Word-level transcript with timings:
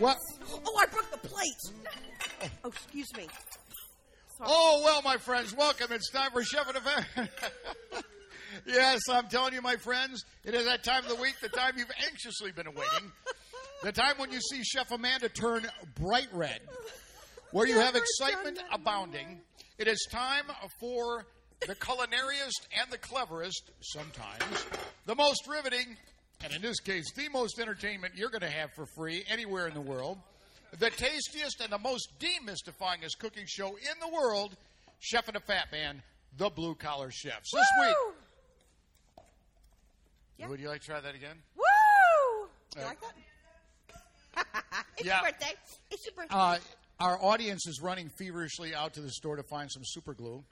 What? 0.00 0.16
Oh, 0.50 0.78
I 0.80 0.86
broke 0.86 1.10
the 1.10 1.28
plate. 1.28 2.50
Oh, 2.64 2.68
excuse 2.68 3.14
me. 3.18 3.26
Oh, 4.40 4.80
well, 4.82 5.02
my 5.02 5.18
friends, 5.18 5.54
welcome. 5.54 5.88
It's 5.90 6.10
time 6.10 6.30
for 6.32 6.42
Chef 6.42 6.66
and 6.68 6.78
Affair. 6.78 7.28
yes, 8.66 9.02
I'm 9.10 9.28
telling 9.28 9.52
you, 9.52 9.60
my 9.60 9.76
friends, 9.76 10.24
it 10.42 10.54
is 10.54 10.64
that 10.64 10.84
time 10.84 11.02
of 11.02 11.10
the 11.10 11.16
week, 11.16 11.34
the 11.42 11.50
time 11.50 11.72
you've 11.76 11.92
anxiously 12.06 12.50
been 12.50 12.66
awaiting. 12.66 13.12
The 13.82 13.92
time 13.92 14.14
when 14.16 14.32
you 14.32 14.40
see 14.40 14.62
Chef 14.64 14.90
Amanda 14.90 15.28
turn 15.28 15.66
bright 15.96 16.28
red, 16.32 16.60
where 17.50 17.66
you 17.66 17.78
have 17.78 17.94
excitement 17.94 18.58
abounding. 18.72 19.42
It 19.76 19.86
is 19.86 20.08
time 20.10 20.44
for 20.80 21.26
the 21.66 21.74
culinariest 21.74 22.68
and 22.80 22.90
the 22.90 22.96
cleverest, 22.96 23.70
sometimes, 23.80 24.64
the 25.04 25.14
most 25.14 25.46
riveting, 25.46 25.98
and 26.42 26.52
in 26.54 26.62
this 26.62 26.80
case, 26.80 27.12
the 27.12 27.28
most 27.28 27.58
entertainment 27.58 28.14
you're 28.16 28.30
going 28.30 28.40
to 28.42 28.50
have 28.50 28.70
for 28.74 28.86
free 28.86 29.24
anywhere 29.28 29.66
in 29.68 29.74
the 29.74 29.80
world. 29.80 30.18
The 30.78 30.90
tastiest 30.90 31.60
and 31.60 31.72
the 31.72 31.78
most 31.78 32.08
demystifyingest 32.20 33.18
cooking 33.18 33.44
show 33.46 33.68
in 33.70 33.98
the 34.00 34.08
world, 34.08 34.56
Chef 35.00 35.26
and 35.28 35.36
a 35.36 35.40
Fat 35.40 35.66
Man, 35.72 36.00
the 36.38 36.48
Blue 36.48 36.74
Collar 36.76 37.10
Chefs. 37.10 37.50
This 37.52 37.66
week, 37.80 37.94
Woo! 38.06 39.24
Yeah. 40.38 40.48
would 40.48 40.60
you 40.60 40.68
like 40.68 40.80
to 40.80 40.86
try 40.86 41.00
that 41.00 41.14
again? 41.14 41.36
Woo! 41.56 42.48
You 42.76 42.82
Uh, 42.82 42.84
like 42.86 42.98
that? 43.00 44.44
it's 44.96 45.06
yeah. 45.06 45.20
your 45.22 45.30
birthday. 45.32 45.52
It's 45.90 46.06
your 46.06 46.14
birthday. 46.14 46.34
Uh, 46.36 46.58
our 47.00 47.18
audience 47.22 47.66
is 47.66 47.80
running 47.82 48.08
feverishly 48.18 48.74
out 48.74 48.94
to 48.94 49.00
the 49.00 49.10
store 49.10 49.36
to 49.36 49.42
find 49.42 49.70
some 49.72 49.82
super 49.84 50.14
glue, 50.14 50.44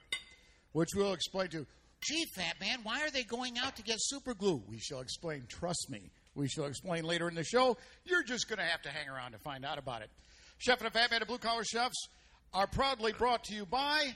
which 0.73 0.89
we'll 0.95 1.13
explain 1.13 1.47
to. 1.49 1.65
Gee, 2.01 2.25
fat 2.35 2.59
man, 2.59 2.79
why 2.83 3.01
are 3.01 3.11
they 3.11 3.23
going 3.23 3.57
out 3.57 3.75
to 3.75 3.83
get 3.83 3.97
super 3.99 4.33
glue? 4.33 4.63
We 4.67 4.79
shall 4.79 5.01
explain. 5.01 5.43
Trust 5.47 5.87
me. 5.89 6.11
We 6.35 6.47
shall 6.47 6.65
explain 6.65 7.03
later 7.03 7.27
in 7.27 7.35
the 7.35 7.43
show. 7.43 7.77
You're 8.05 8.23
just 8.23 8.47
going 8.47 8.59
to 8.59 8.65
have 8.65 8.81
to 8.83 8.89
hang 8.89 9.09
around 9.09 9.33
to 9.33 9.39
find 9.39 9.65
out 9.65 9.77
about 9.77 10.01
it. 10.01 10.09
Chef 10.57 10.79
and 10.79 10.87
a 10.87 10.91
Fat 10.91 11.11
Man 11.11 11.21
of 11.21 11.27
Blue 11.27 11.37
Collar 11.37 11.63
Chefs 11.63 12.07
are 12.53 12.67
proudly 12.67 13.11
brought 13.11 13.43
to 13.45 13.53
you 13.53 13.65
by 13.65 14.15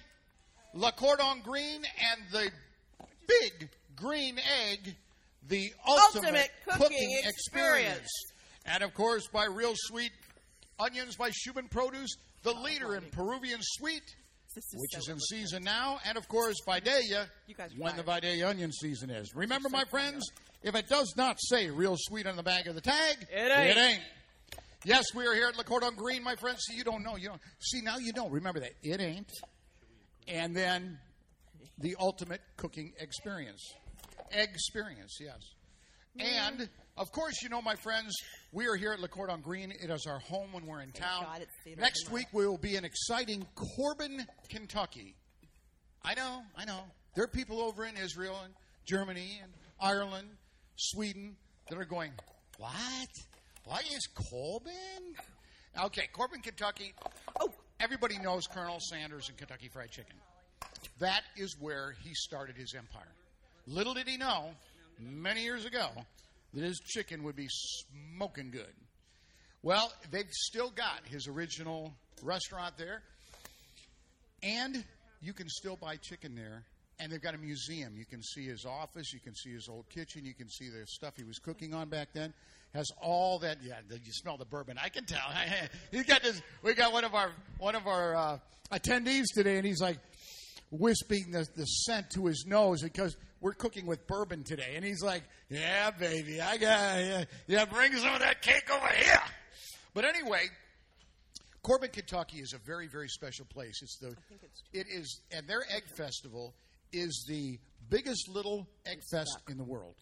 La 0.73 0.91
Cordon 0.91 1.41
Green 1.43 1.83
and 2.11 2.21
the 2.31 2.49
Big 3.27 3.69
Green 3.95 4.39
Egg, 4.69 4.95
the 5.47 5.73
ultimate, 5.87 6.25
Ultimate 6.25 6.51
cooking 6.77 7.21
experience. 7.25 8.09
And 8.65 8.81
of 8.83 8.93
course, 8.93 9.27
by 9.27 9.45
Real 9.45 9.73
Sweet 9.75 10.11
Onions 10.79 11.15
by 11.15 11.29
Shuman 11.29 11.69
Produce, 11.69 12.15
the 12.43 12.53
leader 12.53 12.95
in 12.95 13.03
Peruvian 13.11 13.59
sweet, 13.61 14.03
This 14.55 14.65
is 14.73 14.81
which 14.81 14.91
so 14.91 14.97
is 14.99 15.07
in 15.07 15.15
good. 15.15 15.23
season 15.23 15.63
now. 15.63 15.99
And 16.05 16.17
of 16.17 16.27
course, 16.27 16.55
Vidalia, 16.65 17.27
You 17.47 17.55
guys 17.55 17.71
when 17.77 17.95
the. 17.97 18.03
Vidalia 18.03 18.47
onion 18.47 18.71
season 18.71 19.09
is. 19.09 19.33
Remember, 19.35 19.69
my 19.69 19.83
friends, 19.85 20.29
if 20.61 20.75
it 20.75 20.87
does 20.87 21.13
not 21.17 21.37
say 21.39 21.69
Real 21.69 21.95
Sweet 21.97 22.27
on 22.27 22.35
the 22.35 22.43
back 22.43 22.65
of 22.67 22.75
the 22.75 22.81
tag, 22.81 23.17
It 23.31 23.51
ain't. 23.51 23.69
It 23.69 23.77
ain't. 23.77 24.01
Yes, 24.85 25.05
we 25.15 25.25
are 25.25 25.33
here 25.33 25.47
at 25.47 25.57
Le 25.57 25.63
Cordon 25.63 25.95
Green, 25.95 26.23
my 26.23 26.35
friends. 26.35 26.59
See, 26.67 26.75
you 26.75 26.83
don't 26.83 27.03
know. 27.03 27.15
You 27.15 27.29
don't. 27.29 27.41
See, 27.59 27.81
now 27.81 27.97
you 27.97 28.11
don't. 28.11 28.31
Remember 28.31 28.59
that. 28.59 28.73
It 28.83 28.99
ain't. 28.99 29.31
And 30.27 30.55
then 30.55 30.99
the 31.79 31.95
ultimate 31.99 32.41
cooking 32.57 32.91
experience. 32.99 33.61
Experience, 34.31 35.17
yes. 35.21 35.39
And, 36.19 36.69
of 36.97 37.11
course, 37.11 37.41
you 37.41 37.49
know, 37.49 37.61
my 37.61 37.75
friends, 37.75 38.13
we 38.51 38.67
are 38.67 38.75
here 38.75 38.93
at 38.93 38.99
Le 38.99 39.07
Cordon 39.07 39.41
Green. 39.41 39.71
It 39.71 39.89
is 39.89 40.05
our 40.07 40.19
home 40.19 40.51
when 40.51 40.65
we're 40.65 40.81
in 40.81 40.91
town. 40.91 41.23
God, 41.23 41.41
it's 41.41 41.79
Next 41.79 42.11
week, 42.11 42.27
we 42.33 42.45
will 42.45 42.57
be 42.57 42.75
in 42.75 42.85
exciting 42.85 43.45
Corbin, 43.55 44.25
Kentucky. 44.49 45.15
I 46.03 46.13
know, 46.13 46.41
I 46.55 46.65
know. 46.65 46.81
There 47.15 47.23
are 47.23 47.29
people 47.29 47.61
over 47.61 47.85
in 47.85 47.95
Israel 47.97 48.37
and 48.43 48.53
Germany 48.85 49.39
and 49.41 49.51
Ireland, 49.79 50.27
Sweden 50.75 51.35
that 51.69 51.77
are 51.79 51.85
going, 51.85 52.11
What? 52.57 53.09
Why 53.65 53.79
is 53.95 54.07
Corbin? 54.13 54.73
Okay, 55.85 56.07
Corbin, 56.13 56.41
Kentucky. 56.41 56.93
Oh, 57.39 57.49
everybody 57.79 58.19
knows 58.19 58.45
Colonel 58.45 58.79
Sanders 58.79 59.29
and 59.29 59.37
Kentucky 59.37 59.69
Fried 59.69 59.89
Chicken. 59.89 60.15
That 60.99 61.21
is 61.37 61.55
where 61.59 61.95
he 62.03 62.13
started 62.13 62.55
his 62.55 62.75
empire. 62.77 63.11
Little 63.65 63.93
did 63.93 64.07
he 64.07 64.17
know, 64.17 64.51
many 64.99 65.43
years 65.43 65.65
ago, 65.65 65.87
that 66.53 66.63
his 66.63 66.79
chicken 66.79 67.23
would 67.23 67.35
be 67.35 67.47
smoking 67.49 68.51
good. 68.51 68.73
Well, 69.61 69.91
they've 70.11 70.29
still 70.29 70.69
got 70.69 71.01
his 71.05 71.27
original 71.27 71.93
restaurant 72.21 72.77
there, 72.77 73.01
and 74.41 74.83
you 75.21 75.33
can 75.33 75.47
still 75.49 75.77
buy 75.77 75.95
chicken 75.97 76.35
there. 76.35 76.65
And 76.99 77.11
they've 77.11 77.21
got 77.21 77.33
a 77.33 77.39
museum. 77.39 77.95
You 77.97 78.05
can 78.05 78.21
see 78.21 78.45
his 78.45 78.65
office. 78.65 79.11
You 79.13 79.19
can 79.19 79.33
see 79.33 79.51
his 79.51 79.67
old 79.67 79.89
kitchen. 79.89 80.25
You 80.25 80.35
can 80.35 80.47
see 80.47 80.69
the 80.69 80.85
stuff 80.85 81.15
he 81.17 81.23
was 81.23 81.39
cooking 81.39 81.73
on 81.73 81.89
back 81.89 82.09
then. 82.13 82.33
Has 82.75 82.91
all 83.01 83.39
that. 83.39 83.57
Yeah, 83.63 83.79
you 83.89 84.13
smell 84.13 84.37
the 84.37 84.45
bourbon. 84.45 84.77
I 84.81 84.89
can 84.89 85.05
tell. 85.05 85.27
He's 85.91 86.05
got 86.05 86.21
this. 86.21 86.41
We 86.61 86.75
got 86.75 86.93
one 86.93 87.03
of 87.03 87.15
our 87.15 87.31
one 87.57 87.75
of 87.75 87.87
our 87.87 88.15
uh, 88.15 88.37
attendees 88.71 89.25
today, 89.33 89.57
and 89.57 89.65
he's 89.65 89.81
like 89.81 89.97
wisping 90.71 91.31
the, 91.31 91.47
the 91.55 91.65
scent 91.65 92.11
to 92.11 92.25
his 92.25 92.45
nose 92.47 92.81
because 92.81 93.15
we're 93.43 93.53
cooking 93.53 93.85
with 93.85 94.07
bourbon 94.07 94.43
today. 94.43 94.73
And 94.75 94.85
he's 94.85 95.03
like, 95.03 95.23
"Yeah, 95.49 95.91
baby, 95.91 96.41
I 96.41 96.57
got 96.57 96.99
yeah, 96.99 97.23
yeah. 97.45 97.65
Bring 97.65 97.93
some 97.97 98.13
of 98.13 98.21
that 98.21 98.41
cake 98.41 98.71
over 98.73 98.87
here." 98.87 99.21
But 99.93 100.05
anyway, 100.05 100.45
Corbin, 101.61 101.89
Kentucky 101.91 102.39
is 102.39 102.53
a 102.53 102.57
very, 102.57 102.87
very 102.87 103.09
special 103.09 103.45
place. 103.45 103.81
It's 103.83 103.97
the, 103.97 104.15
it 104.71 104.87
is, 104.89 105.19
and 105.31 105.45
their 105.47 105.63
egg 105.69 105.83
festival 105.95 106.55
is 106.93 107.25
the 107.27 107.59
biggest 107.89 108.29
little 108.29 108.65
egg 108.85 109.01
fest 109.11 109.37
in 109.49 109.57
the 109.57 109.63
world. 109.63 109.95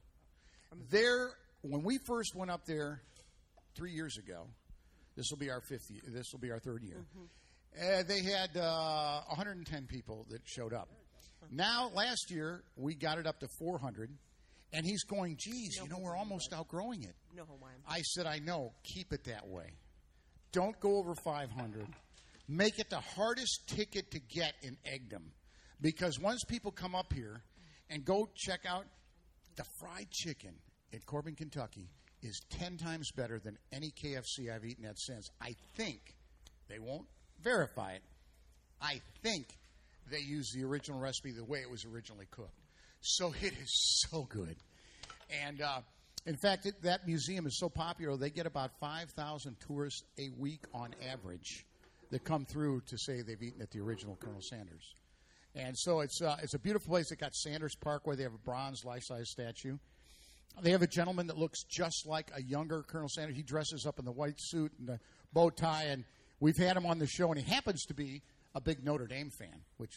There, 0.89 1.31
when 1.61 1.83
we 1.83 1.97
first 2.05 2.35
went 2.35 2.51
up 2.51 2.65
there 2.65 3.01
three 3.75 3.91
years 3.91 4.17
ago, 4.17 4.45
this 5.17 5.25
will 5.31 5.39
be 5.39 5.49
our 5.49 5.61
fifth. 5.61 5.89
Year, 5.89 6.01
this 6.07 6.31
will 6.31 6.39
be 6.39 6.51
our 6.51 6.59
third 6.59 6.83
year. 6.83 7.03
Uh, 7.75 8.03
they 8.03 8.21
had 8.21 8.55
uh, 8.55 9.21
110 9.27 9.87
people 9.87 10.25
that 10.29 10.41
showed 10.45 10.73
up. 10.73 10.89
Now, 11.49 11.89
last 11.93 12.31
year 12.31 12.63
we 12.75 12.95
got 12.95 13.17
it 13.17 13.27
up 13.27 13.39
to 13.39 13.47
400, 13.59 14.09
and 14.73 14.85
he's 14.85 15.03
going, 15.03 15.37
"Geez, 15.37 15.77
you 15.81 15.87
know, 15.87 15.99
we're 15.99 16.15
almost 16.15 16.53
outgrowing 16.53 17.03
it." 17.03 17.15
No 17.35 17.45
Hawaiian. 17.45 17.81
I 17.87 18.01
said, 18.01 18.25
I 18.25 18.39
know. 18.39 18.73
Keep 18.83 19.13
it 19.13 19.25
that 19.25 19.47
way. 19.47 19.77
Don't 20.51 20.79
go 20.79 20.97
over 20.97 21.15
500. 21.15 21.87
Make 22.47 22.79
it 22.79 22.89
the 22.89 22.99
hardest 22.99 23.67
ticket 23.67 24.11
to 24.11 24.19
get 24.19 24.53
in 24.61 24.77
Egdom. 24.85 25.31
Because 25.79 26.19
once 26.19 26.43
people 26.43 26.71
come 26.71 26.95
up 26.95 27.11
here 27.13 27.43
and 27.89 28.05
go 28.05 28.29
check 28.35 28.65
out 28.65 28.85
the 29.55 29.63
fried 29.79 30.09
chicken 30.11 30.53
in 30.91 30.99
Corbin, 31.01 31.35
Kentucky, 31.35 31.89
is 32.21 32.39
10 32.51 32.77
times 32.77 33.09
better 33.15 33.39
than 33.39 33.57
any 33.71 33.91
KFC 33.91 34.51
I've 34.53 34.63
eaten 34.63 34.85
at 34.85 34.99
since. 34.99 35.29
I 35.41 35.55
think 35.75 36.15
they 36.67 36.79
won't 36.79 37.07
verify 37.41 37.93
it. 37.93 38.03
I 38.79 39.01
think 39.23 39.47
they 40.09 40.19
use 40.19 40.51
the 40.53 40.63
original 40.63 40.99
recipe 40.99 41.31
the 41.31 41.43
way 41.43 41.59
it 41.59 41.69
was 41.69 41.85
originally 41.85 42.27
cooked. 42.31 42.59
So 43.01 43.33
it 43.41 43.53
is 43.61 44.05
so 44.09 44.27
good. 44.29 44.55
And 45.45 45.61
uh, 45.61 45.81
in 46.25 46.35
fact, 46.35 46.65
it, 46.65 46.81
that 46.83 47.07
museum 47.07 47.47
is 47.47 47.57
so 47.57 47.69
popular, 47.69 48.17
they 48.17 48.29
get 48.29 48.45
about 48.45 48.71
5,000 48.79 49.55
tourists 49.65 50.03
a 50.19 50.29
week 50.37 50.61
on 50.73 50.93
average 51.09 51.65
that 52.11 52.23
come 52.23 52.45
through 52.45 52.81
to 52.87 52.97
say 52.97 53.21
they've 53.21 53.41
eaten 53.41 53.61
at 53.61 53.71
the 53.71 53.79
original 53.79 54.17
Colonel 54.17 54.41
Sanders. 54.41 54.93
And 55.55 55.77
so 55.77 56.01
it's, 56.01 56.21
uh, 56.21 56.37
it's 56.41 56.53
a 56.53 56.59
beautiful 56.59 56.89
place. 56.89 57.09
They 57.09 57.15
got 57.15 57.33
Sanders 57.33 57.75
Parkway, 57.75 58.15
they 58.15 58.23
have 58.23 58.33
a 58.33 58.45
bronze 58.45 58.85
life 58.85 59.03
size 59.03 59.29
statue. 59.29 59.77
They 60.61 60.71
have 60.71 60.81
a 60.81 60.87
gentleman 60.87 61.27
that 61.27 61.37
looks 61.37 61.63
just 61.63 62.05
like 62.05 62.29
a 62.35 62.43
younger 62.43 62.83
Colonel 62.83 63.07
Sanders. 63.07 63.37
He 63.37 63.43
dresses 63.43 63.85
up 63.85 63.99
in 63.99 64.05
the 64.05 64.11
white 64.11 64.35
suit 64.37 64.73
and 64.79 64.87
the 64.87 64.99
bow 65.33 65.49
tie, 65.49 65.85
and 65.85 66.03
we've 66.41 66.57
had 66.57 66.75
him 66.75 66.85
on 66.85 66.99
the 66.99 67.07
show, 67.07 67.31
and 67.31 67.39
he 67.39 67.49
happens 67.49 67.85
to 67.85 67.93
be 67.93 68.21
a 68.53 68.61
big 68.61 68.83
Notre 68.83 69.07
Dame 69.07 69.29
fan, 69.29 69.61
which 69.77 69.93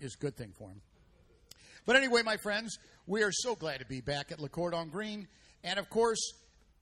is 0.00 0.14
a 0.14 0.18
good 0.18 0.36
thing 0.36 0.52
for 0.56 0.68
him. 0.68 0.80
But 1.86 1.96
anyway, 1.96 2.22
my 2.22 2.36
friends, 2.36 2.78
we 3.06 3.22
are 3.22 3.32
so 3.32 3.54
glad 3.54 3.80
to 3.80 3.86
be 3.86 4.00
back 4.00 4.30
at 4.30 4.40
Le 4.40 4.48
Cordon 4.48 4.90
Green. 4.90 5.26
And 5.64 5.78
of 5.78 5.88
course, 5.88 6.20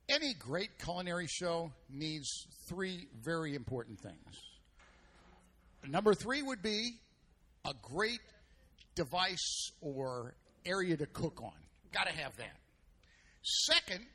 any 0.09 0.33
great 0.33 0.79
culinary 0.83 1.27
show 1.27 1.71
needs 1.89 2.27
three 2.67 3.07
very 3.23 3.55
important 3.55 3.99
things. 3.99 4.41
Number 5.87 6.13
three 6.13 6.41
would 6.41 6.61
be 6.61 6.91
a 7.65 7.73
great 7.81 8.19
device 8.95 9.71
or 9.81 10.35
area 10.65 10.97
to 10.97 11.05
cook 11.05 11.41
on. 11.41 11.53
Got 11.93 12.07
to 12.07 12.13
have 12.13 12.35
that. 12.37 12.57
Second, 13.41 14.05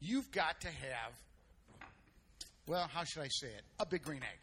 you've 0.00 0.30
got 0.30 0.60
to 0.60 0.68
have, 0.68 1.12
well, 2.66 2.86
how 2.92 3.04
should 3.04 3.22
I 3.22 3.28
say 3.28 3.48
it? 3.48 3.62
A 3.80 3.86
big 3.86 4.02
green 4.02 4.22
egg. 4.22 4.38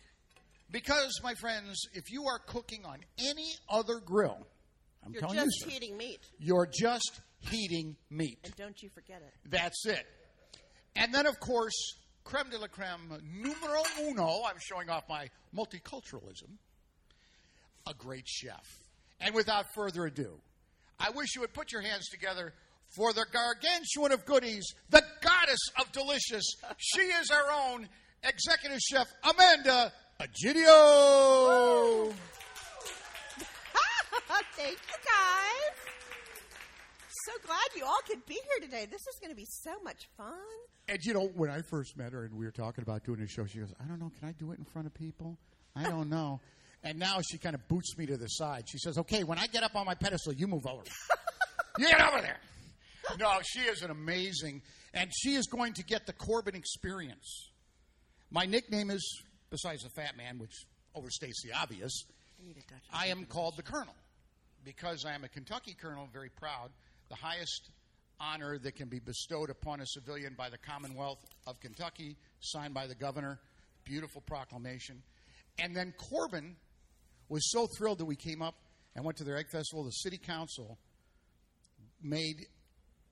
Because, 0.71 1.19
my 1.23 1.33
friends, 1.35 1.77
if 1.93 2.11
you 2.11 2.25
are 2.25 2.39
cooking 2.39 2.85
on 2.85 2.97
any 3.19 3.53
other 3.69 3.99
grill, 3.99 4.45
I'm 5.05 5.13
You're 5.13 5.21
telling 5.21 5.35
just 5.35 5.59
you, 5.61 5.65
sir, 5.65 5.69
heating 5.69 5.97
meat, 5.97 6.19
you're 6.39 6.67
just 6.67 7.21
heating 7.39 7.95
meat. 8.09 8.39
and 8.43 8.55
don't 8.55 8.81
you 8.81 8.89
forget 8.89 9.21
it. 9.21 9.33
That's 9.49 9.85
it. 9.85 10.05
And 10.95 11.13
then, 11.13 11.27
of 11.27 11.39
course, 11.39 11.75
creme 12.23 12.49
de 12.49 12.57
la 12.57 12.67
creme 12.67 13.21
numero 13.23 13.83
uno. 14.01 14.41
I'm 14.45 14.57
showing 14.59 14.89
off 14.89 15.03
my 15.07 15.29
multiculturalism. 15.55 16.49
A 17.87 17.93
great 17.93 18.27
chef. 18.27 18.65
And 19.19 19.35
without 19.35 19.65
further 19.75 20.05
ado, 20.05 20.39
I 20.99 21.11
wish 21.11 21.35
you 21.35 21.41
would 21.41 21.53
put 21.53 21.71
your 21.71 21.81
hands 21.81 22.07
together 22.09 22.53
for 22.95 23.13
the 23.13 23.25
gargantuan 23.31 24.11
of 24.11 24.25
goodies, 24.25 24.65
the 24.89 25.03
goddess 25.21 25.59
of 25.79 25.91
delicious. 25.91 26.43
She 26.77 27.01
is 27.01 27.29
our 27.29 27.51
own 27.51 27.87
executive 28.23 28.79
chef, 28.79 29.07
Amanda 29.23 29.93
Agidio. 30.19 32.13
Thank 34.55 34.77
you, 34.87 34.97
guys. 35.05 35.75
So 37.25 37.31
glad 37.45 37.57
you 37.75 37.83
all 37.85 37.99
could 38.07 38.25
be 38.25 38.33
here 38.35 38.61
today. 38.61 38.85
This 38.89 39.01
is 39.01 39.19
going 39.19 39.31
to 39.31 39.35
be 39.35 39.45
so 39.45 39.71
much 39.83 40.07
fun. 40.17 40.33
And 40.87 40.99
you 41.03 41.13
know, 41.13 41.27
when 41.35 41.49
I 41.49 41.61
first 41.61 41.97
met 41.97 42.13
her 42.13 42.23
and 42.25 42.33
we 42.35 42.45
were 42.45 42.51
talking 42.51 42.81
about 42.83 43.03
doing 43.03 43.21
a 43.21 43.27
show, 43.27 43.45
she 43.45 43.59
goes, 43.59 43.73
I 43.83 43.87
don't 43.87 43.99
know, 43.99 44.11
can 44.19 44.29
I 44.29 44.31
do 44.33 44.51
it 44.51 44.59
in 44.59 44.65
front 44.65 44.87
of 44.87 44.93
people? 44.93 45.37
I 45.75 45.83
don't 45.89 46.09
know. 46.09 46.39
and 46.83 46.97
now 46.99 47.19
she 47.21 47.37
kind 47.37 47.55
of 47.55 47.67
boots 47.67 47.97
me 47.97 48.05
to 48.05 48.15
the 48.17 48.27
side. 48.27 48.65
She 48.69 48.77
says, 48.77 48.97
Okay, 48.99 49.23
when 49.23 49.37
I 49.39 49.47
get 49.47 49.63
up 49.63 49.75
on 49.75 49.85
my 49.85 49.95
pedestal, 49.95 50.33
you 50.33 50.47
move 50.47 50.65
over. 50.65 50.83
you 51.77 51.87
get 51.89 52.01
over 52.01 52.21
there. 52.21 52.37
No, 53.19 53.39
she 53.43 53.59
is 53.61 53.81
an 53.81 53.91
amazing, 53.91 54.61
and 54.93 55.11
she 55.13 55.35
is 55.35 55.47
going 55.47 55.73
to 55.73 55.83
get 55.83 56.05
the 56.07 56.13
Corbin 56.13 56.55
experience. 56.55 57.49
My 58.31 58.45
nickname 58.45 58.89
is, 58.89 59.23
besides 59.49 59.83
the 59.83 59.89
Fat 59.89 60.17
Man, 60.17 60.37
which 60.39 60.65
overstates 60.95 61.41
the 61.43 61.53
obvious, 61.53 62.05
I 62.93 63.07
am 63.07 63.25
called 63.25 63.55
the 63.57 63.63
Colonel 63.63 63.95
because 64.63 65.05
I 65.05 65.13
am 65.13 65.23
a 65.23 65.29
Kentucky 65.29 65.75
Colonel, 65.79 66.09
very 66.11 66.29
proud, 66.29 66.71
the 67.09 67.15
highest 67.15 67.69
honor 68.19 68.57
that 68.57 68.75
can 68.75 68.87
be 68.87 68.99
bestowed 68.99 69.49
upon 69.49 69.81
a 69.81 69.85
civilian 69.85 70.33
by 70.37 70.49
the 70.49 70.57
Commonwealth 70.57 71.19
of 71.47 71.59
Kentucky, 71.59 72.15
signed 72.39 72.73
by 72.73 72.87
the 72.87 72.95
governor. 72.95 73.39
Beautiful 73.83 74.21
proclamation. 74.21 75.01
And 75.59 75.75
then 75.75 75.93
Corbin 76.09 76.55
was 77.29 77.51
so 77.51 77.67
thrilled 77.77 77.99
that 77.99 78.05
we 78.05 78.15
came 78.15 78.41
up 78.41 78.55
and 78.95 79.05
went 79.05 79.17
to 79.17 79.23
their 79.23 79.37
egg 79.37 79.49
festival. 79.51 79.83
The 79.83 79.91
city 79.91 80.17
council 80.17 80.77
made 82.01 82.47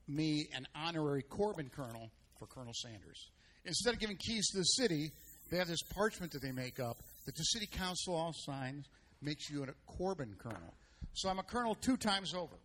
me 0.08 0.48
an 0.54 0.66
honorary 0.74 1.22
Corbin 1.22 1.70
colonel 1.74 2.10
for 2.38 2.46
Colonel 2.46 2.72
Sanders. 2.74 3.30
Instead 3.64 3.94
of 3.94 4.00
giving 4.00 4.16
keys 4.16 4.46
to 4.48 4.58
the 4.58 4.64
city, 4.64 5.12
they 5.50 5.58
have 5.58 5.68
this 5.68 5.82
parchment 5.82 6.32
that 6.32 6.42
they 6.42 6.52
make 6.52 6.80
up 6.80 7.02
that 7.26 7.36
the 7.36 7.42
city 7.42 7.66
council 7.66 8.14
all 8.14 8.32
signs, 8.32 8.86
makes 9.22 9.48
you 9.50 9.62
a 9.62 9.66
Corbin 9.86 10.34
colonel. 10.38 10.74
So 11.14 11.28
I'm 11.28 11.38
a 11.38 11.42
colonel 11.42 11.74
two 11.74 11.96
times 11.96 12.34
over. 12.34 12.56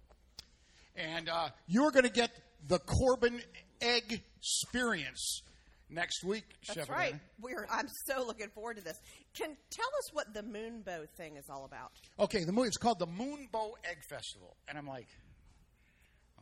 And 0.95 1.29
uh, 1.29 1.49
you're 1.67 1.91
going 1.91 2.03
to 2.03 2.11
get 2.11 2.31
the 2.67 2.79
Corbin 2.79 3.41
egg 3.81 4.21
experience 4.37 5.41
next 5.89 6.23
week, 6.23 6.43
That's 6.67 6.79
Chef 6.79 6.89
right. 6.89 7.15
We're, 7.41 7.67
I'm 7.71 7.87
so 8.05 8.25
looking 8.25 8.49
forward 8.49 8.77
to 8.77 8.83
this. 8.83 8.99
Can 9.33 9.55
tell 9.69 9.87
us 9.99 10.13
what 10.13 10.33
the 10.33 10.41
moonbow 10.41 11.07
thing 11.17 11.37
is 11.37 11.45
all 11.49 11.65
about? 11.65 11.91
Okay, 12.19 12.43
the 12.43 12.51
moon. 12.51 12.67
It's 12.67 12.77
called 12.77 12.99
the 12.99 13.07
Moonbow 13.07 13.71
Egg 13.89 14.03
Festival, 14.07 14.55
and 14.67 14.77
I'm 14.77 14.87
like, 14.87 15.07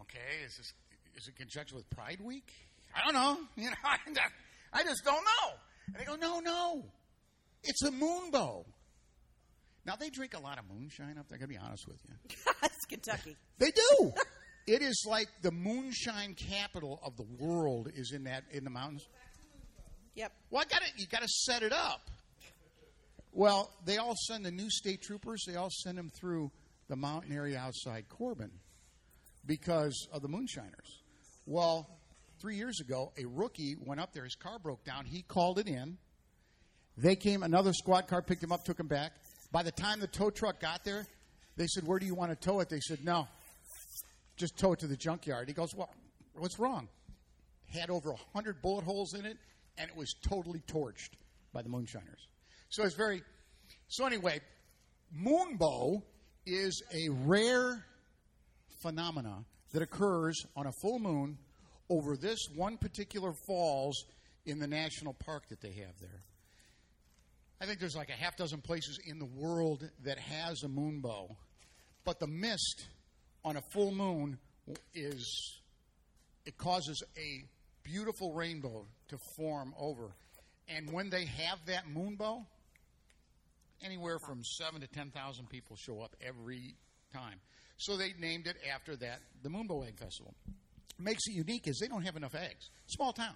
okay, 0.02 0.46
is 0.46 0.58
this 0.58 0.74
is 1.16 1.28
it 1.28 1.36
conjunction 1.36 1.78
with 1.78 1.90
Pride 1.90 2.20
Week? 2.22 2.52
I 2.96 3.04
don't 3.04 3.14
know. 3.14 3.38
You 3.56 3.70
know, 3.70 3.76
I 4.74 4.84
just 4.84 5.04
don't 5.04 5.24
know. 5.24 5.54
And 5.88 5.96
they 5.96 6.06
go, 6.06 6.16
no, 6.16 6.40
no, 6.40 6.86
it's 7.64 7.84
a 7.84 7.92
moonbow. 7.92 8.66
Now 9.86 9.96
they 9.96 10.10
drink 10.10 10.34
a 10.36 10.40
lot 10.40 10.60
of 10.60 10.66
moonshine 10.70 11.18
up 11.18 11.30
there. 11.30 11.38
I 11.38 11.40
gotta 11.40 11.48
be 11.48 11.58
honest 11.58 11.88
with 11.88 11.98
you. 12.08 12.36
That's 12.62 12.86
Kentucky. 12.86 13.38
They 13.58 13.72
do. 13.72 14.14
it 14.68 14.82
is 14.82 15.06
like 15.08 15.30
the 15.42 15.52
moonshine 15.52 16.36
capital 16.36 17.00
of 17.04 17.16
the 17.16 17.26
world 17.40 17.90
is 17.96 18.12
in 18.12 18.26
that 18.26 18.44
in 18.52 18.66
the 18.66 18.70
mountains. 18.70 19.08
Yep. 20.16 20.34
Well, 20.50 20.62
I 20.62 20.66
got 20.66 20.82
to 20.82 20.92
you 20.98 21.08
got 21.08 21.22
to 21.22 21.28
set 21.28 21.64
it 21.64 21.72
up. 21.72 22.10
Well, 23.32 23.72
they 23.86 23.98
all 23.98 24.16
send 24.28 24.46
the 24.46 24.52
new 24.52 24.70
state 24.70 25.02
troopers. 25.02 25.44
They 25.48 25.56
all 25.56 25.70
send 25.70 25.98
them 25.98 26.10
through 26.20 26.52
the 26.90 26.96
mountain 26.96 27.32
area 27.32 27.58
outside 27.58 28.10
Corbin 28.10 28.52
because 29.46 30.08
of 30.12 30.22
the 30.22 30.28
moonshiners. 30.28 31.02
Well, 31.46 31.88
three 32.40 32.56
years 32.56 32.80
ago, 32.80 33.12
a 33.18 33.26
rookie 33.26 33.76
went 33.80 34.00
up 34.00 34.14
there. 34.14 34.24
His 34.24 34.36
car 34.36 34.60
broke 34.60 34.84
down. 34.84 35.06
He 35.06 35.22
called 35.22 35.60
it 35.60 35.68
in. 35.68 35.98
They 36.98 37.16
came. 37.16 37.44
Another 37.44 37.74
squad 37.74 38.08
car 38.08 38.22
picked 38.22 38.44
him 38.44 38.52
up, 38.52 38.64
took 38.64 38.80
him 38.80 38.88
back. 38.88 39.14
By 39.52 39.64
the 39.64 39.72
time 39.72 40.00
the 40.00 40.08
tow 40.08 40.30
truck 40.30 40.60
got 40.60 40.84
there, 40.84 41.06
they 41.56 41.68
said, 41.68 41.86
"Where 41.86 42.00
do 42.00 42.06
you 42.06 42.16
want 42.16 42.32
to 42.32 42.36
tow 42.36 42.60
it?" 42.60 42.70
They 42.70 42.80
said, 42.80 43.04
"No, 43.04 43.28
just 44.36 44.58
tow 44.58 44.74
it 44.74 44.80
to 44.80 44.88
the 44.88 44.98
junkyard." 44.98 45.48
He 45.48 45.54
goes, 45.54 45.74
"Well, 45.76 45.94
what's 46.36 46.60
wrong?" 46.60 46.90
Had 47.68 47.90
over 47.90 48.12
a 48.12 48.18
hundred 48.34 48.62
bullet 48.62 48.84
holes 48.84 49.14
in 49.14 49.26
it, 49.26 49.38
and 49.78 49.90
it 49.90 49.96
was 49.96 50.14
totally 50.22 50.62
torched 50.68 51.12
by 51.54 51.62
the 51.62 51.70
moonshiners. 51.70 52.28
So 52.70 52.84
it's 52.84 52.96
very. 52.96 53.24
So 53.90 54.06
anyway, 54.06 54.42
moonbow 55.16 56.02
is 56.46 56.82
a 56.92 57.10
rare 57.10 57.86
phenomena 58.82 59.46
that 59.74 59.82
occurs 59.82 60.46
on 60.56 60.68
a 60.68 60.72
full 60.82 61.00
moon 61.00 61.38
over 61.90 62.18
this 62.18 62.40
one 62.56 62.78
particular 62.78 63.34
falls 63.48 64.06
in 64.46 64.60
the 64.60 64.68
national 64.68 65.14
park 65.14 65.48
that 65.50 65.62
they 65.62 65.72
have 65.72 66.00
there. 66.00 66.22
I 67.60 67.66
think 67.66 67.80
there's 67.80 67.96
like 67.96 68.10
a 68.10 68.14
half 68.14 68.38
dozen 68.38 68.62
places 68.62 69.00
in 69.06 69.20
the 69.20 69.26
world 69.26 69.90
that 70.04 70.20
has 70.20 70.64
a 70.64 70.68
moonbow, 70.68 71.36
but 72.06 72.20
the 72.20 72.28
mist 72.28 72.88
on 73.44 73.58
a 73.58 73.62
full 73.74 73.92
moon 73.92 74.38
is 74.94 75.60
it 76.46 76.58
causes 76.58 77.02
a 77.18 77.44
beautiful 77.84 78.34
rainbow 78.34 78.86
to 79.10 79.18
form 79.36 79.74
over. 79.80 80.12
And 80.68 80.92
when 80.92 81.10
they 81.10 81.26
have 81.26 81.60
that 81.66 81.86
moonbow, 81.94 82.46
anywhere 83.84 84.20
from 84.20 84.44
seven 84.44 84.82
to 84.82 84.88
ten 84.88 85.10
thousand 85.12 85.50
people 85.50 85.76
show 85.76 86.02
up 86.02 86.16
every 86.22 86.76
time. 87.14 87.40
So 87.78 87.96
they 87.96 88.14
named 88.20 88.48
it 88.48 88.58
after 88.74 88.96
that, 88.98 89.20
the 89.44 89.50
Moonbow 89.50 89.88
Egg 89.88 90.00
Festival. 90.00 90.34
Makes 91.00 91.28
it 91.28 91.34
unique 91.34 91.68
is 91.68 91.80
they 91.80 91.88
don't 91.88 92.04
have 92.04 92.16
enough 92.16 92.34
eggs. 92.36 92.70
Small 92.88 93.14
town. 93.14 93.36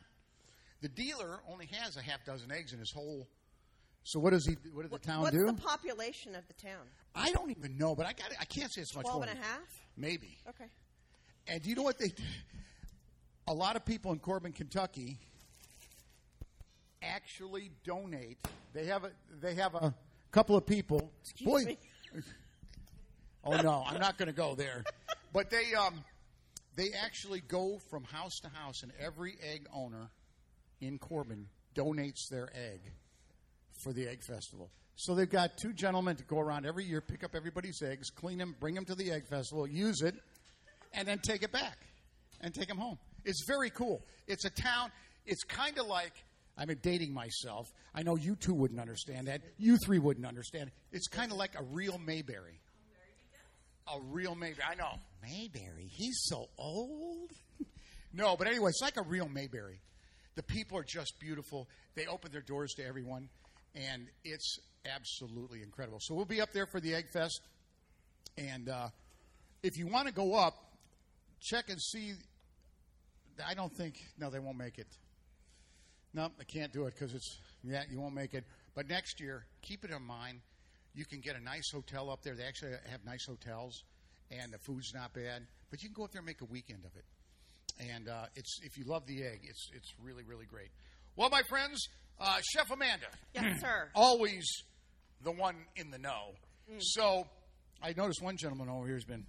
The 0.81 0.89
dealer 0.89 1.39
only 1.47 1.67
has 1.67 1.95
a 1.95 2.01
half 2.01 2.25
dozen 2.25 2.51
eggs 2.51 2.73
in 2.73 2.79
his 2.79 2.91
whole. 2.91 3.27
So 4.03 4.19
what 4.19 4.31
does 4.31 4.47
he? 4.47 4.57
What 4.73 4.81
did 4.81 4.91
the 4.91 4.97
town 4.97 5.17
do? 5.17 5.23
What's 5.23 5.37
do? 5.37 5.45
the 5.45 5.53
population 5.53 6.35
of 6.35 6.47
the 6.47 6.53
town? 6.55 6.87
I 7.13 7.31
don't 7.31 7.51
even 7.51 7.77
know, 7.77 7.93
but 7.93 8.07
I 8.07 8.13
got. 8.13 8.31
I 8.39 8.45
can't 8.45 8.71
say 8.71 8.81
it's 8.81 8.95
much 8.95 9.03
Twelve 9.05 9.19
more. 9.19 9.29
and 9.29 9.37
a 9.37 9.41
half? 9.43 9.85
Maybe. 9.95 10.37
Okay. 10.49 10.65
And 11.47 11.61
do 11.61 11.69
you 11.69 11.75
know 11.75 11.83
what 11.83 11.99
they? 11.99 12.11
A 13.47 13.53
lot 13.53 13.75
of 13.75 13.85
people 13.85 14.11
in 14.11 14.19
Corbin, 14.19 14.53
Kentucky, 14.53 15.19
actually 17.03 17.71
donate. 17.83 18.39
They 18.73 18.85
have 18.85 19.03
a. 19.03 19.11
They 19.39 19.53
have 19.55 19.75
a 19.75 19.93
couple 20.31 20.55
of 20.55 20.65
people. 20.65 21.11
Excuse 21.21 21.47
Boy, 21.47 21.63
me. 21.65 21.77
Oh 23.43 23.59
no, 23.59 23.83
I'm 23.87 23.99
not 23.99 24.19
going 24.19 24.27
to 24.27 24.35
go 24.35 24.53
there. 24.53 24.83
But 25.33 25.49
they 25.49 25.73
um, 25.73 26.03
they 26.75 26.89
actually 27.03 27.41
go 27.41 27.79
from 27.89 28.03
house 28.03 28.39
to 28.43 28.49
house, 28.49 28.83
and 28.83 28.91
every 28.99 29.35
egg 29.41 29.67
owner 29.73 30.09
in 30.79 30.97
Corbin 30.97 31.47
donates 31.75 32.29
their 32.29 32.49
egg 32.55 32.81
for 33.83 33.93
the 33.93 34.07
egg 34.07 34.23
festival. 34.23 34.71
So 34.95 35.15
they've 35.15 35.29
got 35.29 35.57
two 35.57 35.73
gentlemen 35.73 36.15
to 36.17 36.23
go 36.23 36.39
around 36.39 36.65
every 36.65 36.85
year, 36.85 37.01
pick 37.01 37.23
up 37.23 37.35
everybody's 37.35 37.81
eggs, 37.81 38.09
clean 38.09 38.37
them, 38.37 38.55
bring 38.59 38.75
them 38.75 38.85
to 38.85 38.95
the 38.95 39.11
egg 39.11 39.27
festival, 39.27 39.67
use 39.67 40.01
it, 40.01 40.15
and 40.93 41.07
then 41.07 41.19
take 41.19 41.43
it 41.43 41.51
back 41.51 41.77
and 42.41 42.53
take 42.53 42.67
them 42.67 42.77
home. 42.77 42.97
It's 43.25 43.43
very 43.47 43.69
cool. 43.69 44.01
It's 44.27 44.45
a 44.45 44.49
town. 44.49 44.91
It's 45.25 45.43
kind 45.43 45.77
of 45.77 45.87
like 45.87 46.13
I'm 46.57 46.69
dating 46.81 47.13
myself. 47.13 47.67
I 47.95 48.03
know 48.03 48.15
you 48.15 48.35
two 48.35 48.53
wouldn't 48.53 48.79
understand 48.79 49.27
that. 49.27 49.41
You 49.57 49.77
three 49.77 49.99
wouldn't 49.99 50.25
understand. 50.25 50.71
It's 50.91 51.07
kind 51.07 51.31
of 51.31 51.37
like 51.37 51.59
a 51.59 51.63
real 51.63 51.97
Mayberry. 51.97 52.59
A 53.87 53.99
real 54.09 54.35
Mayberry. 54.35 54.63
I 54.69 54.75
know. 54.75 54.99
Mayberry. 55.21 55.87
He's 55.89 56.21
so 56.23 56.47
old. 56.57 57.31
no, 58.13 58.35
but 58.37 58.47
anyway, 58.47 58.69
it's 58.69 58.81
like 58.81 58.97
a 58.97 59.03
real 59.03 59.27
Mayberry. 59.27 59.79
The 60.35 60.43
people 60.43 60.77
are 60.77 60.83
just 60.83 61.19
beautiful. 61.19 61.67
They 61.95 62.05
open 62.05 62.31
their 62.31 62.41
doors 62.41 62.73
to 62.75 62.85
everyone, 62.85 63.29
and 63.75 64.07
it's 64.23 64.59
absolutely 64.85 65.61
incredible. 65.61 65.99
So 66.01 66.15
we'll 66.15 66.25
be 66.25 66.41
up 66.41 66.53
there 66.53 66.65
for 66.65 66.79
the 66.79 66.93
Egg 66.93 67.09
Fest. 67.11 67.41
And 68.37 68.69
uh, 68.69 68.89
if 69.61 69.77
you 69.77 69.87
want 69.87 70.07
to 70.07 70.13
go 70.13 70.35
up, 70.35 70.55
check 71.39 71.69
and 71.69 71.81
see. 71.81 72.13
I 73.45 73.53
don't 73.53 73.73
think, 73.75 73.95
no, 74.19 74.29
they 74.29 74.39
won't 74.39 74.57
make 74.57 74.77
it. 74.77 74.87
No, 76.13 76.29
I 76.39 76.43
can't 76.43 76.71
do 76.73 76.85
it 76.85 76.93
because 76.93 77.13
it's, 77.13 77.39
yeah, 77.63 77.83
you 77.89 77.99
won't 77.99 78.13
make 78.13 78.33
it. 78.33 78.43
But 78.75 78.87
next 78.87 79.19
year, 79.19 79.45
keep 79.61 79.83
it 79.83 79.91
in 79.91 80.01
mind. 80.03 80.39
You 80.93 81.05
can 81.05 81.19
get 81.21 81.35
a 81.35 81.43
nice 81.43 81.69
hotel 81.73 82.09
up 82.09 82.21
there. 82.23 82.35
They 82.35 82.43
actually 82.43 82.71
have 82.89 83.03
nice 83.05 83.25
hotels, 83.25 83.83
and 84.29 84.51
the 84.51 84.57
food's 84.59 84.93
not 84.93 85.13
bad. 85.13 85.43
But 85.69 85.81
you 85.81 85.89
can 85.89 85.93
go 85.95 86.03
up 86.03 86.11
there 86.11 86.19
and 86.19 86.25
make 86.25 86.41
a 86.41 86.45
weekend 86.45 86.83
of 86.85 86.91
it. 86.95 87.05
And 87.93 88.09
uh, 88.09 88.25
it's 88.35 88.59
if 88.63 88.77
you 88.77 88.83
love 88.85 89.05
the 89.07 89.23
egg, 89.23 89.41
it's 89.43 89.69
it's 89.73 89.93
really 90.03 90.23
really 90.23 90.45
great. 90.45 90.69
Well, 91.15 91.29
my 91.29 91.41
friends, 91.49 91.87
uh, 92.19 92.39
Chef 92.53 92.69
Amanda, 92.71 93.07
Yes, 93.33 93.61
sir. 93.61 93.89
always 93.95 94.45
the 95.23 95.31
one 95.31 95.55
in 95.75 95.89
the 95.91 95.97
know. 95.97 96.31
So 96.79 97.25
I 97.81 97.93
noticed 97.95 98.21
one 98.21 98.37
gentleman 98.37 98.69
over 98.69 98.85
here 98.85 98.95
has 98.95 99.03
been 99.05 99.25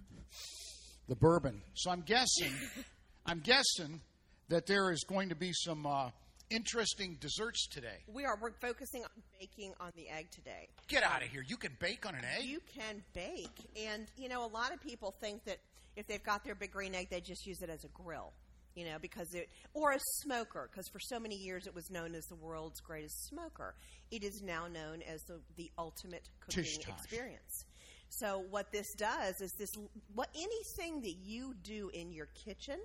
the 1.07 1.15
bourbon. 1.15 1.61
So 1.75 1.91
I'm 1.91 2.01
guessing, 2.01 2.53
I'm 3.25 3.39
guessing 3.39 4.01
that 4.49 4.65
there 4.65 4.91
is 4.91 5.03
going 5.07 5.29
to 5.29 5.35
be 5.35 5.51
some 5.53 5.85
uh, 5.85 6.09
interesting 6.53 7.17
desserts 7.19 7.67
today. 7.67 8.03
We 8.07 8.25
are. 8.25 8.37
We're 8.41 8.51
focusing 8.61 9.03
on 9.03 9.09
baking 9.39 9.73
on 9.79 9.91
the 9.95 10.09
egg 10.09 10.29
today. 10.31 10.67
Get 10.87 11.03
out 11.03 11.21
of 11.23 11.29
here! 11.29 11.43
You 11.45 11.57
can 11.57 11.71
bake 11.79 12.05
on 12.05 12.15
an 12.15 12.23
egg. 12.37 12.45
You 12.45 12.59
can 12.77 13.03
bake, 13.13 13.57
and 13.77 14.07
you 14.17 14.29
know 14.29 14.45
a 14.45 14.51
lot 14.51 14.73
of 14.73 14.81
people 14.81 15.13
think 15.19 15.43
that 15.45 15.57
if 15.95 16.07
they've 16.07 16.23
got 16.23 16.43
their 16.43 16.55
big 16.55 16.71
green 16.71 16.95
egg, 16.95 17.07
they 17.09 17.21
just 17.21 17.45
use 17.45 17.61
it 17.61 17.69
as 17.69 17.83
a 17.83 17.89
grill. 17.89 18.33
You 18.75 18.85
know, 18.85 18.97
because 18.99 19.35
it, 19.35 19.49
or 19.75 19.91
a 19.91 19.99
smoker, 20.23 20.67
because 20.71 20.87
for 20.87 20.99
so 20.99 21.19
many 21.19 21.35
years 21.35 21.67
it 21.67 21.75
was 21.75 21.91
known 21.91 22.15
as 22.15 22.25
the 22.25 22.35
world's 22.35 22.79
greatest 22.79 23.27
smoker. 23.27 23.75
It 24.09 24.23
is 24.23 24.41
now 24.43 24.67
known 24.67 25.03
as 25.03 25.21
the, 25.27 25.39
the 25.57 25.69
ultimate 25.77 26.27
cooking 26.39 26.63
Tish 26.63 26.77
tosh. 26.79 26.95
experience. 26.97 27.65
So 28.09 28.43
what 28.49 28.71
this 28.71 28.87
does 28.97 29.39
is 29.41 29.51
this 29.59 29.69
what 30.15 30.29
anything 30.33 31.01
that 31.01 31.15
you 31.23 31.53
do 31.63 31.91
in 31.93 32.11
your 32.11 32.29
kitchen 32.45 32.79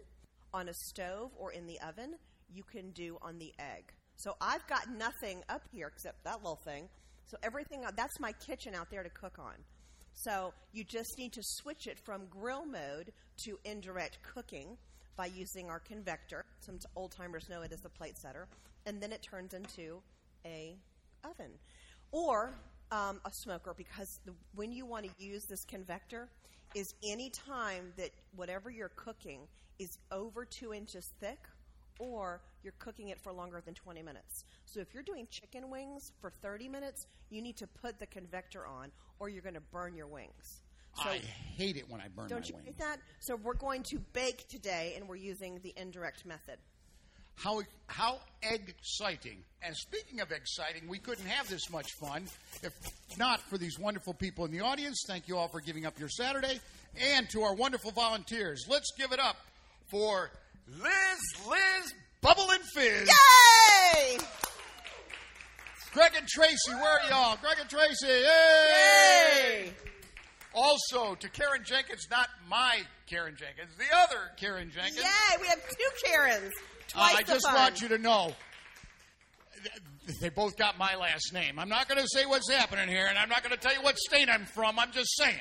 on 0.53 0.69
a 0.69 0.75
stove 0.75 1.31
or 1.39 1.53
in 1.53 1.67
the 1.67 1.79
oven, 1.81 2.17
you 2.53 2.63
can 2.63 2.91
do 2.91 3.19
on 3.23 3.39
the 3.39 3.53
egg. 3.59 3.93
So 4.17 4.35
I've 4.41 4.67
got 4.67 4.91
nothing 4.91 5.43
up 5.49 5.63
here 5.73 5.87
except 5.87 6.25
that 6.25 6.39
little 6.39 6.57
thing. 6.65 6.89
So 7.27 7.37
everything 7.43 7.85
that's 7.97 8.19
my 8.19 8.33
kitchen 8.33 8.75
out 8.75 8.91
there 8.91 9.03
to 9.03 9.11
cook 9.11 9.39
on. 9.39 9.55
So 10.15 10.53
you 10.73 10.83
just 10.83 11.19
need 11.19 11.33
to 11.35 11.43
switch 11.43 11.87
it 11.87 11.99
from 12.05 12.23
grill 12.31 12.67
mode 12.67 13.13
to 13.45 13.59
indirect 13.65 14.19
cooking 14.23 14.77
by 15.17 15.27
using 15.27 15.69
our 15.69 15.79
convector. 15.79 16.45
Some 16.61 16.79
old 16.97 17.13
timers 17.13 17.49
know 17.49 17.63
it 17.63 17.73
as 17.73 17.81
the 17.81 17.89
plate 17.89 18.19
setter, 18.19 18.49
and 18.87 19.01
then 19.01 19.13
it 19.13 19.23
turns 19.23 19.55
into 19.55 20.01
a 20.45 20.75
oven 21.25 21.51
or 22.11 22.55
um, 22.91 23.21
a 23.25 23.31
smoker 23.31 23.75
because 23.77 24.21
the, 24.25 24.33
when 24.55 24.73
you 24.73 24.87
want 24.87 25.05
to 25.05 25.11
use 25.25 25.45
this 25.49 25.65
convector 25.65 26.29
is 26.75 26.95
any 27.05 27.31
time 27.31 27.93
that 27.97 28.11
whatever 28.35 28.71
you're 28.71 28.93
cooking 28.97 29.41
is 29.79 29.99
over 30.11 30.45
two 30.45 30.73
inches 30.73 31.13
thick 31.21 31.39
or 31.99 32.41
you're 32.63 32.75
cooking 32.79 33.09
it 33.09 33.21
for 33.21 33.33
longer 33.33 33.63
than 33.65 33.75
20 33.75 34.03
minutes. 34.03 34.45
So 34.67 34.81
if 34.81 34.95
you're 34.95 35.03
doing 35.03 35.27
chicken 35.31 35.71
wings 35.71 36.13
for 36.21 36.31
30 36.43 36.69
minutes, 36.69 37.07
you 37.31 37.43
need 37.43 37.57
to 37.59 37.67
put 37.67 37.99
the 37.99 38.07
convector 38.07 38.67
on 38.67 38.91
or 39.19 39.29
you're 39.29 39.43
going 39.43 39.55
to 39.55 39.61
burn 39.61 39.95
your 39.95 40.07
wings. 40.07 40.63
So 41.03 41.11
I 41.11 41.21
hate 41.57 41.77
it 41.77 41.89
when 41.89 42.01
I 42.01 42.09
burn 42.09 42.29
don't 42.29 42.41
my 42.41 42.47
you 42.47 42.55
wings. 42.55 42.67
hate 42.67 42.79
that? 42.79 42.99
So 43.21 43.37
we're 43.37 43.55
going 43.55 43.83
to 43.85 43.99
bake 44.13 44.49
today 44.49 44.95
and 44.97 45.09
we're 45.09 45.17
using 45.17 45.61
the 45.63 45.73
indirect 45.77 46.27
method. 46.27 46.59
How 47.37 47.63
how 47.87 48.19
exciting! 48.43 49.45
And 49.63 49.77
speaking 49.77 50.21
of 50.21 50.33
exciting, 50.33 50.89
we 50.89 50.99
couldn't 50.99 51.27
have 51.27 51.49
this 51.49 51.71
much 51.71 51.87
fun 52.01 52.25
if 52.65 52.73
not 53.17 53.41
for 53.43 53.57
these 53.57 53.79
wonderful 53.79 54.13
people 54.13 54.45
in 54.45 54.51
the 54.51 54.61
audience. 54.61 55.05
Thank 55.07 55.29
you 55.29 55.37
all 55.37 55.47
for 55.47 55.61
giving 55.61 55.87
up 55.87 56.01
your 56.01 56.09
Saturday, 56.09 56.59
and 57.01 57.31
to 57.31 57.43
our 57.43 57.55
wonderful 57.55 57.93
volunteers. 57.93 58.67
Let's 58.69 58.91
give 58.99 59.13
it 59.13 59.21
up 59.21 59.37
for 59.87 60.33
Liz, 60.71 61.49
Liz, 61.49 61.95
Bubble 62.21 62.51
and 62.51 62.63
Fizz, 62.75 63.09
Yay! 63.09 64.19
Greg 65.93 66.13
and 66.17 66.29
Tracy. 66.29 66.73
Where 66.73 66.85
are 66.85 67.09
y'all? 67.09 67.39
Greg 67.41 67.57
and 67.61 67.69
Tracy. 67.69 68.07
Yay! 68.07 69.65
Yay! 69.65 69.73
Also 70.55 71.15
to 71.15 71.29
Karen 71.29 71.63
Jenkins, 71.65 72.07
not 72.11 72.29
my 72.49 72.81
Karen 73.07 73.35
Jenkins, 73.39 73.71
the 73.79 73.97
other 73.97 74.31
Karen 74.37 74.71
Jenkins. 74.71 74.97
Yay! 74.97 75.41
We 75.41 75.47
have 75.47 75.61
two 75.69 76.07
Karens. 76.07 76.53
Uh, 76.95 77.01
I 77.01 77.23
just 77.23 77.47
fun. 77.47 77.55
want 77.55 77.81
you 77.81 77.89
to 77.89 77.99
know 77.99 78.33
they 80.21 80.29
both 80.29 80.57
got 80.57 80.79
my 80.79 80.95
last 80.97 81.33
name. 81.33 81.59
I'm 81.59 81.69
not 81.69 81.89
going 81.89 82.01
to 82.01 82.09
say 82.09 82.27
what's 82.27 82.51
happening 82.51 82.89
here, 82.89 83.07
and 83.07 83.19
I'm 83.19 83.29
not 83.29 83.43
going 83.43 83.55
to 83.55 83.61
tell 83.61 83.75
you 83.75 83.83
what 83.83 83.99
state 83.99 84.29
I'm 84.29 84.45
from. 84.45 84.79
I'm 84.79 84.93
just 84.93 85.17
saying. 85.17 85.37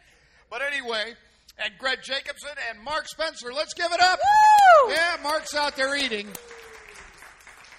but 0.50 0.60
anyway, 0.62 1.14
and 1.58 1.72
Greg 1.78 1.98
Jacobson 2.02 2.50
and 2.70 2.82
Mark 2.82 3.08
Spencer, 3.08 3.52
let's 3.52 3.74
give 3.74 3.92
it 3.92 4.00
up. 4.00 4.18
Woo! 4.18 4.92
Yeah, 4.92 5.16
Mark's 5.22 5.54
out 5.54 5.76
there 5.76 5.96
eating. 5.96 6.28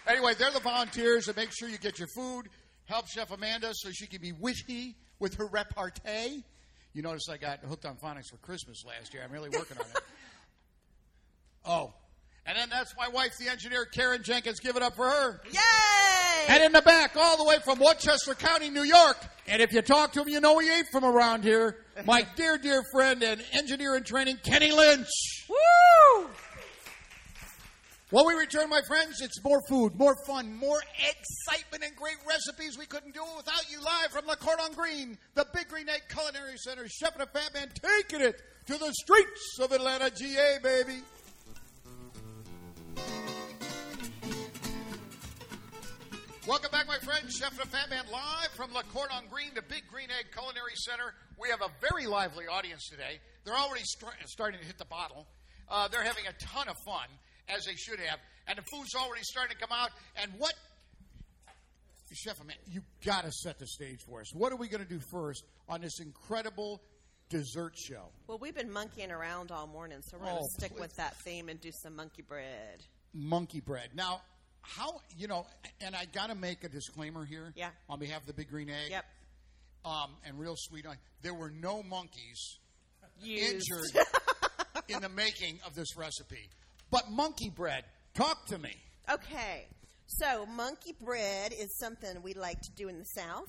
Anyway, 0.08 0.34
they're 0.38 0.52
the 0.52 0.60
volunteers 0.60 1.26
that 1.26 1.38
make 1.38 1.50
sure 1.58 1.70
you 1.70 1.78
get 1.78 2.00
your 2.00 2.08
food. 2.16 2.50
Help 2.86 3.08
Chef 3.08 3.32
Amanda 3.32 3.72
so 3.74 3.92
she 3.92 4.08
can 4.08 4.22
be 4.22 4.32
witty 4.32 4.96
with 5.20 5.36
her 5.36 5.46
repartee. 5.48 6.44
You 6.94 7.02
notice 7.04 7.30
I 7.30 7.38
got 7.38 7.60
hooked 7.60 7.86
on 7.86 7.96
phonics 7.98 8.30
for 8.32 8.38
Christmas 8.38 8.84
last 8.86 9.14
year. 9.14 9.22
I'm 9.24 9.32
really 9.32 9.50
working 9.50 9.78
on 9.78 9.86
it. 9.86 10.02
Oh, 11.66 11.94
and 12.46 12.58
then 12.58 12.70
that's 12.70 12.96
my 12.98 13.10
wife, 13.10 13.38
the 13.38 13.50
engineer, 13.50 13.86
Karen 13.86 14.24
Jenkins. 14.24 14.60
Give 14.62 14.76
it 14.78 14.82
up 14.82 14.96
for 14.96 15.08
her. 15.08 15.42
Yay! 15.52 15.60
And 16.48 16.64
in 16.64 16.72
the 16.72 16.82
back, 16.82 17.16
all 17.18 17.38
the 17.38 17.44
way 17.44 17.58
from 17.64 17.80
Westchester 17.80 18.34
County, 18.34 18.70
New 18.70 18.84
York. 18.84 19.18
And 19.50 19.64
if 19.64 19.74
you 19.74 19.82
talk 19.82 20.14
to 20.14 20.22
him, 20.22 20.30
you 20.30 20.40
know 20.40 20.60
he 20.60 20.70
ain't 20.70 20.88
from 20.92 21.04
around 21.04 21.44
here. 21.44 21.78
My 22.06 22.22
dear, 22.36 22.58
dear 22.60 22.84
friend 22.92 23.24
and 23.24 23.44
engineer 23.52 23.96
in 23.96 24.04
training, 24.04 24.38
Kenny 24.44 24.72
Lynch. 24.72 25.08
Woo! 25.50 26.30
When 28.12 28.26
we 28.28 28.34
return, 28.34 28.70
my 28.70 28.82
friends, 28.88 29.22
it's 29.22 29.44
more 29.44 29.60
food, 29.68 29.96
more 29.96 30.16
fun, 30.26 30.56
more 30.56 30.80
excitement, 30.98 31.84
and 31.84 31.96
great 31.96 32.18
recipes. 32.28 32.78
We 32.78 32.86
couldn't 32.86 33.14
do 33.14 33.22
it 33.22 33.38
without 33.38 33.70
you 33.72 33.80
live 33.80 34.12
from 34.12 34.26
La 34.28 34.36
Cordon 34.36 34.74
Green, 34.76 35.18
the 35.34 35.46
Big 35.54 35.68
Green 35.68 35.90
Egg 35.90 36.02
Culinary 36.10 36.58
Center. 36.58 36.88
Chef 36.88 37.14
and 37.14 37.24
a 37.24 37.28
Fat 37.28 37.54
Man 37.54 37.70
taking 37.82 38.22
it 38.22 38.42
to 38.68 38.78
the 38.78 38.94
streets 38.94 39.58
of 39.62 39.72
Atlanta, 39.72 40.12
GA, 40.12 40.58
baby. 40.62 41.02
Welcome 46.50 46.72
back, 46.72 46.88
my 46.88 46.98
friends. 46.98 47.38
Chef 47.38 47.52
and 47.52 47.60
a 47.62 47.66
Fat 47.68 47.92
Man 47.92 48.06
live 48.12 48.50
from 48.56 48.74
La 48.74 48.82
Cordon 48.92 49.30
Green, 49.30 49.52
the 49.54 49.62
Big 49.62 49.84
Green 49.88 50.08
Egg 50.10 50.32
Culinary 50.34 50.74
Center. 50.74 51.14
We 51.40 51.48
have 51.50 51.62
a 51.62 51.70
very 51.80 52.08
lively 52.08 52.46
audience 52.52 52.90
today. 52.90 53.20
They're 53.46 53.54
already 53.56 53.84
start, 53.84 54.16
starting 54.26 54.60
to 54.60 54.66
hit 54.66 54.80
the 54.80 54.86
bottle. 54.86 55.28
Uh, 55.70 55.88
they're 55.90 56.04
having 56.04 56.24
a 56.26 56.34
ton 56.44 56.68
of 56.68 56.76
fun, 56.84 57.06
as 57.50 57.66
they 57.66 57.76
should 57.76 58.00
have. 58.00 58.18
And 58.48 58.58
the 58.58 58.64
food's 58.64 58.96
already 58.96 59.22
starting 59.22 59.56
to 59.56 59.62
come 59.62 59.70
out. 59.72 59.92
And 60.20 60.32
what, 60.40 60.54
Chef, 62.14 62.44
man, 62.44 62.58
you 62.66 62.82
got 63.06 63.26
to 63.26 63.32
set 63.32 63.60
the 63.60 63.68
stage 63.68 64.00
for 64.08 64.22
us. 64.22 64.34
What 64.34 64.52
are 64.52 64.58
we 64.58 64.70
going 64.70 64.82
to 64.84 64.90
do 64.90 65.00
first 65.12 65.44
on 65.68 65.82
this 65.82 66.00
incredible 66.00 66.82
dessert 67.30 67.78
show? 67.78 68.10
Well, 68.26 68.40
we've 68.42 68.56
been 68.56 68.72
monkeying 68.74 69.12
around 69.12 69.52
all 69.52 69.68
morning, 69.68 70.00
so 70.02 70.18
we're 70.18 70.26
going 70.26 70.38
Oh, 70.40 70.48
to 70.48 70.50
stick 70.58 70.72
please. 70.72 70.80
with 70.80 70.96
that 70.96 71.16
theme 71.22 71.48
and 71.48 71.62
do 71.62 71.70
some 71.72 71.96
monkey 71.96 72.24
bread. 72.24 72.82
Monkey 73.14 73.60
bread. 73.60 73.90
Now, 73.94 74.22
how, 74.62 75.02
you 75.18 75.28
know, 75.28 75.46
and 75.82 75.96
I 75.96 76.06
got 76.06 76.30
to 76.30 76.36
make 76.36 76.64
a 76.64 76.70
disclaimer 76.70 77.26
here 77.26 77.54
Yeah. 77.56 77.70
on 77.90 78.00
behalf 78.00 78.22
of 78.22 78.28
the 78.28 78.34
Big 78.34 78.50
Green 78.50 78.70
Egg. 78.70 78.92
Yep. 78.92 79.06
um, 79.86 80.12
and 80.26 80.38
real 80.40 80.56
sweet. 80.58 80.86
There 81.22 81.34
were 81.34 81.50
no 81.50 81.82
monkeys 81.84 82.58
Used. 83.22 83.54
injured 83.72 84.06
in 84.90 85.02
the 85.02 85.10
making 85.10 85.60
of 85.66 85.74
this 85.76 85.96
recipe. 85.98 86.50
But 86.92 87.10
monkey 87.10 87.50
bread, 87.50 87.84
talk 88.14 88.46
to 88.48 88.58
me. 88.58 88.76
Okay, 89.12 89.66
so 90.08 90.46
monkey 90.46 90.94
bread 91.02 91.54
is 91.54 91.78
something 91.80 92.22
we 92.22 92.34
like 92.34 92.60
to 92.62 92.72
do 92.76 92.90
in 92.90 93.00
the 93.00 93.06
South. 93.06 93.48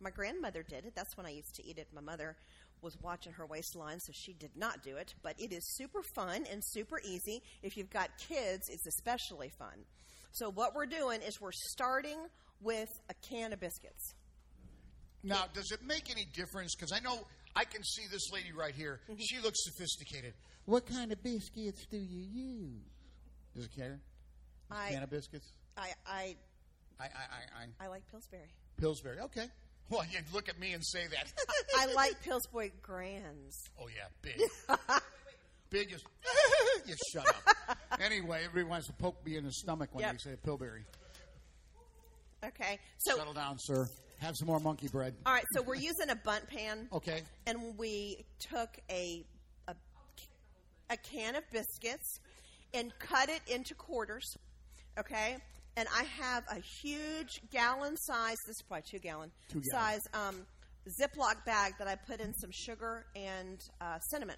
My 0.00 0.10
grandmother 0.10 0.62
did 0.62 0.84
it. 0.86 0.94
That's 0.94 1.16
when 1.16 1.26
I 1.26 1.30
used 1.30 1.54
to 1.56 1.64
eat 1.64 1.78
it. 1.78 1.88
My 1.94 2.00
mother 2.00 2.36
was 2.80 2.96
watching 3.02 3.32
her 3.34 3.46
waistline, 3.46 4.00
so 4.00 4.12
she 4.14 4.32
did 4.32 4.50
not 4.56 4.82
do 4.82 4.96
it. 4.96 5.14
But 5.22 5.34
it 5.38 5.52
is 5.52 5.64
super 5.76 6.02
fun 6.14 6.44
and 6.50 6.62
super 6.64 7.00
easy. 7.04 7.42
If 7.62 7.76
you've 7.76 7.90
got 7.90 8.10
kids, 8.28 8.68
it's 8.68 8.86
especially 8.86 9.50
fun. 9.58 9.84
So 10.32 10.50
what 10.50 10.74
we're 10.74 10.86
doing 10.86 11.20
is 11.22 11.40
we're 11.40 11.52
starting 11.52 12.18
with 12.60 12.88
a 13.10 13.14
can 13.28 13.52
of 13.52 13.60
biscuits. 13.60 14.14
Now, 15.22 15.44
does 15.52 15.70
it 15.70 15.80
make 15.84 16.10
any 16.10 16.26
difference? 16.34 16.74
Because 16.74 16.92
I 16.92 17.00
know 17.00 17.20
I 17.54 17.64
can 17.64 17.84
see 17.84 18.02
this 18.10 18.32
lady 18.32 18.52
right 18.52 18.74
here. 18.74 19.00
Mm-hmm. 19.10 19.20
She 19.20 19.38
looks 19.40 19.58
sophisticated. 19.64 20.34
What 20.64 20.86
kind 20.86 21.12
of 21.12 21.22
biscuits 21.22 21.86
do 21.86 21.98
you 21.98 22.20
use? 22.32 22.82
Does 23.54 23.66
it 23.66 23.76
care? 23.76 24.00
I, 24.70 24.90
Can 24.90 25.02
of 25.02 25.10
biscuits? 25.10 25.52
I, 25.76 25.90
I, 26.06 26.36
I, 26.98 27.04
I, 27.04 27.06
I, 27.06 27.62
I. 27.82 27.84
I 27.84 27.88
like 27.88 28.02
Pillsbury. 28.10 28.48
Pillsbury. 28.78 29.20
Okay. 29.20 29.46
Well, 29.90 30.02
you 30.10 30.18
look 30.32 30.48
at 30.48 30.58
me 30.58 30.72
and 30.72 30.84
say 30.84 31.06
that. 31.08 31.32
I 31.78 31.92
like 31.92 32.22
Pillsbury 32.22 32.72
Grands. 32.82 33.68
Oh 33.80 33.88
yeah, 33.88 34.08
big, 34.22 34.40
big 35.72 35.92
is. 35.92 36.04
you 36.86 36.94
shut 37.12 37.26
up. 37.28 37.78
Anyway, 38.00 38.40
everybody 38.44 38.68
wants 38.68 38.86
to 38.86 38.92
poke 38.94 39.24
me 39.24 39.36
in 39.36 39.44
the 39.44 39.52
stomach 39.52 39.90
when 39.92 40.02
Yep. 40.02 40.12
they 40.12 40.30
say 40.30 40.36
Pillsbury. 40.42 40.82
Okay, 42.44 42.78
so 42.98 43.16
Settle 43.16 43.32
down, 43.34 43.56
sir. 43.58 43.86
Have 44.18 44.34
some 44.36 44.48
more 44.48 44.58
monkey 44.60 44.88
bread. 44.88 45.14
all 45.26 45.32
right, 45.32 45.44
so 45.54 45.62
we're 45.62 45.74
using 45.76 46.10
a 46.10 46.16
Bundt 46.16 46.48
pan. 46.48 46.88
Okay. 46.92 47.22
and 47.46 47.76
we 47.78 48.24
took 48.40 48.68
a, 48.90 49.24
a 49.68 49.74
a 50.90 50.96
can 50.96 51.36
of 51.36 51.44
biscuits 51.52 52.18
and 52.74 52.92
cut 52.98 53.28
it 53.28 53.40
into 53.46 53.74
quarters. 53.74 54.24
Okay, 54.98 55.36
and 55.76 55.86
I 55.94 56.04
have 56.04 56.44
a 56.50 56.60
huge 56.82 57.40
gallon 57.52 57.96
size. 57.96 58.36
This 58.46 58.56
is 58.56 58.62
probably 58.66 58.84
two 58.90 58.98
gallon 58.98 59.30
Two 59.48 59.60
gallon. 59.60 60.00
size 60.00 60.00
um, 60.14 60.46
Ziploc 61.00 61.44
bag 61.46 61.74
that 61.78 61.86
I 61.88 61.94
put 61.94 62.20
in 62.20 62.32
some 62.34 62.50
sugar 62.52 63.06
and 63.14 63.60
uh, 63.80 63.98
cinnamon. 64.10 64.36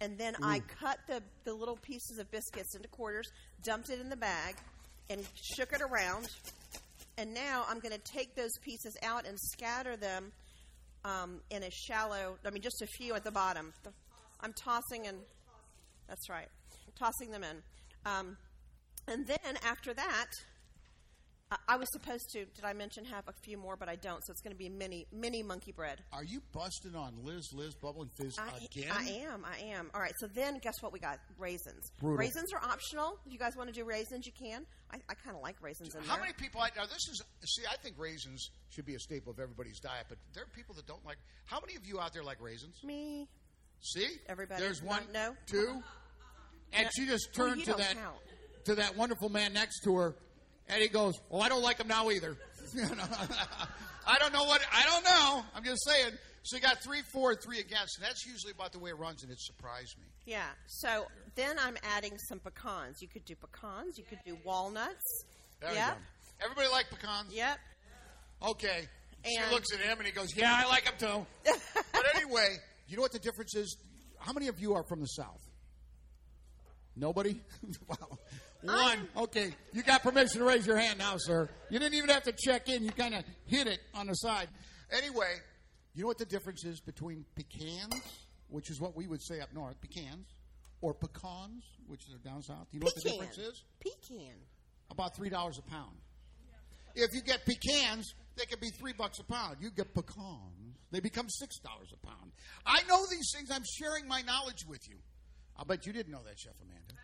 And 0.00 0.16
then 0.16 0.34
I 0.42 0.60
cut 0.80 0.98
the, 1.08 1.22
the 1.44 1.52
little 1.52 1.76
pieces 1.76 2.18
of 2.18 2.30
biscuits 2.30 2.76
into 2.76 2.88
quarters, 2.88 3.28
dumped 3.64 3.90
it 3.90 4.00
in 4.00 4.08
the 4.08 4.16
bag, 4.16 4.54
and 5.10 5.26
shook 5.56 5.72
it 5.72 5.80
around. 5.80 6.28
And 7.16 7.34
now 7.34 7.64
I'm 7.68 7.80
going 7.80 7.94
to 7.94 8.12
take 8.12 8.36
those 8.36 8.56
pieces 8.62 8.96
out 9.02 9.26
and 9.26 9.36
scatter 9.40 9.96
them 9.96 10.30
um, 11.04 11.40
in 11.50 11.64
a 11.64 11.70
shallow, 11.70 12.36
I 12.46 12.50
mean, 12.50 12.62
just 12.62 12.80
a 12.82 12.86
few 12.86 13.14
at 13.14 13.24
the 13.24 13.32
bottom. 13.32 13.72
I'm 14.40 14.52
tossing 14.52 15.08
and, 15.08 15.18
that's 16.08 16.28
right, 16.28 16.48
tossing 16.96 17.32
them 17.32 17.42
in. 17.42 17.56
Um, 18.06 18.36
and 19.08 19.26
then 19.26 19.56
after 19.66 19.94
that, 19.94 20.26
I, 21.68 21.76
was 21.76 21.88
supposed 21.92 22.28
to. 22.32 22.44
Did 22.44 22.64
I 22.64 22.72
mention 22.72 23.04
have 23.06 23.24
a 23.26 23.32
few 23.42 23.56
more? 23.56 23.76
But 23.76 23.88
I 23.88 23.96
don't. 23.96 24.24
So 24.24 24.30
it's 24.32 24.40
going 24.42 24.52
to 24.52 24.58
be 24.58 24.68
mini 24.68 25.06
mini 25.12 25.42
monkey 25.42 25.72
bread. 25.72 26.02
Are 26.12 26.24
you 26.24 26.42
busting 26.52 26.94
on 26.94 27.14
Liz, 27.24 27.50
Liz, 27.54 27.74
Bubbling 27.74 28.10
Fizz 28.16 28.36
I, 28.38 28.64
again? 28.64 28.92
I 28.92 29.08
am. 29.32 29.44
I 29.44 29.58
am. 29.72 29.90
All 29.94 30.00
right. 30.00 30.12
So 30.18 30.26
then, 30.26 30.58
guess 30.62 30.74
what? 30.80 30.92
We 30.92 31.00
got 31.00 31.18
raisins. 31.38 31.90
Brutal. 32.00 32.18
Raisins 32.18 32.52
are 32.52 32.60
optional. 32.62 33.18
If 33.26 33.32
you 33.32 33.38
guys 33.38 33.56
want 33.56 33.68
to 33.68 33.74
do 33.74 33.84
raisins, 33.84 34.26
you 34.26 34.32
can. 34.32 34.66
I, 34.90 34.96
I 35.08 35.14
kind 35.14 35.36
of 35.36 35.42
like 35.42 35.56
raisins 35.62 35.94
in 35.94 36.02
How 36.02 36.14
there. 36.16 36.24
many 36.24 36.32
people? 36.34 36.60
I, 36.60 36.68
now 36.76 36.84
this 36.84 37.08
is 37.10 37.22
see. 37.46 37.62
I 37.70 37.76
think 37.76 37.96
raisins 37.98 38.50
should 38.70 38.84
be 38.86 38.94
a 38.94 38.98
staple 38.98 39.32
of 39.32 39.38
everybody's 39.40 39.80
diet, 39.80 40.06
but 40.08 40.18
there 40.34 40.42
are 40.44 40.52
people 40.54 40.74
that 40.74 40.86
don't 40.86 41.04
like. 41.06 41.16
How 41.46 41.60
many 41.60 41.76
of 41.76 41.86
you 41.86 41.98
out 42.00 42.12
there 42.12 42.24
like 42.24 42.42
raisins? 42.42 42.76
Me. 42.84 43.28
See, 43.80 44.06
Everybody? 44.28 44.60
There's 44.60 44.82
one, 44.82 45.02
No? 45.14 45.34
two, 45.46 45.82
and 46.72 46.84
No. 46.84 46.90
she 46.94 47.06
just 47.06 47.32
turned 47.32 47.58
you 47.60 47.64
to 47.66 47.74
that 47.74 47.94
count. 47.94 48.16
to 48.64 48.74
that 48.74 48.96
wonderful 48.96 49.28
man 49.28 49.52
next 49.52 49.84
to 49.84 49.94
her, 49.96 50.16
and 50.68 50.82
he 50.82 50.88
goes, 50.88 51.14
"Well, 51.28 51.42
I 51.42 51.48
don't 51.48 51.62
like 51.62 51.78
him 51.78 51.88
now 51.88 52.10
either." 52.10 52.36
I 54.06 54.18
don't 54.18 54.32
know 54.32 54.44
what 54.44 54.60
I 54.72 54.84
don't 54.84 55.04
know. 55.04 55.44
I'm 55.54 55.64
just 55.64 55.84
saying. 55.86 56.12
So 56.42 56.56
you 56.56 56.62
got 56.62 56.82
three 56.82 57.02
for, 57.12 57.34
three 57.34 57.60
against, 57.60 57.98
and 57.98 58.06
that's 58.06 58.24
usually 58.24 58.52
about 58.52 58.72
the 58.72 58.78
way 58.78 58.88
it 58.88 58.98
runs, 58.98 59.22
and 59.22 59.30
it 59.30 59.38
surprised 59.38 59.98
me. 59.98 60.06
Yeah. 60.24 60.46
So 60.66 61.06
then 61.34 61.56
I'm 61.58 61.76
adding 61.82 62.16
some 62.28 62.38
pecans. 62.38 63.02
You 63.02 63.08
could 63.08 63.24
do 63.26 63.34
pecans. 63.34 63.98
You 63.98 64.04
could 64.04 64.20
do 64.24 64.38
walnuts. 64.44 65.24
There 65.60 65.74
yep. 65.74 65.98
Everybody 66.40 66.68
like 66.68 66.86
pecans? 66.88 67.34
Yep. 67.34 67.58
Okay. 68.42 68.88
she 69.26 69.38
looks 69.50 69.74
at 69.74 69.80
him 69.80 69.98
and 69.98 70.06
he 70.06 70.12
goes, 70.12 70.34
"Yeah, 70.34 70.62
I 70.64 70.68
like 70.68 70.84
them 70.84 70.94
too." 71.44 71.52
but 71.92 72.04
anyway, 72.14 72.56
you 72.86 72.96
know 72.96 73.02
what 73.02 73.12
the 73.12 73.18
difference 73.18 73.54
is? 73.54 73.76
How 74.18 74.32
many 74.32 74.48
of 74.48 74.58
you 74.58 74.74
are 74.74 74.84
from 74.84 75.00
the 75.00 75.06
South? 75.06 75.42
Nobody. 76.96 77.40
wow. 77.88 78.18
One. 78.62 79.08
Okay, 79.16 79.54
you 79.72 79.82
got 79.82 80.02
permission 80.02 80.40
to 80.40 80.44
raise 80.46 80.66
your 80.66 80.76
hand 80.78 80.98
now, 80.98 81.14
sir. 81.16 81.48
You 81.70 81.78
didn't 81.78 81.94
even 81.94 82.10
have 82.10 82.24
to 82.24 82.32
check 82.32 82.68
in. 82.68 82.84
You 82.84 82.90
kind 82.90 83.14
of 83.14 83.24
hit 83.46 83.66
it 83.66 83.78
on 83.94 84.08
the 84.08 84.14
side. 84.14 84.48
Anyway, 84.90 85.32
you 85.94 86.02
know 86.02 86.08
what 86.08 86.18
the 86.18 86.24
difference 86.26 86.64
is 86.64 86.80
between 86.80 87.24
pecans, 87.36 87.94
which 88.48 88.70
is 88.70 88.80
what 88.80 88.96
we 88.96 89.06
would 89.06 89.22
say 89.22 89.40
up 89.40 89.52
north, 89.54 89.80
pecans, 89.80 90.26
or 90.80 90.92
pecans, 90.94 91.64
which 91.86 92.02
are 92.12 92.18
down 92.28 92.42
south. 92.42 92.66
Do 92.70 92.76
you 92.76 92.80
know 92.80 92.86
what 92.86 92.94
the 92.96 93.10
difference 93.10 93.38
is? 93.38 93.62
Pecan. 93.80 94.34
about 94.90 95.14
three 95.14 95.28
dollars 95.28 95.58
a 95.58 95.70
pound. 95.70 95.96
If 96.94 97.14
you 97.14 97.20
get 97.22 97.44
pecans, 97.46 98.12
they 98.36 98.44
can 98.46 98.58
be 98.60 98.70
three 98.70 98.92
bucks 98.92 99.18
a 99.20 99.24
pound. 99.24 99.58
You 99.60 99.70
get 99.70 99.94
pecans, 99.94 100.74
they 100.90 100.98
become 101.00 101.28
six 101.28 101.58
dollars 101.60 101.92
a 101.92 102.06
pound. 102.06 102.32
I 102.66 102.82
know 102.88 103.04
these 103.10 103.30
things. 103.34 103.50
I'm 103.52 103.62
sharing 103.78 104.08
my 104.08 104.22
knowledge 104.22 104.64
with 104.66 104.88
you. 104.88 104.96
I 105.56 105.64
bet 105.64 105.86
you 105.86 105.92
didn't 105.92 106.12
know 106.12 106.22
that, 106.26 106.38
Chef 106.38 106.54
Amanda. 106.60 106.94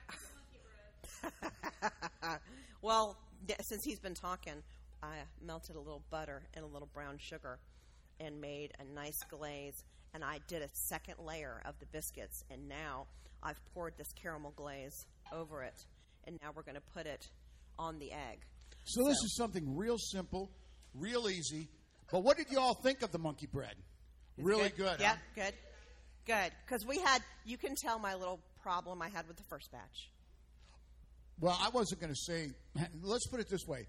Well, 2.84 3.16
th- 3.46 3.58
since 3.62 3.82
he's 3.82 3.98
been 3.98 4.12
talking, 4.12 4.62
I 5.02 5.16
melted 5.40 5.74
a 5.74 5.78
little 5.78 6.02
butter 6.10 6.42
and 6.52 6.66
a 6.66 6.68
little 6.68 6.90
brown 6.92 7.16
sugar 7.18 7.58
and 8.20 8.42
made 8.42 8.72
a 8.78 8.84
nice 8.84 9.18
glaze. 9.30 9.82
And 10.12 10.22
I 10.22 10.40
did 10.48 10.60
a 10.60 10.68
second 10.70 11.14
layer 11.18 11.62
of 11.64 11.78
the 11.80 11.86
biscuits. 11.86 12.44
And 12.50 12.68
now 12.68 13.06
I've 13.42 13.58
poured 13.72 13.94
this 13.96 14.12
caramel 14.22 14.52
glaze 14.54 15.06
over 15.32 15.62
it. 15.62 15.86
And 16.26 16.38
now 16.42 16.50
we're 16.54 16.62
going 16.62 16.74
to 16.74 16.82
put 16.92 17.06
it 17.06 17.26
on 17.78 17.98
the 17.98 18.12
egg. 18.12 18.40
So 18.84 19.02
this 19.08 19.16
is 19.16 19.34
something 19.34 19.74
real 19.74 19.96
simple, 19.96 20.50
real 20.94 21.30
easy. 21.30 21.70
But 22.12 22.22
what 22.22 22.36
did 22.36 22.50
you 22.50 22.60
all 22.60 22.74
think 22.74 23.00
of 23.00 23.12
the 23.12 23.18
monkey 23.18 23.46
bread? 23.46 23.76
really 24.36 24.68
good. 24.68 25.00
Yeah, 25.00 25.12
huh? 25.12 25.16
good. 25.34 25.54
Good. 26.26 26.52
Because 26.66 26.84
we 26.84 26.98
had, 26.98 27.22
you 27.46 27.56
can 27.56 27.74
tell 27.76 27.98
my 27.98 28.14
little 28.14 28.40
problem 28.62 29.00
I 29.00 29.08
had 29.08 29.26
with 29.26 29.38
the 29.38 29.44
first 29.44 29.72
batch. 29.72 30.10
Well, 31.40 31.58
I 31.60 31.68
wasn't 31.70 32.00
going 32.00 32.12
to 32.12 32.18
say. 32.18 32.50
Let's 33.02 33.26
put 33.26 33.40
it 33.40 33.48
this 33.48 33.66
way: 33.66 33.86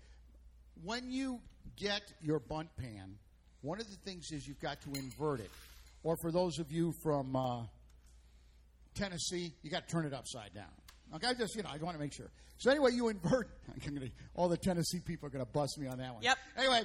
when 0.83 1.11
you 1.11 1.39
get 1.77 2.01
your 2.21 2.39
Bundt 2.39 2.69
pan, 2.77 3.17
one 3.61 3.79
of 3.79 3.89
the 3.89 3.97
things 3.97 4.31
is 4.31 4.47
you've 4.47 4.61
got 4.61 4.81
to 4.81 4.89
invert 4.93 5.39
it. 5.39 5.51
Or 6.03 6.15
for 6.17 6.31
those 6.31 6.59
of 6.59 6.71
you 6.71 6.93
from 7.01 7.35
uh, 7.35 7.63
Tennessee, 8.93 9.53
you 9.63 9.71
got 9.71 9.87
to 9.87 9.91
turn 9.91 10.05
it 10.05 10.13
upside 10.13 10.53
down. 10.53 10.65
Okay, 11.15 11.27
I 11.27 11.33
just 11.33 11.55
you 11.55 11.63
know 11.63 11.69
I 11.73 11.77
want 11.77 11.95
to 11.95 12.01
make 12.01 12.13
sure. 12.13 12.29
So 12.57 12.71
anyway, 12.71 12.91
you 12.91 13.09
invert. 13.09 13.49
I'm 13.87 13.93
gonna, 13.93 14.07
all 14.35 14.47
the 14.47 14.57
Tennessee 14.57 14.99
people 14.99 15.27
are 15.27 15.31
going 15.31 15.45
to 15.45 15.51
bust 15.51 15.77
me 15.79 15.87
on 15.87 15.97
that 15.97 16.13
one. 16.13 16.23
Yep. 16.23 16.37
Anyway, 16.57 16.83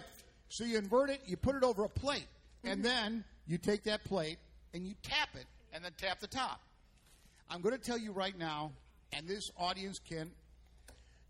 so 0.48 0.64
you 0.64 0.78
invert 0.78 1.10
it, 1.10 1.20
you 1.26 1.36
put 1.36 1.54
it 1.54 1.62
over 1.62 1.84
a 1.84 1.88
plate, 1.88 2.26
and 2.64 2.84
then 2.84 3.24
you 3.46 3.58
take 3.58 3.84
that 3.84 4.04
plate 4.04 4.38
and 4.74 4.86
you 4.86 4.94
tap 5.02 5.30
it, 5.34 5.46
and 5.72 5.84
then 5.84 5.92
tap 5.98 6.20
the 6.20 6.26
top. 6.26 6.60
I'm 7.48 7.60
going 7.60 7.76
to 7.76 7.82
tell 7.82 7.98
you 7.98 8.12
right 8.12 8.36
now, 8.38 8.72
and 9.12 9.26
this 9.26 9.50
audience 9.58 9.98
can, 9.98 10.30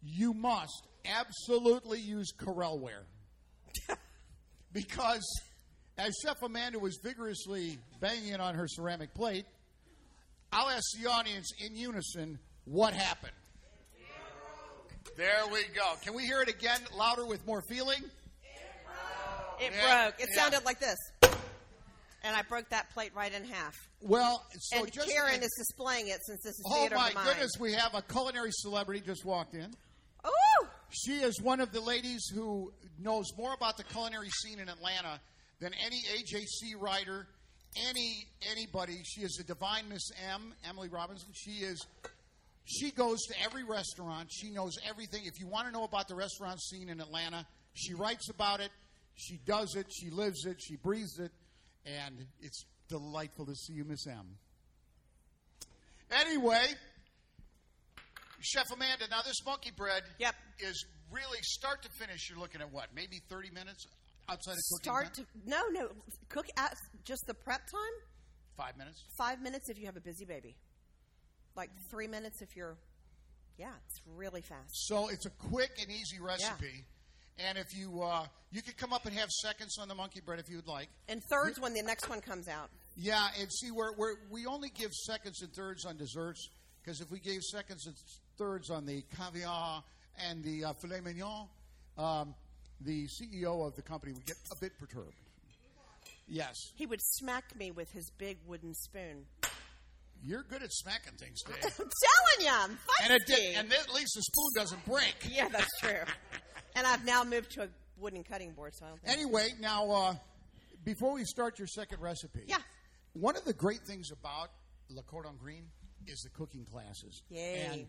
you 0.03 0.33
must 0.35 0.87
absolutely 1.05 2.01
use 2.01 2.33
Corelleware. 2.33 3.05
because 4.73 5.23
as 5.99 6.15
Chef 6.23 6.37
Amanda 6.43 6.79
was 6.79 6.99
vigorously 7.03 7.79
banging 8.01 8.29
it 8.33 8.41
on 8.41 8.55
her 8.55 8.67
ceramic 8.69 9.15
plate, 9.15 9.45
I'll 10.53 10.69
ask 10.69 10.83
the 11.03 11.09
audience 11.09 11.51
in 11.65 11.77
unison 11.77 12.39
what 12.65 12.93
happened. 12.95 13.33
There 15.17 15.47
we 15.53 15.63
go. 15.75 15.95
Can 16.03 16.15
we 16.15 16.25
hear 16.25 16.41
it 16.41 16.49
again 16.49 16.81
louder 16.97 17.27
with 17.27 17.45
more 17.47 17.63
feeling? 17.69 18.03
It 19.61 19.73
Yeah, 19.75 20.07
broke. 20.11 20.21
It 20.21 20.29
yeah. 20.35 20.43
sounded 20.43 20.65
like 20.65 20.79
this. 20.81 20.97
And 22.23 22.37
I 22.37 22.43
broke 22.43 22.69
that 22.71 22.91
plate 22.91 23.13
right 23.15 23.33
in 23.33 23.45
half. 23.45 23.75
Well, 24.03 24.45
so 24.59 24.81
and 24.83 24.93
just 24.93 25.09
Karen 25.09 25.43
is 25.43 25.51
displaying 25.59 26.09
it 26.09 26.19
since 26.27 26.43
this 26.43 26.53
is 26.53 26.65
Oh 26.71 26.81
theater 26.81 26.95
my 26.97 27.09
the 27.11 27.15
mind. 27.17 27.29
goodness, 27.29 27.53
we 27.59 27.73
have 27.73 27.95
a 27.95 28.03
culinary 28.03 28.51
celebrity 28.53 29.01
just 29.05 29.25
walked 29.25 29.55
in. 29.55 29.71
Ooh! 30.27 30.67
She 30.91 31.13
is 31.13 31.41
one 31.41 31.61
of 31.61 31.73
the 31.73 31.81
ladies 31.81 32.27
who 32.35 32.73
knows 32.99 33.27
more 33.37 33.55
about 33.55 33.77
the 33.77 33.85
culinary 33.85 34.31
scene 34.31 34.59
in 34.59 34.69
Atlanta 34.69 35.21
than 35.61 35.73
any 35.85 35.97
AJC 35.97 36.81
writer, 36.81 37.27
any 37.89 38.27
anybody. 38.51 39.03
She 39.05 39.23
is 39.23 39.39
a 39.41 39.45
divine 39.45 39.89
Miss 39.89 40.11
M, 40.33 40.53
Emily 40.69 40.89
Robinson. 40.89 41.29
She 41.33 41.65
is 41.65 41.87
she 42.65 42.91
goes 42.93 43.21
to 43.27 43.35
every 43.43 43.65
restaurant. 43.65 44.31
She 44.31 44.51
knows 44.51 44.79
everything. 44.89 45.23
If 45.25 45.41
you 45.41 45.49
want 45.49 45.67
to 45.67 45.73
know 45.73 45.85
about 45.85 46.07
the 46.07 46.15
restaurant 46.15 46.61
scene 46.61 46.89
in 46.89 47.01
Atlanta, 47.01 47.45
she 47.73 47.95
writes 47.95 48.29
about 48.31 48.61
it. 48.61 48.71
She 49.15 49.41
does 49.45 49.75
it. 49.75 49.87
She 49.93 50.11
lives 50.11 50.47
it. 50.47 50.59
She 50.61 50.77
breathes 50.77 51.19
it. 51.19 51.33
And 51.85 52.27
it's 52.41 52.65
delightful 52.89 53.47
to 53.47 53.55
see 53.55 53.73
you, 53.73 53.85
Miss 53.85 54.07
M. 54.07 54.37
Anyway, 56.13 56.65
Chef 58.41 58.71
Amanda, 58.73 59.07
now 59.11 59.23
this 59.23 59.45
monkey 59.45 59.71
bread 59.77 60.03
Yep. 60.19 60.35
is 60.61 60.85
really 61.11 61.39
start 61.43 61.83
to 61.83 61.89
finish. 61.91 62.29
You're 62.31 62.39
looking 62.39 62.61
at 62.61 62.73
what? 62.73 62.89
Maybe 62.95 63.21
30 63.29 63.51
minutes 63.51 63.87
outside 64.29 64.53
of 64.53 64.59
cooking? 64.73 64.83
Start 64.93 65.15
to 65.15 65.27
no 65.45 65.63
no 65.71 65.91
cook 66.29 66.47
at 66.57 66.75
just 67.05 67.25
the 67.27 67.35
prep 67.35 67.61
time. 67.67 67.95
Five 68.57 68.77
minutes? 68.77 69.05
Five 69.19 69.41
minutes 69.43 69.69
if 69.69 69.79
you 69.79 69.87
have 69.87 69.97
a 69.97 70.01
busy 70.01 70.25
baby. 70.25 70.57
Like 71.57 71.71
three 71.91 72.07
minutes 72.09 72.41
if 72.43 72.57
you're. 72.57 72.77
Yeah, 73.59 73.73
it's 73.87 74.01
really 74.07 74.41
fast. 74.41 74.71
So 74.87 75.09
it's 75.09 75.27
a 75.27 75.31
quick 75.31 75.71
and 75.81 75.91
easy 75.91 76.19
recipe. 76.21 76.85
And 77.39 77.59
if 77.59 77.75
you 77.77 78.03
uh, 78.03 78.27
you 78.51 78.63
could 78.63 78.77
come 78.77 78.93
up 78.93 79.07
and 79.07 79.15
have 79.17 79.29
seconds 79.31 79.77
on 79.79 79.89
the 79.89 79.95
monkey 79.95 80.21
bread 80.21 80.39
if 80.39 80.49
you 80.49 80.57
would 80.57 80.67
like. 80.67 80.89
And 81.09 81.23
thirds 81.31 81.61
when 81.61 81.75
the 81.75 81.83
next 81.83 82.09
one 82.09 82.21
comes 82.21 82.49
out. 82.49 82.71
Yeah, 82.97 83.29
and 83.39 83.51
see, 83.53 83.71
we're, 83.71 83.93
we 84.31 84.47
only 84.47 84.69
give 84.69 84.91
seconds 84.93 85.41
and 85.43 85.51
thirds 85.55 85.85
on 85.87 85.97
desserts 85.97 86.49
because 86.83 87.01
if 87.01 87.11
we 87.11 87.19
gave 87.21 87.41
seconds 87.43 87.87
and 87.87 87.95
thirds 88.41 88.71
on 88.71 88.87
the 88.87 89.03
caviar 89.17 89.83
and 90.27 90.43
the 90.43 90.65
uh, 90.65 90.73
filet 90.81 91.01
mignon, 91.03 91.47
um, 91.99 92.35
the 92.81 93.07
CEO 93.07 93.67
of 93.67 93.77
the 93.77 93.83
company 93.83 94.13
would 94.15 94.25
get 94.25 94.37
a 94.51 94.57
bit 94.59 94.73
perturbed. 94.79 95.13
Yes, 96.27 96.55
He 96.77 96.87
would 96.87 97.01
smack 97.03 97.45
me 97.59 97.71
with 97.71 97.91
his 97.93 98.09
big 98.17 98.39
wooden 98.47 98.73
spoon. 98.73 99.27
you're 100.23 100.45
good 100.45 100.63
at 100.63 100.73
smacking 100.73 101.15
things, 101.19 101.43
Dave. 101.47 101.57
I'm 101.65 101.71
telling 101.77 102.41
you, 102.41 102.51
I'm 102.51 102.79
and, 103.05 103.13
it 103.13 103.23
feisty. 103.29 103.37
did, 103.37 103.57
and 103.57 103.73
at 103.73 103.93
least 103.93 104.13
the 104.15 104.23
spoon 104.23 104.51
doesn't 104.55 104.85
break. 104.87 105.17
yeah, 105.29 105.49
that's 105.49 105.79
true. 105.81 105.91
and 106.77 106.87
I've 106.87 107.05
now 107.05 107.25
moved 107.25 107.51
to 107.53 107.65
a 107.65 107.69
wooden 107.99 108.23
cutting 108.25 108.53
board, 108.53 108.75
so 108.75 108.87
I 108.87 108.89
don't 108.91 109.03
think. 109.03 109.19
Anyway, 109.19 109.49
now 109.61 109.91
uh, 109.91 110.15
before 110.85 111.13
we 111.15 111.25
start 111.25 111.59
your 111.59 111.67
second 111.69 112.01
recipe, 112.01 112.45
Yeah. 112.47 112.59
one 113.13 113.37
of 113.37 113.45
the 113.45 113.53
great 113.53 113.81
things 113.87 114.11
about 114.13 114.51
Le 114.89 115.03
Cordon 115.03 115.33
Green 115.39 115.65
is 116.07 116.21
the 116.23 116.31
cooking 116.31 116.65
classes. 116.65 117.23
Yay. 117.29 117.69
And 117.73 117.87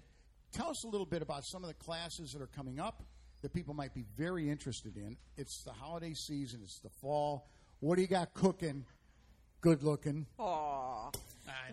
tell 0.52 0.70
us 0.70 0.84
a 0.84 0.88
little 0.88 1.06
bit 1.06 1.22
about 1.22 1.44
some 1.46 1.64
of 1.64 1.68
the 1.68 1.74
classes 1.76 2.32
that 2.34 2.42
are 2.42 2.48
coming 2.56 2.80
up 2.80 3.04
that 3.42 3.54
people 3.54 3.74
might 3.74 3.94
be 3.94 4.06
very 4.18 4.50
interested 4.50 4.96
in. 4.98 5.18
It's 5.38 5.64
the 5.64 5.72
holiday 5.72 6.14
season. 6.14 6.62
It's 6.64 6.80
the 6.80 6.90
fall. 7.02 7.48
What 7.80 7.96
do 7.96 8.02
you 8.02 8.08
got 8.08 8.34
cooking? 8.34 8.86
Good 9.62 9.84
looking. 9.84 10.26
Aw. 10.40 11.10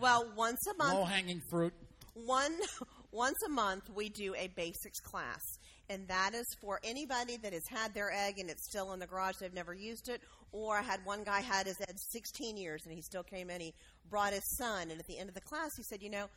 Well, 0.01 0.31
once 0.35 0.59
a 0.67 0.77
month, 0.77 0.93
Low 0.93 1.05
hanging 1.05 1.41
fruit. 1.49 1.73
one 2.13 2.55
once 3.11 3.37
a 3.45 3.49
month 3.49 3.83
we 3.95 4.09
do 4.09 4.35
a 4.35 4.47
basics 4.55 4.99
class 4.99 5.41
and 5.89 6.07
that 6.07 6.35
is 6.35 6.45
for 6.61 6.79
anybody 6.83 7.37
that 7.37 7.53
has 7.53 7.65
had 7.67 7.91
their 7.95 8.11
egg 8.11 8.37
and 8.37 8.49
it's 8.49 8.67
still 8.69 8.93
in 8.93 8.99
the 8.99 9.07
garage 9.07 9.33
they've 9.41 9.53
never 9.53 9.73
used 9.73 10.09
it 10.09 10.21
or 10.51 10.77
i 10.77 10.81
had 10.81 10.99
one 11.05 11.23
guy 11.23 11.39
had 11.39 11.65
his 11.65 11.79
egg 11.81 11.95
16 12.11 12.55
years 12.57 12.81
and 12.85 12.93
he 12.93 13.01
still 13.01 13.23
came 13.23 13.49
in 13.49 13.59
he 13.61 13.73
brought 14.11 14.31
his 14.33 14.43
son 14.57 14.91
and 14.91 14.99
at 14.99 15.07
the 15.07 15.17
end 15.17 15.27
of 15.27 15.33
the 15.33 15.41
class 15.41 15.71
he 15.75 15.81
said 15.81 16.03
you 16.03 16.09
know 16.09 16.27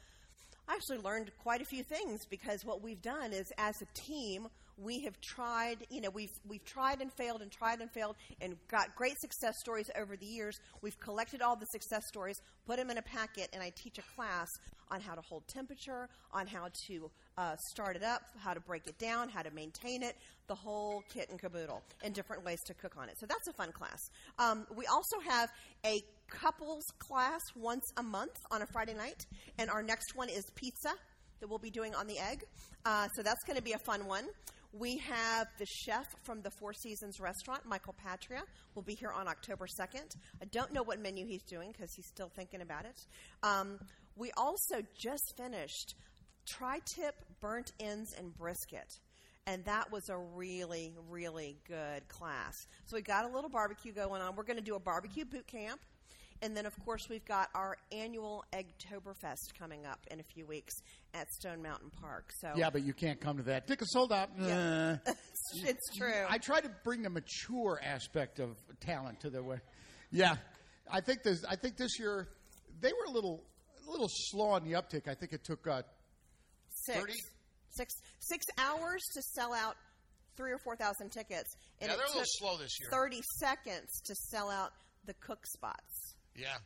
I 0.69 0.75
actually 0.75 0.99
learned 0.99 1.31
quite 1.43 1.61
a 1.61 1.65
few 1.65 1.83
things 1.83 2.25
because 2.25 2.65
what 2.65 2.83
we've 2.83 3.03
done 3.03 3.33
is, 3.33 3.53
as 3.59 3.83
a 3.83 3.87
team, 3.95 4.49
we 4.79 5.01
have 5.01 5.21
tried. 5.21 5.79
You 5.91 6.01
know, 6.01 6.11
we've 6.11 6.33
we've 6.49 6.65
tried 6.65 7.01
and 7.01 7.13
failed 7.13 7.43
and 7.43 7.51
tried 7.51 7.81
and 7.81 7.91
failed 7.91 8.17
and 8.41 8.57
got 8.69 8.95
great 8.97 9.21
success 9.21 9.55
stories 9.61 9.91
over 10.01 10.17
the 10.17 10.27
years. 10.27 10.59
We've 10.81 10.99
collected 10.99 11.43
all 11.43 11.57
the 11.57 11.67
success 11.67 12.07
stories, 12.09 12.41
put 12.67 12.79
them 12.79 12.91
in 12.91 12.99
a 12.99 13.03
packet, 13.03 13.49
and 13.53 13.63
I 13.63 13.73
teach 13.77 13.99
a 13.99 14.03
class 14.15 14.49
on 14.91 15.01
how 15.01 15.15
to 15.15 15.23
hold 15.23 15.47
temperature, 15.49 16.09
on 16.33 16.47
how 16.47 16.69
to 16.87 17.11
uh, 17.39 17.57
start 17.71 17.97
it 17.97 18.03
up, 18.03 18.23
how 18.39 18.53
to 18.53 18.61
break 18.61 18.87
it 18.87 18.99
down, 18.99 19.29
how 19.29 19.43
to 19.43 19.51
maintain 19.51 20.03
it, 20.03 20.17
the 20.49 20.55
whole 20.55 21.03
kit 21.13 21.29
and 21.31 21.39
caboodle, 21.41 21.83
and 22.05 22.15
different 22.15 22.45
ways 22.45 22.61
to 22.67 22.75
cook 22.75 22.93
on 22.99 23.09
it. 23.09 23.19
So 23.19 23.27
that's 23.27 23.49
a 23.49 23.53
fun 23.55 23.73
class. 23.73 24.11
Um, 24.39 24.67
we 24.77 24.87
also 24.87 25.19
have 25.27 25.51
a 25.85 26.03
couples 26.41 26.85
class 26.99 27.41
once 27.55 27.85
a 27.97 28.03
month 28.03 28.39
on 28.51 28.63
a 28.63 28.67
Friday 28.67 28.95
night, 28.95 29.27
and 29.59 29.71
our 29.71 29.83
next 29.83 30.17
one 30.17 30.29
is 30.29 30.45
pizza 30.55 30.93
that 31.41 31.49
we'll 31.49 31.59
be 31.59 31.71
doing 31.71 31.95
on 31.95 32.07
the 32.07 32.19
egg. 32.19 32.45
Uh, 32.85 33.09
so 33.15 33.23
that's 33.23 33.43
going 33.45 33.57
to 33.57 33.63
be 33.63 33.73
a 33.73 33.79
fun 33.79 34.07
one. 34.07 34.25
We 34.73 34.97
have 34.99 35.49
the 35.59 35.67
chef 35.67 36.07
from 36.23 36.41
the 36.41 36.51
Four 36.51 36.73
Seasons 36.73 37.21
restaurant, 37.21 37.67
Michael 37.67 37.95
Patria, 38.03 38.43
will 38.75 38.83
be 38.83 38.95
here 38.95 39.11
on 39.11 39.29
October 39.29 39.67
2nd. 39.67 40.17
I 40.41 40.47
don't 40.47 40.73
know 40.73 40.83
what 40.83 40.99
menu 40.99 41.27
he's 41.27 41.43
doing 41.43 41.73
because 41.73 41.93
he's 41.95 42.07
still 42.07 42.31
thinking 42.35 42.63
about 42.63 42.87
it. 42.87 43.07
Um, 43.43 43.79
we 44.17 44.31
also 44.37 44.77
just 44.99 45.35
finished 45.37 45.95
tri 46.49 46.79
tip 46.97 47.15
burnt 47.41 47.73
ends 47.81 48.15
and 48.17 48.35
brisket. 48.35 48.99
And 49.47 49.65
that 49.65 49.91
was 49.91 50.09
a 50.09 50.17
really, 50.17 50.95
really 51.11 51.59
good 51.67 52.07
class. 52.09 52.55
So 52.87 52.97
we 52.97 53.03
got 53.03 53.25
a 53.25 53.35
little 53.35 53.51
barbecue 53.51 53.93
going 53.93 54.23
on. 54.23 54.37
We're 54.37 54.45
going 54.45 54.59
to 54.59 54.65
do 54.65 54.77
a 54.77 54.81
barbecue 54.81 55.25
boot 55.25 55.47
camp. 55.49 55.81
And 56.43 56.57
then, 56.57 56.67
of 56.67 56.77
course, 56.85 57.03
we've 57.09 57.25
got 57.25 57.49
our 57.55 57.77
annual 57.93 58.45
Eggtoberfest 58.53 59.55
coming 59.57 59.87
up 59.87 60.01
in 60.11 60.19
a 60.19 60.25
few 60.25 60.45
weeks 60.45 60.75
at 61.15 61.31
Stone 61.31 61.63
Mountain 61.63 61.91
Park. 62.01 62.31
So 62.41 62.51
Yeah, 62.57 62.69
but 62.69 62.83
you 62.83 62.93
can't 62.93 63.21
come 63.21 63.37
to 63.37 63.45
that. 63.45 63.69
Tickets 63.69 63.93
sold 63.93 64.13
out. 64.13 64.31
Yeah. 64.37 64.97
Uh, 65.07 65.13
it's 65.55 65.97
true. 65.97 66.25
I 66.29 66.39
try 66.39 66.61
to 66.61 66.71
bring 66.83 67.03
the 67.03 67.11
mature 67.11 67.81
aspect 67.83 68.41
of 68.41 68.57
talent 68.81 69.21
to 69.21 69.31
the 69.31 69.41
way. 69.41 69.59
Yeah, 70.11 70.35
I 70.91 71.01
think 71.01 71.23
this. 71.23 71.45
I 71.49 71.55
think 71.55 71.77
this 71.77 71.99
year 72.01 72.29
they 72.81 72.93
were 72.93 73.11
a 73.11 73.15
little, 73.15 73.45
a 73.87 73.91
little 73.91 74.09
slow 74.11 74.49
on 74.49 74.65
the 74.65 74.73
uptick. 74.73 75.07
I 75.09 75.15
think 75.15 75.33
it 75.33 75.45
took 75.45 75.67
uh, 75.67 75.83
six, 76.69 76.99
30? 76.99 77.13
six, 77.71 77.95
six 78.19 78.45
hours 78.59 79.01
to 79.15 79.23
sell 79.23 79.55
out 79.55 79.77
three 80.37 80.51
or 80.53 80.59
four 80.59 80.75
thousand 80.77 81.11
tickets, 81.11 81.55
and 81.81 81.89
Yeah, 81.89 81.95
it 81.95 81.97
they're 81.99 82.07
a 82.07 82.09
little 82.09 82.23
took 82.23 82.29
slow 82.33 82.57
this 82.59 82.81
year. 82.81 82.91
Thirty 82.91 83.21
seconds 83.39 84.01
to 84.07 84.15
sell 84.15 84.51
out 84.51 84.73
the 85.07 85.15
cook 85.15 85.47
spots. 85.47 86.15
Yeah. 86.35 86.57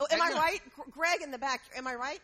Oh, 0.00 0.06
am 0.10 0.20
And, 0.20 0.34
I 0.34 0.38
right, 0.38 0.60
Greg 0.90 1.20
in 1.22 1.30
the 1.30 1.38
back? 1.38 1.60
Am 1.76 1.86
I 1.86 1.94
right? 1.94 2.20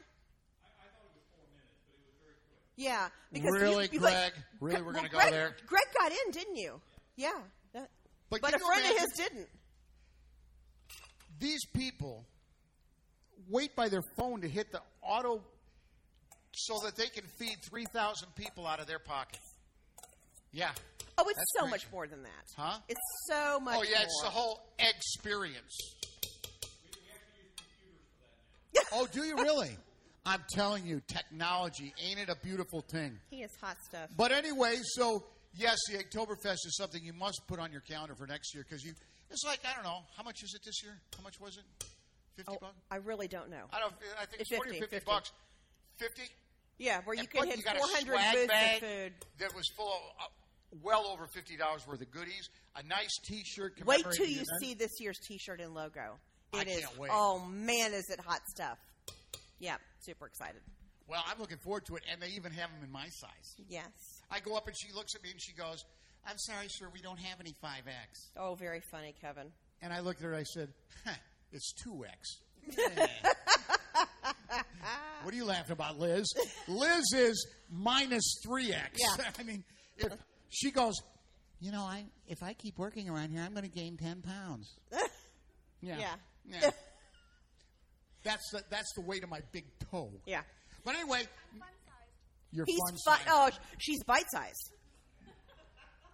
Yeah, 2.77 3.09
because 3.33 3.47
you- 3.55 3.61
Really, 3.61 3.89
because- 3.89 4.11
Greg? 4.11 4.33
Really, 4.61 4.83
we're 4.83 4.93
well, 4.93 4.95
gonna 4.97 5.09
go 5.09 5.19
there? 5.31 5.57
Greg 5.67 5.85
got 5.99 6.13
in, 6.13 6.31
didn't 6.31 6.57
you? 6.57 6.81
Yeah, 7.17 7.43
that- 7.73 7.91
But 8.29 8.43
but 8.43 8.51
you 8.51 8.57
a 8.57 8.67
friend 8.67 8.83
man, 8.83 8.93
of 8.93 8.99
his 8.99 9.13
didn't. 9.17 9.49
These 11.39 11.65
people 11.75 12.27
wait 13.49 13.75
by 13.77 13.89
their 13.89 14.03
phone 14.19 14.43
to 14.43 14.49
hit 14.49 14.73
the 14.73 14.83
auto 15.03 15.43
so 16.55 16.79
that 16.81 16.97
they 16.97 17.09
can 17.09 17.27
feed 17.39 17.57
three 17.63 17.85
thousand 17.87 18.35
people 18.35 18.67
out 18.67 18.81
of 18.81 18.87
their 18.87 18.99
pocket. 18.99 19.41
Yeah. 20.53 20.73
Oh, 21.19 21.27
it's 21.29 21.41
so 21.55 21.61
crazy. 21.61 21.71
much 21.71 21.91
more 21.93 22.07
than 22.07 22.23
that. 22.23 22.45
Huh? 22.57 22.79
It's 22.89 23.01
so 23.29 23.59
much. 23.61 23.77
Oh 23.79 23.83
yeah, 23.83 24.03
it's 24.03 24.21
the 24.23 24.31
whole 24.31 24.61
experience. 24.79 25.75
Oh, 28.93 29.07
do 29.11 29.25
you 29.25 29.37
really? 29.37 29.77
I'm 30.27 30.43
telling 30.51 30.85
you, 30.85 31.01
technology 31.07 31.95
ain't 32.05 32.19
it 32.19 32.29
a 32.29 32.37
beautiful 32.43 32.81
thing? 32.81 33.19
He 33.31 33.43
is 33.43 33.51
hot 33.61 33.77
stuff. 33.89 34.11
But 34.17 34.33
anyway, 34.33 34.77
so 34.83 35.25
yes, 35.55 35.79
the 35.91 35.99
Eggtoberfest 35.99 36.67
is 36.67 36.77
something 36.77 37.03
you 37.05 37.13
must 37.13 37.43
put 37.47 37.61
on 37.61 37.71
your 37.71 37.81
calendar 37.83 38.15
for 38.17 38.27
next 38.27 38.55
year 38.55 38.65
because 38.69 38.83
you. 38.85 38.93
It's 39.31 39.45
like 39.45 39.61
I 39.69 39.75
don't 39.75 39.85
know 39.85 40.01
how 40.17 40.23
much 40.25 40.43
is 40.43 40.55
it 40.55 40.63
this 40.65 40.83
year? 40.83 40.99
How 41.17 41.23
much 41.23 41.41
was 41.41 41.57
it? 41.59 41.65
Fifty 42.37 42.53
Oh, 42.53 42.59
bucks? 42.61 42.75
I 42.91 42.97
really 42.97 43.29
don't 43.29 43.51
know. 43.51 43.65
I 43.73 43.79
don't. 43.81 43.93
I 44.21 44.27
think 44.27 44.41
it's, 44.43 44.51
It's 44.51 44.57
40 44.57 44.71
or 44.71 44.73
50, 44.75 44.81
50, 44.87 44.97
50. 44.97 45.07
bucks. 45.11 45.33
Fifty. 45.97 46.23
Yeah, 46.79 47.01
where 47.05 47.15
you 47.15 47.21
And 47.21 47.31
can 47.31 47.41
but 47.41 47.49
hit 47.49 47.57
you 47.59 47.63
got 47.65 47.77
a 47.77 47.79
400 47.79 48.05
swag 48.13 48.35
booths 48.35 48.47
bag 48.49 48.83
of 48.83 48.89
food. 48.89 49.13
that 49.39 49.55
was 49.55 49.69
full 49.77 49.89
of 49.89 50.01
uh, 50.21 50.79
well 50.83 51.07
over 51.07 51.27
fifty 51.29 51.57
dollars 51.57 51.87
worth 51.87 52.01
of 52.03 52.11
goodies. 52.11 52.49
A 52.77 52.83
nice 52.83 53.17
T-shirt. 53.25 53.75
Wait 53.87 54.05
till 54.17 54.27
you 54.27 54.35
event. 54.43 54.49
see 54.61 54.75
this 54.75 54.93
year's 55.01 55.19
T-shirt 55.27 55.61
and 55.61 55.73
logo. 55.75 56.19
I 56.55 56.63
It 56.63 56.69
is. 56.69 56.81
can't 56.81 56.99
wait. 56.99 57.11
Oh 57.13 57.41
man, 57.47 57.93
is 57.93 58.09
it 58.11 58.21
hot 58.21 58.41
stuff? 58.49 58.79
Yeah, 59.59 59.77
super 60.01 60.27
excited. 60.27 60.61
Well, 61.09 61.23
I'm 61.31 61.39
looking 61.39 61.59
forward 61.59 61.87
to 61.87 61.97
it, 61.97 62.03
and 62.11 62.21
they 62.21 62.29
even 62.37 62.53
have 62.53 62.71
them 62.71 62.81
in 62.83 62.91
my 62.91 63.07
size. 63.09 63.55
Yes. 63.69 63.87
I 64.31 64.41
go 64.41 64.57
up 64.57 64.67
and 64.67 64.77
she 64.77 64.93
looks 64.93 65.15
at 65.15 65.23
me 65.23 65.31
and 65.31 65.41
she 65.41 65.53
goes, 65.53 65.85
"I'm 66.27 66.37
sorry, 66.39 66.67
sir, 66.69 66.89
we 66.93 67.01
don't 67.01 67.19
have 67.21 67.39
any 67.41 67.55
5X." 67.63 68.31
Oh, 68.37 68.55
very 68.57 68.81
funny, 68.91 69.15
Kevin. 69.21 69.53
And 69.83 69.93
I 69.93 70.01
looked 70.01 70.21
at 70.21 70.27
her. 70.27 70.35
I 70.35 70.43
said, 70.43 70.69
huh, 71.05 71.13
"It's 71.53 71.73
2X." 71.85 72.39
what 75.23 75.33
are 75.33 75.37
you 75.37 75.45
laughing 75.45 75.73
about, 75.73 75.99
Liz? 75.99 76.27
Liz 76.69 77.05
is 77.15 77.47
minus 77.71 78.25
3X. 78.47 78.97
Yeah. 78.99 79.25
I 79.39 79.43
mean, 79.43 79.65
if 79.97 80.13
she 80.51 80.71
goes, 80.71 80.95
you 81.61 81.73
know, 81.73 81.83
I 81.83 82.07
if 82.27 82.43
I 82.43 82.53
keep 82.55 82.79
working 82.79 83.09
around 83.09 83.31
here, 83.31 83.43
I'm 83.43 83.53
going 83.53 83.63
to 83.65 83.75
gain 83.75 83.97
10 83.97 84.23
pounds. 84.23 84.75
Yeah. 85.83 85.99
Yeah. 85.99 86.15
Yeah. 86.51 86.71
that's 88.25 88.51
the, 88.51 88.63
that's 88.71 88.93
the 88.95 89.03
weight 89.03 89.23
of 89.25 89.31
my 89.31 89.41
big 89.53 89.65
toe. 89.91 90.11
Yeah. 90.27 90.43
But 90.85 90.95
anyway, 90.97 91.23
your 92.53 92.65
He's 92.67 92.79
fun 92.79 92.97
fi- 93.05 93.19
size. 93.19 93.27
Oh, 93.29 93.51
sh- 93.53 93.77
she's 93.79 94.05
bite 94.05 94.31
sized. 94.31 94.71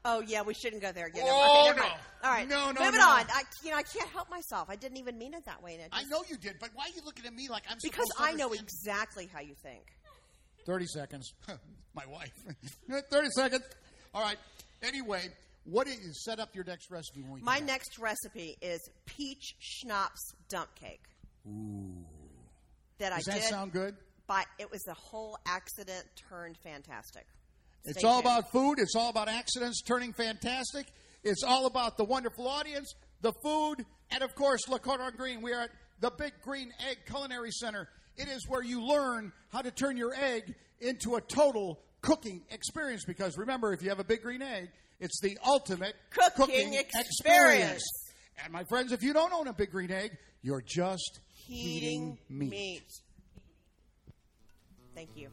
Oh 0.04 0.20
yeah, 0.26 0.42
we 0.42 0.52
shouldn't 0.54 0.82
go 0.82 0.90
there 0.90 1.06
again. 1.06 1.22
Oh, 1.26 1.68
okay, 1.70 1.78
no. 1.78 1.84
All 2.24 2.30
right, 2.32 2.48
No, 2.48 2.72
no, 2.72 2.84
moving 2.84 2.98
no. 2.98 3.08
on. 3.08 3.24
I, 3.32 3.42
you 3.62 3.70
know, 3.70 3.76
I 3.76 3.84
can't 3.84 4.08
help 4.08 4.28
myself. 4.30 4.68
I 4.68 4.74
didn't 4.74 4.98
even 4.98 5.16
mean 5.16 5.32
it 5.32 5.44
that 5.44 5.62
way. 5.62 5.74
It 5.74 5.88
I 5.92 6.02
know 6.04 6.24
you 6.28 6.36
did, 6.36 6.56
but 6.60 6.70
why 6.74 6.86
are 6.86 6.88
you 6.96 7.02
looking 7.04 7.24
at 7.26 7.32
me 7.32 7.48
like 7.48 7.62
I'm 7.70 7.76
because 7.82 8.10
I 8.18 8.32
know 8.32 8.52
exactly 8.52 9.30
how 9.32 9.40
you 9.40 9.54
think. 9.62 9.82
30 10.66 10.86
seconds. 10.86 11.32
My 11.94 12.04
wife. 12.06 12.32
30 13.10 13.28
seconds. 13.36 13.62
All 14.14 14.22
right. 14.22 14.36
Anyway, 14.82 15.22
what 15.64 15.86
is 15.86 16.24
set 16.24 16.38
up 16.40 16.54
your 16.54 16.64
next 16.64 16.90
recipe 16.90 17.22
when 17.22 17.32
we 17.32 17.40
My 17.42 17.58
next 17.58 17.98
recipe 17.98 18.56
is 18.60 18.80
peach 19.06 19.54
schnapps 19.60 20.32
dump 20.48 20.74
cake. 20.74 21.02
Ooh. 21.48 22.04
That 22.98 23.10
Does 23.16 23.28
I 23.28 23.32
that 23.32 23.40
did, 23.40 23.48
sound 23.48 23.72
good? 23.72 23.96
but 24.26 24.46
it 24.58 24.70
was 24.70 24.86
a 24.88 24.94
whole 24.94 25.36
accident 25.46 26.04
turned 26.28 26.56
fantastic. 26.62 27.26
It's 27.84 28.04
all 28.04 28.22
tuned. 28.22 28.26
about 28.26 28.52
food. 28.52 28.78
It's 28.78 28.94
all 28.94 29.10
about 29.10 29.28
accidents 29.28 29.82
turning 29.82 30.12
fantastic. 30.12 30.86
It's 31.24 31.42
all 31.42 31.66
about 31.66 31.96
the 31.96 32.04
wonderful 32.04 32.46
audience, 32.48 32.94
the 33.20 33.32
food, 33.42 33.84
and 34.10 34.22
of 34.22 34.34
course, 34.34 34.68
Le 34.68 34.78
Cordon 34.78 35.12
Green. 35.16 35.42
We 35.42 35.52
are 35.52 35.62
at 35.62 35.70
the 36.00 36.10
Big 36.10 36.32
Green 36.42 36.70
Egg 36.88 36.98
Culinary 37.06 37.50
Center. 37.50 37.88
It 38.16 38.28
is 38.28 38.46
where 38.48 38.62
you 38.62 38.84
learn 38.84 39.32
how 39.50 39.62
to 39.62 39.70
turn 39.70 39.96
your 39.96 40.14
egg 40.14 40.54
into 40.80 41.16
a 41.16 41.20
total 41.20 41.80
cooking 42.02 42.42
experience. 42.50 43.04
Because 43.04 43.36
remember, 43.38 43.72
if 43.72 43.82
you 43.82 43.88
have 43.88 44.00
a 44.00 44.04
big 44.04 44.22
green 44.22 44.42
egg, 44.42 44.68
it's 45.02 45.20
the 45.20 45.36
ultimate 45.44 45.94
Cooking 46.10 46.74
experience. 46.74 47.82
And 48.42 48.52
my 48.52 48.62
friends, 48.64 48.92
if 48.92 49.02
you 49.02 49.12
don't 49.12 49.32
own 49.32 49.48
a 49.48 49.52
big 49.52 49.72
green 49.72 49.90
egg, 49.90 50.12
you're 50.42 50.62
just 50.64 51.20
Heating 51.34 52.18
meat. 52.30 52.50
meat. 52.50 52.88
Thank 54.94 55.10
you. 55.16 55.28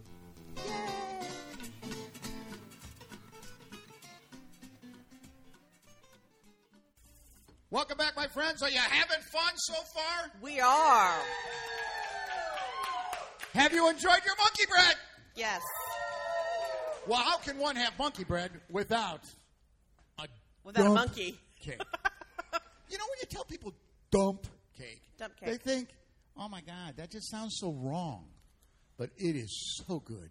Welcome 7.71 7.97
back, 7.97 8.15
my 8.15 8.27
friends. 8.27 8.63
Are 8.63 8.69
you 8.69 8.79
having 8.79 9.21
fun 9.31 9.53
so 9.55 9.75
far? 9.93 10.31
We 10.41 10.59
are. 10.59 11.13
Have 13.53 13.73
you 13.73 13.87
enjoyed 13.89 14.21
your 14.25 14.35
monkey 14.37 14.63
bread? 14.69 14.95
Yes. 15.35 15.61
Well, 17.07 17.19
how 17.19 17.37
can 17.37 17.57
one 17.57 17.75
have 17.75 17.97
monkey 17.99 18.23
bread 18.23 18.51
without 18.71 19.21
a 20.69 20.81
Without 20.81 20.81
a 20.81 20.95
dump 20.95 20.95
monkey. 20.95 21.37
cake? 21.61 21.81
you 22.89 22.97
know, 22.97 23.05
when 23.05 23.17
you 23.21 23.27
tell 23.29 23.43
people 23.43 23.73
dump 24.11 24.45
cake, 24.77 25.01
Dump 25.17 25.35
cake, 25.37 25.49
they 25.49 25.57
think, 25.57 25.89
"Oh 26.37 26.47
my 26.49 26.61
God, 26.61 26.95
that 26.97 27.11
just 27.11 27.29
sounds 27.29 27.57
so 27.59 27.71
wrong," 27.73 28.27
but 28.97 29.09
it 29.17 29.35
is 29.35 29.83
so 29.87 29.99
good. 29.99 30.29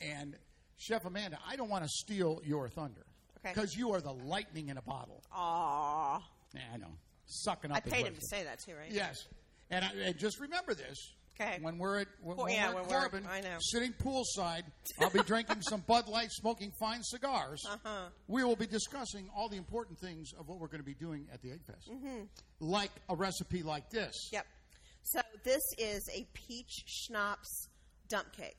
And 0.00 0.36
Chef 0.76 1.04
Amanda, 1.04 1.38
I 1.48 1.56
don't 1.56 1.68
want 1.70 1.84
to 1.84 1.88
steal 1.88 2.40
your 2.44 2.68
thunder 2.68 3.04
Okay. 3.38 3.52
because 3.54 3.76
you 3.76 3.92
are 3.92 4.00
the 4.00 4.12
lightning 4.12 4.68
in 4.68 4.76
a 4.78 4.82
bottle. 4.82 5.22
Aw. 5.32 6.20
Yeah, 6.54 6.60
I 6.74 6.76
know, 6.76 6.90
sucking 7.26 7.70
up. 7.70 7.76
I 7.76 7.80
paid 7.80 8.06
him 8.06 8.14
to 8.14 8.20
say 8.26 8.42
that 8.44 8.58
too, 8.60 8.72
right? 8.74 8.90
Yes, 8.90 9.26
and, 9.70 9.84
I, 9.84 9.90
and 10.06 10.16
just 10.18 10.40
remember 10.40 10.74
this. 10.74 11.12
Okay. 11.42 11.58
When 11.60 11.78
we're 11.78 12.00
at 12.00 12.08
when, 12.22 12.36
Well, 12.36 12.46
when 12.46 12.54
yeah, 12.54 12.68
we're 12.68 12.82
when 12.82 12.92
at 13.04 13.12
we're- 13.12 13.24
I 13.28 13.40
know. 13.40 13.56
sitting 13.60 13.92
poolside, 13.92 14.62
I'll 15.00 15.10
be 15.10 15.22
drinking 15.26 15.62
some 15.62 15.80
Bud 15.86 16.08
Light, 16.08 16.30
smoking 16.30 16.72
fine 16.78 17.02
cigars. 17.02 17.62
Uh-huh. 17.68 18.08
We 18.28 18.44
will 18.44 18.56
be 18.56 18.66
discussing 18.66 19.28
all 19.36 19.48
the 19.48 19.56
important 19.56 19.98
things 19.98 20.30
of 20.38 20.48
what 20.48 20.58
we're 20.58 20.68
going 20.68 20.80
to 20.80 20.86
be 20.86 20.94
doing 20.94 21.26
at 21.32 21.42
the 21.42 21.50
Egg 21.52 21.60
Fest, 21.66 21.90
Mm-hmm. 21.90 22.24
like 22.60 22.90
a 23.08 23.16
recipe 23.16 23.62
like 23.62 23.90
this. 23.90 24.30
Yep. 24.32 24.46
So 25.04 25.20
this 25.44 25.62
is 25.78 26.08
a 26.14 26.26
peach 26.32 26.84
schnapps 26.86 27.68
dump 28.08 28.32
cake. 28.32 28.58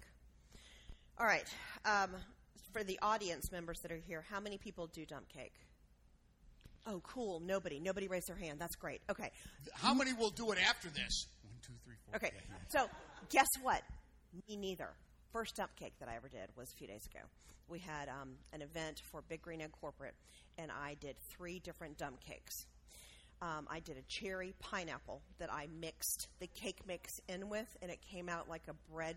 All 1.20 1.26
right. 1.26 1.46
Um, 1.86 2.10
for 2.74 2.84
the 2.84 3.00
audience 3.02 3.52
members 3.52 3.80
that 3.84 3.92
are 3.92 4.02
here, 4.08 4.26
how 4.30 4.40
many 4.40 4.58
people 4.58 4.88
do 4.88 5.06
dump 5.06 5.30
cake? 5.30 5.54
Oh, 6.86 7.00
cool. 7.06 7.40
Nobody. 7.40 7.80
Nobody 7.80 8.08
raised 8.10 8.28
their 8.28 8.36
hand. 8.36 8.60
That's 8.60 8.76
great. 8.76 9.00
Okay. 9.10 9.30
How 9.74 9.94
many 9.94 10.12
will 10.12 10.32
do 10.32 10.52
it 10.52 10.58
after 10.68 10.90
this? 10.90 11.28
Two, 11.66 11.74
three, 11.84 11.96
four. 12.06 12.16
Okay. 12.18 12.32
Yeah. 12.34 12.56
So, 12.70 12.90
guess 13.30 13.48
what? 13.62 13.82
Me 14.48 14.56
neither. 14.56 14.90
First 15.32 15.56
dump 15.56 15.76
cake 15.76 15.94
that 16.00 16.10
I 16.10 16.16
ever 16.16 16.28
did 16.28 16.50
was 16.56 16.72
a 16.72 16.76
few 16.76 16.88
days 16.88 17.06
ago. 17.06 17.24
We 17.68 17.80
had 17.80 18.10
um, 18.10 18.36
an 18.52 18.62
event 18.62 19.02
for 19.12 19.24
Big 19.28 19.42
Green 19.42 19.62
Egg 19.62 19.72
Corporate, 19.80 20.14
and 20.58 20.72
I 20.72 20.96
did 21.00 21.16
three 21.30 21.60
different 21.60 21.98
dump 21.98 22.20
cakes. 22.20 22.66
Um, 23.42 23.68
I 23.70 23.80
did 23.80 23.98
a 23.98 24.02
cherry 24.08 24.54
pineapple 24.60 25.22
that 25.40 25.52
I 25.52 25.68
mixed 25.80 26.28
the 26.40 26.48
cake 26.48 26.82
mix 26.88 27.20
in 27.28 27.50
with, 27.50 27.78
and 27.82 27.90
it 27.90 28.00
came 28.02 28.30
out 28.30 28.48
like 28.48 28.64
a 28.68 28.94
bread 28.94 29.16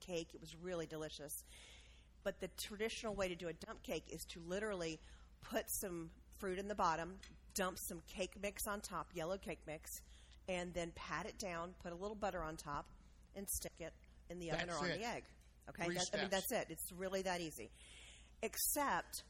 cake. 0.00 0.28
It 0.34 0.40
was 0.40 0.56
really 0.62 0.86
delicious. 0.86 1.44
But 2.24 2.40
the 2.40 2.48
traditional 2.56 3.14
way 3.14 3.28
to 3.28 3.36
do 3.36 3.48
a 3.48 3.52
dump 3.52 3.82
cake 3.82 4.04
is 4.10 4.24
to 4.30 4.40
literally 4.46 4.98
put 5.50 5.70
some 5.70 6.10
fruit 6.38 6.58
in 6.58 6.68
the 6.68 6.74
bottom, 6.74 7.14
dump 7.54 7.78
some 7.78 8.02
cake 8.08 8.32
mix 8.42 8.66
on 8.66 8.80
top, 8.80 9.10
yellow 9.14 9.38
cake 9.38 9.60
mix, 9.66 10.00
and 10.48 10.72
then 10.74 10.92
pat 10.94 11.26
it 11.26 11.38
down, 11.38 11.74
put 11.82 11.92
a 11.92 11.96
little 11.96 12.14
butter 12.14 12.42
on 12.42 12.56
top, 12.56 12.86
and 13.34 13.48
stick 13.48 13.72
it 13.80 13.92
in 14.30 14.38
the 14.38 14.50
oven 14.52 14.66
That's 14.68 14.80
or 14.80 14.84
on 14.84 14.90
it. 14.90 14.98
the 14.98 15.04
egg. 15.06 15.24
Okay, 15.68 15.88
That- 15.94 16.10
I 16.14 16.16
mean 16.22 16.30
that's 16.30 16.52
it. 16.52 16.66
It's 16.70 16.92
really 16.92 17.22
that 17.22 17.40
easy. 17.40 17.70
Except 18.42 19.22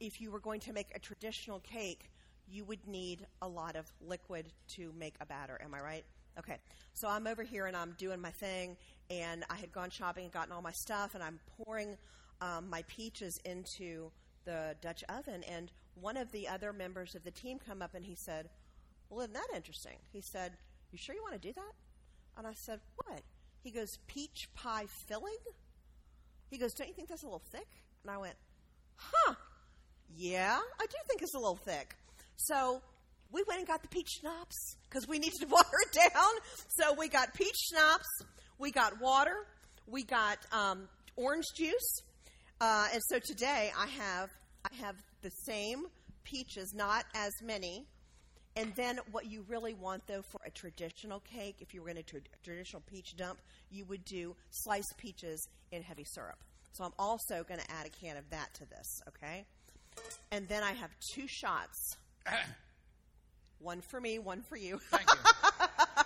if 0.00 0.20
you 0.20 0.30
were 0.30 0.40
going 0.40 0.60
to 0.60 0.72
make 0.72 0.94
a 0.94 0.98
traditional 0.98 1.60
cake, 1.60 2.10
you 2.48 2.64
would 2.64 2.86
need 2.86 3.26
a 3.40 3.48
lot 3.48 3.76
of 3.76 3.90
liquid 4.00 4.52
to 4.76 4.92
make 4.96 5.14
a 5.20 5.26
batter. 5.26 5.58
Am 5.62 5.74
I 5.74 5.80
right? 5.80 6.04
Okay. 6.38 6.58
So 6.94 7.08
I'm 7.08 7.26
over 7.26 7.42
here 7.42 7.66
and 7.66 7.76
I'm 7.76 7.94
doing 7.98 8.20
my 8.20 8.30
thing, 8.30 8.76
and 9.10 9.44
I 9.50 9.56
had 9.56 9.72
gone 9.72 9.90
shopping 9.90 10.24
and 10.24 10.32
gotten 10.32 10.52
all 10.52 10.62
my 10.62 10.72
stuff, 10.72 11.14
and 11.14 11.22
I'm 11.22 11.38
pouring 11.58 11.96
um, 12.40 12.68
my 12.70 12.82
peaches 12.88 13.38
into 13.44 14.10
the 14.44 14.74
Dutch 14.80 15.04
oven. 15.08 15.44
And 15.44 15.70
one 15.94 16.16
of 16.16 16.32
the 16.32 16.48
other 16.48 16.72
members 16.72 17.14
of 17.14 17.22
the 17.22 17.30
team 17.30 17.58
come 17.64 17.82
up 17.82 17.94
and 17.94 18.04
he 18.04 18.14
said, 18.16 18.48
"Well, 19.12 19.20
isn't 19.20 19.34
that 19.34 19.48
interesting?" 19.54 19.98
He 20.12 20.20
said, 20.20 20.52
"You 20.90 20.98
sure 20.98 21.14
you 21.14 21.22
want 21.22 21.34
to 21.34 21.48
do 21.48 21.52
that?" 21.52 21.72
And 22.36 22.46
I 22.46 22.54
said, 22.54 22.80
"What?" 22.96 23.22
He 23.62 23.70
goes, 23.70 23.98
"Peach 24.06 24.48
pie 24.54 24.86
filling." 25.08 25.38
He 26.52 26.58
goes, 26.58 26.74
Don't 26.74 26.86
you 26.86 26.92
think 26.92 27.08
that's 27.08 27.22
a 27.22 27.26
little 27.26 27.42
thick? 27.50 27.66
And 28.02 28.10
I 28.10 28.18
went, 28.18 28.34
Huh, 28.96 29.34
yeah, 30.14 30.58
I 30.78 30.86
do 30.86 30.96
think 31.08 31.22
it's 31.22 31.34
a 31.34 31.38
little 31.38 31.56
thick. 31.56 31.96
So 32.36 32.82
we 33.32 33.42
went 33.48 33.60
and 33.60 33.66
got 33.66 33.80
the 33.80 33.88
peach 33.88 34.18
schnapps 34.20 34.76
because 34.88 35.08
we 35.08 35.18
needed 35.18 35.40
to 35.40 35.46
water 35.50 35.78
it 35.86 36.10
down. 36.12 36.32
So 36.68 36.94
we 36.98 37.08
got 37.08 37.32
peach 37.32 37.56
schnapps, 37.70 38.06
we 38.58 38.70
got 38.70 39.00
water, 39.00 39.46
we 39.86 40.04
got 40.04 40.36
um, 40.52 40.88
orange 41.16 41.46
juice. 41.56 42.02
Uh, 42.60 42.88
and 42.92 43.02
so 43.08 43.18
today 43.18 43.72
I 43.76 43.86
have 43.86 44.28
I 44.70 44.76
have 44.84 44.96
the 45.22 45.30
same 45.46 45.86
peaches, 46.22 46.74
not 46.74 47.06
as 47.14 47.32
many. 47.42 47.86
And 48.54 48.74
then, 48.74 49.00
what 49.10 49.26
you 49.26 49.44
really 49.48 49.72
want, 49.72 50.06
though, 50.06 50.22
for 50.22 50.40
a 50.44 50.50
traditional 50.50 51.20
cake, 51.20 51.56
if 51.60 51.72
you 51.72 51.80
were 51.80 51.86
going 51.86 52.02
to 52.04 52.12
do 52.12 52.18
a 52.18 52.44
traditional 52.44 52.82
peach 52.82 53.16
dump, 53.16 53.38
you 53.70 53.84
would 53.86 54.04
do 54.04 54.36
sliced 54.50 54.94
peaches 54.98 55.48
in 55.70 55.82
heavy 55.82 56.04
syrup. 56.04 56.38
So, 56.72 56.84
I'm 56.84 56.92
also 56.98 57.44
going 57.48 57.60
to 57.60 57.70
add 57.70 57.86
a 57.86 57.90
can 57.90 58.16
of 58.16 58.28
that 58.30 58.52
to 58.54 58.66
this, 58.68 59.02
okay? 59.08 59.46
And 60.30 60.48
then 60.48 60.62
I 60.62 60.72
have 60.72 60.90
two 61.14 61.26
shots 61.26 61.96
one 63.58 63.80
for 63.80 64.00
me, 64.00 64.18
one 64.18 64.42
for 64.42 64.56
you. 64.56 64.78
Thank 64.90 65.08
you. 65.10 65.18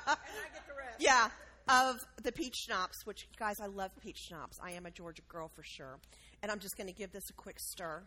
And 0.09 0.17
I 0.19 0.55
get 0.55 0.67
the 0.69 0.75
rest. 0.75 0.97
Yeah, 1.01 1.29
of 1.69 1.97
the 2.23 2.31
peach 2.31 2.55
schnapps, 2.65 3.05
which, 3.07 3.29
guys, 3.39 3.61
I 3.61 3.67
love 3.67 3.91
peach 4.01 4.19
schnapps. 4.29 4.59
I 4.63 4.73
am 4.73 4.87
a 4.87 4.91
Georgia 4.91 5.23
girl 5.29 5.49
for 5.49 5.63
sure. 5.63 5.99
And 6.43 6.53
I'm 6.53 6.61
just 6.61 6.77
going 6.77 6.87
to 6.87 6.93
give 6.93 7.13
this 7.13 7.29
a 7.31 7.33
quick 7.33 7.59
stir. 7.59 8.03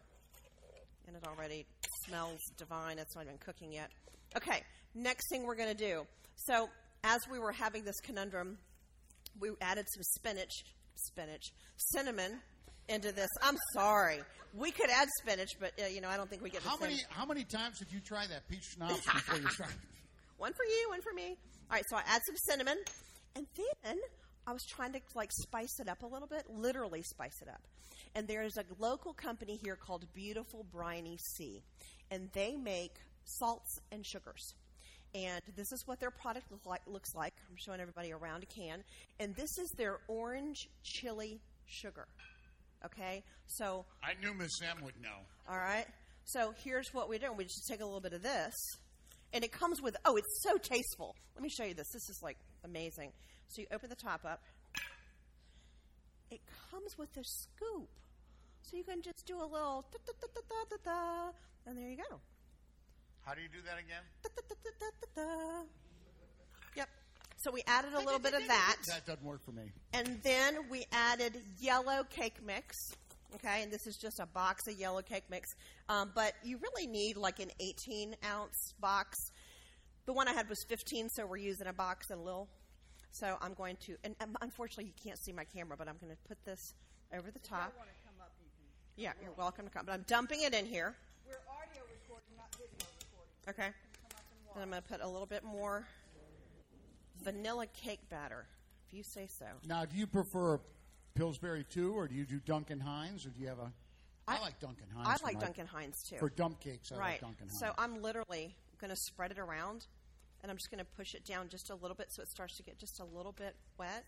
And 1.07 1.15
it 1.15 1.23
already 1.27 1.65
smells 2.05 2.39
divine. 2.57 2.99
It's 2.99 3.15
not 3.15 3.25
even 3.25 3.37
cooking 3.37 3.73
yet. 3.73 3.89
Okay, 4.37 4.61
next 4.95 5.29
thing 5.29 5.43
we're 5.45 5.55
going 5.55 5.75
to 5.75 5.83
do. 5.85 6.05
So, 6.35 6.69
as 7.03 7.19
we 7.31 7.39
were 7.39 7.51
having 7.51 7.83
this 7.83 7.99
conundrum, 8.01 8.57
we 9.39 9.49
added 9.61 9.85
some 9.93 10.03
spinach, 10.03 10.63
spinach, 10.95 11.51
cinnamon 11.77 12.39
into 12.87 13.11
this. 13.11 13.29
I'm 13.41 13.57
sorry. 13.73 14.19
We 14.53 14.71
could 14.71 14.89
add 14.89 15.07
spinach, 15.21 15.49
but 15.59 15.71
uh, 15.81 15.87
you 15.87 16.01
know, 16.01 16.09
I 16.09 16.17
don't 16.17 16.29
think 16.29 16.41
we 16.43 16.49
get 16.49 16.63
the 16.63 16.69
How 16.69 16.77
same. 16.77 16.89
many 16.89 17.01
how 17.09 17.25
many 17.25 17.43
times 17.43 17.79
did 17.79 17.91
you 17.91 17.99
try 17.99 18.25
that 18.27 18.47
peach 18.49 18.63
schnapps 18.75 19.05
before 19.05 19.37
you 19.37 19.47
tried? 19.47 19.69
One 20.37 20.53
for 20.53 20.63
you, 20.63 20.89
one 20.89 21.01
for 21.01 21.11
me. 21.13 21.37
All 21.69 21.75
right, 21.75 21.83
so 21.89 21.97
I 21.97 22.01
add 22.07 22.21
some 22.25 22.35
cinnamon, 22.47 22.77
and 23.35 23.45
then 23.83 23.97
I 24.47 24.53
was 24.53 24.63
trying 24.69 24.93
to 24.93 25.01
like 25.13 25.31
spice 25.33 25.79
it 25.81 25.89
up 25.89 26.01
a 26.01 26.07
little 26.07 26.29
bit, 26.29 26.43
literally 26.49 27.01
spice 27.03 27.41
it 27.41 27.49
up. 27.49 27.59
And 28.15 28.25
there's 28.25 28.55
a 28.57 28.63
local 28.79 29.11
company 29.13 29.59
here 29.61 29.75
called 29.75 30.05
Beautiful 30.13 30.65
Briny 30.71 31.17
Sea, 31.35 31.61
and 32.09 32.29
they 32.31 32.55
make 32.55 32.93
salts 33.37 33.79
and 33.91 34.05
sugars. 34.05 34.53
And 35.15 35.41
this 35.55 35.71
is 35.71 35.83
what 35.87 35.99
their 35.99 36.11
product 36.11 36.51
look 36.51 36.65
like, 36.65 36.81
looks 36.85 37.15
like. 37.15 37.33
I'm 37.49 37.55
showing 37.57 37.79
everybody 37.79 38.11
around 38.13 38.43
a 38.43 38.45
can, 38.45 38.83
and 39.19 39.35
this 39.35 39.57
is 39.57 39.71
their 39.77 39.97
orange 40.07 40.69
chili 40.83 41.41
sugar. 41.65 42.07
Okay, 42.85 43.23
so 43.47 43.85
I 44.03 44.13
knew 44.21 44.33
Miss 44.33 44.51
M 44.61 44.83
would 44.83 45.01
know. 45.01 45.17
all 45.49 45.57
right. 45.57 45.85
So 46.25 46.53
here's 46.63 46.93
what 46.93 47.09
we're 47.09 47.17
doing. 47.17 47.35
We 47.37 47.45
just 47.45 47.67
take 47.67 47.81
a 47.81 47.85
little 47.85 48.01
bit 48.01 48.13
of 48.13 48.21
this, 48.21 48.53
and 49.33 49.43
it 49.43 49.51
comes 49.51 49.81
with. 49.81 49.97
Oh, 50.05 50.15
it's 50.15 50.43
so 50.43 50.57
tasteful. 50.57 51.15
Let 51.35 51.41
me 51.43 51.49
show 51.49 51.63
you 51.63 51.73
this. 51.73 51.89
This 51.91 52.07
is 52.07 52.19
like 52.21 52.37
amazing. 52.63 53.11
So 53.47 53.61
you 53.61 53.67
open 53.73 53.89
the 53.89 53.95
top 53.95 54.25
up. 54.25 54.43
It 56.29 56.41
comes 56.69 56.95
with 56.99 57.09
a 57.17 57.23
scoop, 57.23 57.89
so 58.61 58.77
you 58.77 58.83
can 58.83 59.01
just 59.01 59.25
do 59.25 59.37
a 59.37 59.47
little 59.47 59.83
da 59.91 59.97
da 60.05 60.13
da 60.21 60.41
da 60.47 60.63
da 60.69 60.77
da, 60.85 61.31
and 61.65 61.75
there 61.75 61.89
you 61.89 61.97
go. 61.97 62.19
How 63.25 63.33
do 63.35 63.41
you 63.41 63.47
do 63.47 63.59
that 63.65 63.77
again? 63.79 64.01
Da, 64.23 64.29
da, 64.35 64.55
da, 64.59 64.69
da, 64.79 65.23
da, 65.23 65.35
da. 65.37 65.63
Yep. 66.75 66.89
So 67.37 67.51
we 67.51 67.63
added 67.67 67.93
a 67.93 67.99
little 67.99 68.19
bit 68.19 68.33
of 68.33 68.47
that. 68.47 68.77
That 68.87 69.05
doesn't 69.05 69.23
work 69.23 69.43
for 69.45 69.51
me. 69.51 69.71
And 69.93 70.19
then 70.23 70.57
we 70.69 70.85
added 70.91 71.37
yellow 71.59 72.03
cake 72.09 72.43
mix. 72.45 72.75
Okay, 73.35 73.61
and 73.61 73.71
this 73.71 73.85
is 73.85 73.95
just 73.97 74.19
a 74.19 74.25
box 74.25 74.67
of 74.67 74.79
yellow 74.79 75.03
cake 75.03 75.25
mix. 75.29 75.47
Um, 75.87 76.11
but 76.15 76.33
you 76.43 76.57
really 76.57 76.87
need 76.87 77.15
like 77.15 77.39
an 77.39 77.51
18 77.59 78.15
ounce 78.25 78.73
box. 78.79 79.15
The 80.05 80.13
one 80.13 80.27
I 80.27 80.33
had 80.33 80.49
was 80.49 80.57
15, 80.67 81.09
so 81.09 81.27
we're 81.27 81.37
using 81.37 81.67
a 81.67 81.73
box 81.73 82.09
and 82.09 82.19
a 82.19 82.23
little. 82.23 82.47
So 83.11 83.37
I'm 83.41 83.53
going 83.53 83.77
to, 83.85 83.95
and 84.03 84.15
um, 84.21 84.35
unfortunately 84.41 84.85
you 84.85 84.93
can't 85.03 85.19
see 85.19 85.31
my 85.31 85.43
camera, 85.43 85.77
but 85.77 85.87
I'm 85.87 85.97
going 86.01 86.11
to 86.11 86.17
put 86.27 86.43
this 86.45 86.73
over 87.13 87.29
the 87.29 87.39
top. 87.39 87.67
Up, 87.67 87.73
Yeah, 88.97 89.13
you're 89.21 89.33
welcome 89.37 89.65
to 89.65 89.71
come. 89.71 89.85
But 89.85 89.93
I'm 89.93 90.05
dumping 90.07 90.41
it 90.41 90.53
in 90.55 90.65
here. 90.65 90.95
We're 91.27 91.35
audio 91.53 91.68
Okay. 93.47 93.69
And 94.55 94.63
I'm 94.63 94.69
going 94.69 94.81
to 94.81 94.87
put 94.87 95.01
a 95.01 95.07
little 95.07 95.25
bit 95.25 95.43
more 95.43 95.85
vanilla 97.23 97.67
cake 97.67 98.01
batter, 98.09 98.45
if 98.87 98.93
you 98.93 99.03
say 99.03 99.27
so. 99.27 99.45
Now, 99.67 99.85
do 99.85 99.95
you 99.97 100.07
prefer 100.07 100.59
Pillsbury 101.15 101.65
too, 101.69 101.93
or 101.93 102.07
do 102.07 102.15
you 102.15 102.25
do 102.25 102.39
Duncan 102.39 102.79
Hines, 102.79 103.25
or 103.25 103.29
do 103.29 103.41
you 103.41 103.47
have 103.47 103.59
a? 103.59 103.71
I, 104.27 104.37
I- 104.37 104.41
like 104.41 104.59
Duncan 104.59 104.87
Hines. 104.95 105.19
I 105.21 105.25
like 105.25 105.35
my- 105.35 105.41
Duncan 105.41 105.67
Hines 105.67 106.03
too. 106.03 106.17
for 106.17 106.29
dump 106.29 106.59
cakes. 106.59 106.91
I 106.91 106.97
right. 106.97 107.05
like 107.11 107.21
Duncan 107.21 107.47
Hines. 107.47 107.59
So 107.59 107.71
I'm 107.77 108.01
literally 108.01 108.55
going 108.79 108.89
to 108.89 108.95
spread 108.95 109.31
it 109.31 109.39
around, 109.39 109.87
and 110.41 110.51
I'm 110.51 110.57
just 110.57 110.71
going 110.71 110.79
to 110.79 110.85
push 110.85 111.15
it 111.15 111.25
down 111.25 111.49
just 111.49 111.69
a 111.69 111.75
little 111.75 111.95
bit 111.95 112.11
so 112.11 112.21
it 112.21 112.29
starts 112.29 112.57
to 112.57 112.63
get 112.63 112.77
just 112.77 112.99
a 112.99 113.05
little 113.05 113.31
bit 113.31 113.55
wet. 113.77 114.05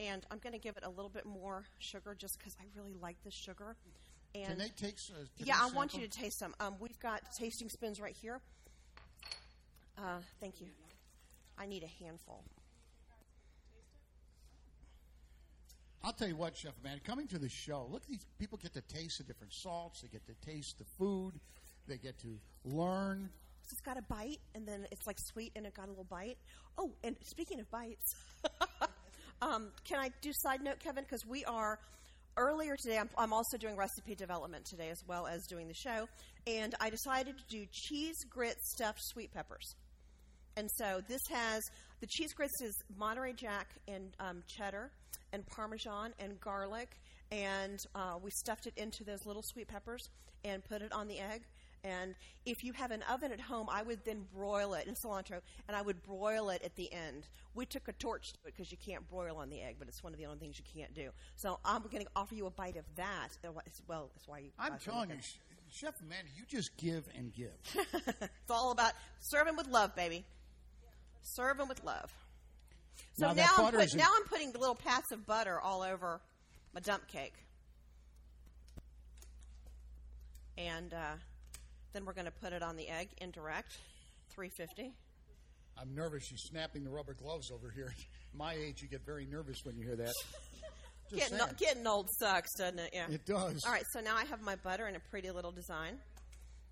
And 0.00 0.24
I'm 0.30 0.38
going 0.38 0.52
to 0.52 0.60
give 0.60 0.76
it 0.76 0.84
a 0.84 0.90
little 0.90 1.08
bit 1.08 1.26
more 1.26 1.64
sugar 1.78 2.14
just 2.16 2.38
because 2.38 2.56
I 2.60 2.64
really 2.76 2.94
like 3.00 3.16
the 3.24 3.32
sugar. 3.32 3.76
And 4.34 4.46
Can 4.46 4.58
they 4.58 4.68
taste? 4.68 5.10
Uh, 5.10 5.24
yeah, 5.38 5.58
I 5.60 5.70
want 5.70 5.94
you 5.94 6.00
to 6.00 6.08
taste 6.08 6.38
some. 6.38 6.54
Um, 6.60 6.74
we've 6.80 6.98
got 7.00 7.22
tasting 7.36 7.68
spoons 7.68 8.00
right 8.00 8.14
here. 8.20 8.40
Uh, 9.96 10.18
thank 10.40 10.60
you. 10.60 10.68
I 11.58 11.66
need 11.66 11.82
a 11.82 12.04
handful. 12.04 12.44
I'll 16.04 16.12
tell 16.12 16.28
you 16.28 16.36
what, 16.36 16.56
Chef 16.56 16.74
Man. 16.84 17.00
Coming 17.04 17.26
to 17.28 17.38
the 17.38 17.48
show, 17.48 17.88
look 17.90 18.02
at 18.02 18.08
these 18.08 18.26
people 18.38 18.58
get 18.62 18.72
to 18.74 18.80
taste 18.82 19.18
the 19.18 19.24
different 19.24 19.52
salts. 19.52 20.02
They 20.02 20.08
get 20.08 20.24
to 20.26 20.34
taste 20.46 20.78
the 20.78 20.84
food. 20.84 21.32
They 21.88 21.96
get 21.96 22.18
to 22.20 22.38
learn. 22.64 23.30
So 23.62 23.72
it's 23.72 23.80
got 23.80 23.98
a 23.98 24.02
bite, 24.02 24.40
and 24.54 24.66
then 24.66 24.86
it's 24.92 25.06
like 25.06 25.18
sweet, 25.18 25.52
and 25.56 25.66
it 25.66 25.74
got 25.74 25.86
a 25.86 25.90
little 25.90 26.04
bite. 26.04 26.38
Oh, 26.78 26.92
and 27.02 27.16
speaking 27.24 27.60
of 27.60 27.70
bites, 27.70 28.14
um, 29.42 29.70
can 29.84 29.98
I 29.98 30.10
do 30.22 30.32
side 30.32 30.62
note, 30.62 30.78
Kevin? 30.78 31.04
Because 31.04 31.26
we 31.26 31.44
are 31.44 31.78
earlier 32.36 32.76
today. 32.76 32.98
I'm, 32.98 33.08
I'm 33.16 33.32
also 33.32 33.56
doing 33.56 33.76
recipe 33.76 34.14
development 34.14 34.64
today, 34.64 34.90
as 34.90 35.02
well 35.06 35.26
as 35.26 35.46
doing 35.46 35.68
the 35.68 35.74
show, 35.74 36.08
and 36.46 36.74
I 36.80 36.90
decided 36.90 37.36
to 37.38 37.44
do 37.48 37.66
cheese 37.72 38.24
grit 38.28 38.56
stuffed 38.62 39.00
sweet 39.02 39.32
peppers. 39.32 39.74
And 40.56 40.68
so 40.76 41.00
this 41.08 41.22
has 41.30 41.62
the 42.00 42.06
cheese 42.06 42.32
grits 42.32 42.60
is 42.60 42.74
Monterey 42.96 43.32
Jack 43.32 43.68
and 43.86 44.14
um, 44.18 44.42
cheddar 44.46 44.90
and 45.32 45.46
Parmesan 45.46 46.12
and 46.18 46.40
garlic, 46.40 46.98
and 47.30 47.78
uh, 47.94 48.14
we 48.22 48.30
stuffed 48.30 48.66
it 48.66 48.74
into 48.76 49.04
those 49.04 49.24
little 49.26 49.42
sweet 49.42 49.68
peppers 49.68 50.08
and 50.44 50.64
put 50.64 50.82
it 50.82 50.92
on 50.92 51.08
the 51.08 51.18
egg. 51.18 51.42
And 51.84 52.14
if 52.44 52.64
you 52.64 52.72
have 52.72 52.90
an 52.90 53.02
oven 53.10 53.32
at 53.32 53.40
home, 53.40 53.68
I 53.70 53.82
would 53.82 54.04
then 54.04 54.24
broil 54.34 54.74
it 54.74 54.86
in 54.86 54.94
cilantro, 54.94 55.40
and 55.68 55.76
I 55.76 55.82
would 55.82 56.02
broil 56.02 56.50
it 56.50 56.62
at 56.64 56.74
the 56.76 56.92
end. 56.92 57.28
We 57.54 57.66
took 57.66 57.88
a 57.88 57.92
torch 57.92 58.32
to 58.32 58.38
it 58.46 58.54
because 58.56 58.70
you 58.70 58.78
can't 58.84 59.08
broil 59.08 59.36
on 59.36 59.48
the 59.48 59.60
egg, 59.60 59.76
but 59.78 59.88
it's 59.88 60.02
one 60.02 60.12
of 60.12 60.18
the 60.18 60.26
only 60.26 60.38
things 60.38 60.58
you 60.58 60.64
can't 60.80 60.92
do. 60.94 61.10
So 61.36 61.58
I'm 61.64 61.82
going 61.82 62.04
to 62.04 62.10
offer 62.16 62.34
you 62.34 62.46
a 62.46 62.50
bite 62.50 62.76
of 62.76 62.84
that. 62.96 63.28
as 63.44 63.82
Well, 63.86 64.10
that's 64.14 64.26
why 64.28 64.38
you. 64.40 64.50
I'm 64.58 64.78
telling 64.78 65.10
you, 65.10 65.16
Chef 65.70 65.94
Amanda, 66.00 66.30
you 66.36 66.44
just 66.48 66.76
give 66.76 67.08
and 67.16 67.32
give. 67.32 67.52
It's 68.20 68.50
all 68.50 68.70
about 68.70 68.92
serving 69.20 69.56
with 69.56 69.68
love, 69.68 69.94
baby. 69.94 70.24
Serving 71.22 71.68
with 71.68 71.84
love. 71.84 72.10
So 73.14 73.26
Now 73.26 73.32
now, 73.34 73.48
I'm, 73.58 73.72
put, 73.72 73.94
now 73.94 74.08
I'm 74.16 74.24
putting 74.24 74.52
the 74.52 74.58
little 74.58 74.74
pats 74.74 75.12
of 75.12 75.26
butter 75.26 75.60
all 75.60 75.82
over 75.82 76.20
my 76.74 76.80
dump 76.80 77.06
cake. 77.08 77.34
And 80.56 80.92
uh, 80.92 81.14
then 81.92 82.04
we're 82.04 82.12
going 82.12 82.26
to 82.26 82.30
put 82.32 82.52
it 82.52 82.62
on 82.62 82.76
the 82.76 82.88
egg 82.88 83.08
indirect, 83.18 83.78
350. 84.30 84.92
I'm 85.80 85.94
nervous. 85.94 86.24
She's 86.24 86.42
snapping 86.42 86.84
the 86.84 86.90
rubber 86.90 87.14
gloves 87.14 87.50
over 87.50 87.70
here. 87.70 87.92
My 88.36 88.54
age, 88.54 88.82
you 88.82 88.88
get 88.88 89.04
very 89.06 89.26
nervous 89.26 89.64
when 89.64 89.76
you 89.76 89.84
hear 89.84 89.96
that. 89.96 90.12
Getting, 91.14 91.38
getting 91.58 91.86
old 91.86 92.06
sucks, 92.18 92.52
doesn't 92.58 92.78
it? 92.78 92.90
Yeah. 92.92 93.06
It 93.08 93.24
does. 93.24 93.64
All 93.64 93.72
right, 93.72 93.84
so 93.94 94.00
now 94.00 94.14
I 94.14 94.26
have 94.26 94.42
my 94.42 94.56
butter 94.56 94.86
in 94.88 94.94
a 94.94 95.00
pretty 95.10 95.30
little 95.30 95.52
design. 95.52 95.96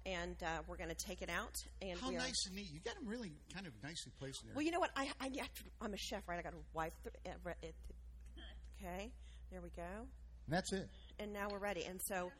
And 0.05 0.37
uh, 0.42 0.59
we're 0.68 0.76
going 0.76 0.90
to 0.90 0.94
take 0.94 1.22
it 1.22 1.31
out. 1.31 1.55
And 1.81 1.98
How 1.98 2.11
nice 2.11 2.46
and 2.46 2.55
neat. 2.55 2.66
You 2.70 2.81
got 2.85 2.96
them 2.96 3.07
really 3.09 3.33
kind 3.55 3.66
of 3.66 3.72
nicely 3.83 4.12
placed 4.20 4.42
in 4.42 4.48
there. 4.48 4.57
Well, 4.57 4.64
you 4.66 4.72
know 4.72 4.79
what? 4.79 4.90
I, 4.94 5.09
I 5.20 5.24
have 5.38 5.55
to, 5.55 5.62
I'm 5.81 5.94
a 5.94 5.96
chef, 5.96 6.29
right? 6.29 6.38
I 6.38 6.42
got 6.42 6.52
to 6.52 6.59
wipe 6.74 6.92
the. 7.02 7.11
uh, 7.31 7.50
it. 7.62 7.74
Okay, 8.79 9.11
there 9.50 9.62
we 9.62 9.70
go. 9.70 9.83
and 9.83 10.55
that's 10.55 10.70
it. 10.72 10.87
And 11.18 11.33
now 11.33 11.48
we're 11.50 11.59
ready. 11.59 11.85
And 11.87 11.98
so 12.05 12.31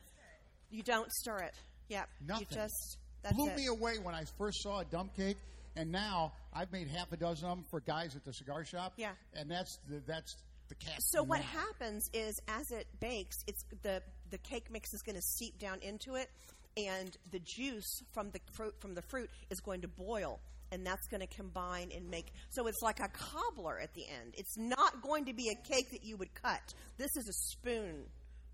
you 0.69 0.83
don't 0.83 1.11
stir 1.11 1.37
it. 1.39 1.55
Yep. 1.89 2.09
Nothing. 2.27 2.47
You 2.49 2.55
just 2.55 2.97
that's 3.23 3.35
Blew 3.35 3.49
it. 3.49 3.55
me 3.55 3.65
away 3.67 3.97
when 3.99 4.13
I 4.15 4.23
first 4.37 4.61
saw 4.61 4.79
a 4.79 4.85
dump 4.85 5.15
cake, 5.15 5.37
and 5.75 5.91
now 5.91 6.33
I've 6.53 6.71
made 6.71 6.87
half 6.87 7.11
a 7.11 7.17
dozen 7.17 7.47
of 7.47 7.57
them 7.57 7.65
for 7.69 7.79
guys 7.79 8.15
at 8.15 8.23
the 8.23 8.33
cigar 8.33 8.63
shop. 8.65 8.93
Yeah. 8.97 9.11
and 9.33 9.49
that's 9.49 9.79
the, 9.89 10.01
that's 10.05 10.35
the 10.69 10.75
cat. 10.75 10.95
So 10.99 11.23
what 11.23 11.41
happens 11.41 12.09
is, 12.13 12.39
as 12.47 12.71
it 12.71 12.87
bakes, 12.99 13.37
it's 13.47 13.63
the 13.83 14.01
the 14.29 14.37
cake 14.37 14.71
mix 14.71 14.93
is 14.93 15.01
going 15.01 15.15
to 15.15 15.21
seep 15.21 15.57
down 15.59 15.79
into 15.81 16.15
it, 16.15 16.29
and 16.75 17.15
the 17.31 17.39
juice 17.39 18.03
from 18.13 18.29
the 18.31 18.39
fruit 18.53 18.75
from 18.79 18.93
the 18.93 19.01
fruit 19.03 19.29
is 19.49 19.59
going 19.61 19.81
to 19.81 19.87
boil, 19.87 20.39
and 20.71 20.85
that's 20.85 21.07
going 21.07 21.21
to 21.21 21.27
combine 21.27 21.91
and 21.95 22.09
make. 22.09 22.27
So 22.49 22.67
it's 22.67 22.81
like 22.81 22.99
a 22.99 23.07
cobbler 23.09 23.79
at 23.79 23.93
the 23.93 24.03
end. 24.07 24.33
It's 24.37 24.57
not 24.57 25.01
going 25.01 25.25
to 25.25 25.33
be 25.33 25.49
a 25.49 25.67
cake 25.67 25.91
that 25.91 26.03
you 26.03 26.17
would 26.17 26.33
cut. 26.33 26.73
This 26.97 27.15
is 27.15 27.27
a 27.27 27.33
spoon 27.33 28.03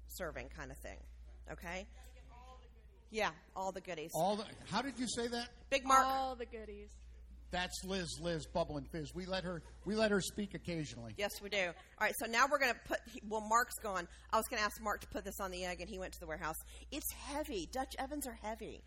serving 0.07 0.49
kind 0.55 0.71
of 0.71 0.77
thing. 0.77 0.97
Okay. 1.51 1.87
Yeah, 3.13 3.29
all 3.55 3.71
the 3.71 3.79
goodies. 3.79 4.11
All 4.15 4.35
the, 4.35 4.43
how 4.71 4.81
did 4.81 4.97
you 4.97 5.07
say 5.07 5.27
that? 5.27 5.49
Big 5.69 5.85
Mark. 5.85 6.03
All 6.03 6.35
the 6.35 6.47
goodies. 6.47 6.89
That's 7.51 7.83
Liz. 7.85 8.19
Liz 8.19 8.47
Bubble 8.47 8.77
and 8.77 8.87
Fizz. 8.89 9.13
We 9.13 9.27
let 9.27 9.43
her. 9.43 9.61
We 9.85 9.93
let 9.93 10.09
her 10.09 10.19
speak 10.19 10.55
occasionally. 10.55 11.13
Yes, 11.19 11.29
we 11.39 11.49
do. 11.49 11.67
All 11.67 11.73
right, 12.01 12.15
so 12.17 12.25
now 12.25 12.45
we're 12.49 12.57
going 12.57 12.73
to 12.73 12.79
put. 12.87 12.97
Well, 13.29 13.45
Mark's 13.47 13.77
gone. 13.77 14.07
I 14.31 14.37
was 14.37 14.47
going 14.47 14.57
to 14.57 14.65
ask 14.65 14.81
Mark 14.81 15.01
to 15.01 15.07
put 15.09 15.23
this 15.23 15.39
on 15.39 15.51
the 15.51 15.63
egg, 15.63 15.79
and 15.79 15.87
he 15.87 15.99
went 15.99 16.13
to 16.13 16.19
the 16.19 16.25
warehouse. 16.25 16.55
It's 16.91 17.11
heavy. 17.11 17.69
Dutch 17.71 17.95
ovens 17.99 18.25
are 18.25 18.39
heavy. 18.41 18.81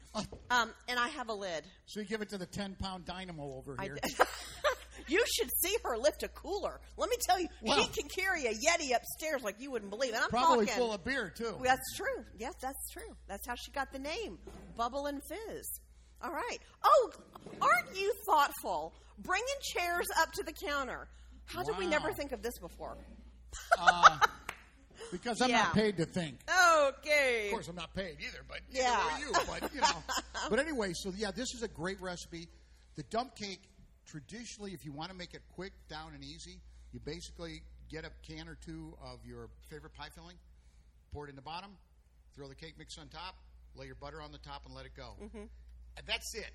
Um, 0.51 0.73
and 0.89 0.99
I 0.99 1.07
have 1.09 1.29
a 1.29 1.33
lid. 1.33 1.63
So 1.87 2.01
you 2.01 2.07
give 2.07 2.23
it 2.23 2.31
to 2.31 2.39
the 2.39 2.47
ten 2.47 2.75
pound 2.81 3.05
dynamo 3.05 3.55
over 3.57 3.77
I 3.79 3.85
here. 3.85 3.99
you 5.09 5.25
should 5.35 5.51
see 5.63 5.75
her 5.85 5.97
lift 5.97 6.23
a 6.23 6.29
cooler. 6.29 6.81
Let 6.97 7.11
me 7.11 7.17
tell 7.27 7.39
you, 7.41 7.49
Wow. 7.63 7.77
she 7.77 7.89
can 8.01 8.09
carry 8.09 8.47
a 8.47 8.53
Yeti 8.53 8.95
upstairs 8.95 9.43
like 9.43 9.57
you 9.61 9.71
wouldn't 9.71 9.91
believe. 9.91 10.15
And 10.15 10.23
I'm 10.23 10.31
Probably 10.31 10.67
talking. 10.67 10.81
full 10.83 10.93
of 10.93 11.05
beer 11.05 11.33
too. 11.37 11.57
That's 11.63 11.97
true. 11.97 12.25
Yes, 12.39 12.55
that's 12.61 12.91
true. 12.93 13.17
That's 13.29 13.47
how 13.47 13.55
she 13.55 13.71
got 13.73 13.93
the 13.93 13.99
name, 13.99 14.39
Bubble 14.77 15.07
and 15.07 15.21
Fizz. 15.29 15.81
All 16.23 16.33
right. 16.33 16.59
Oh, 16.83 17.11
aren't 17.61 17.97
you 17.97 18.13
thoughtful? 18.27 18.95
Bringing 19.19 19.47
chairs 19.75 20.07
up 20.19 20.33
to 20.33 20.43
the 20.43 20.53
counter. 20.53 21.09
How 21.47 21.63
did 21.63 21.77
we 21.79 21.87
never 21.87 22.13
think 22.13 22.33
of 22.33 22.43
this 22.43 22.59
before? 22.59 22.97
Uh, 23.79 24.19
because 25.13 25.41
I'm 25.41 25.51
Yeah. 25.51 25.59
not 25.65 25.75
paid 25.75 25.97
to 25.99 26.07
think. 26.07 26.39
Okay. 26.89 27.47
Of 27.47 27.53
course, 27.53 27.69
I'm 27.69 27.77
not 27.77 27.95
paid 27.95 28.17
either, 28.21 28.43
but 28.49 28.61
Yeah. 28.71 28.93
are 28.99 29.19
you. 29.21 29.33
But 29.33 29.75
you 29.75 29.81
know. 29.81 30.03
but 30.51 30.59
anyway, 30.59 30.93
so 30.95 31.13
yeah, 31.17 31.31
this 31.31 31.55
is 31.55 31.63
a 31.63 31.69
great 31.69 32.01
recipe. 32.01 32.49
The 32.97 33.03
dump 33.05 33.37
cake, 33.37 33.61
traditionally, 34.07 34.73
if 34.73 34.85
you 34.85 34.93
want 34.93 35.11
to 35.11 35.17
make 35.17 35.35
it 35.35 35.43
quick, 35.55 35.73
down 35.89 36.13
and 36.15 36.23
easy, 36.25 36.61
you 36.93 37.01
basically 37.01 37.63
get 37.91 38.05
a 38.05 38.11
can 38.27 38.49
or 38.49 38.57
two 38.65 38.97
of 39.05 39.19
your 39.27 39.49
favorite 39.71 39.95
pie 39.95 40.09
filling, 40.15 40.37
pour 41.13 41.27
it 41.27 41.31
in 41.31 41.37
the 41.37 41.43
bottom, 41.43 41.71
throw 42.35 42.49
the 42.49 42.55
cake 42.55 42.75
mix 42.79 42.99
on 42.99 43.09
top, 43.09 43.37
lay 43.77 43.87
your 43.87 43.95
butter 43.97 44.21
on 44.21 44.33
the 44.33 44.39
top, 44.39 44.63
and 44.67 44.75
let 44.75 44.87
it 44.87 44.93
go. 44.97 45.15
Mm-hmm. 45.23 45.45
And 45.97 46.07
that's 46.07 46.35
it. 46.35 46.51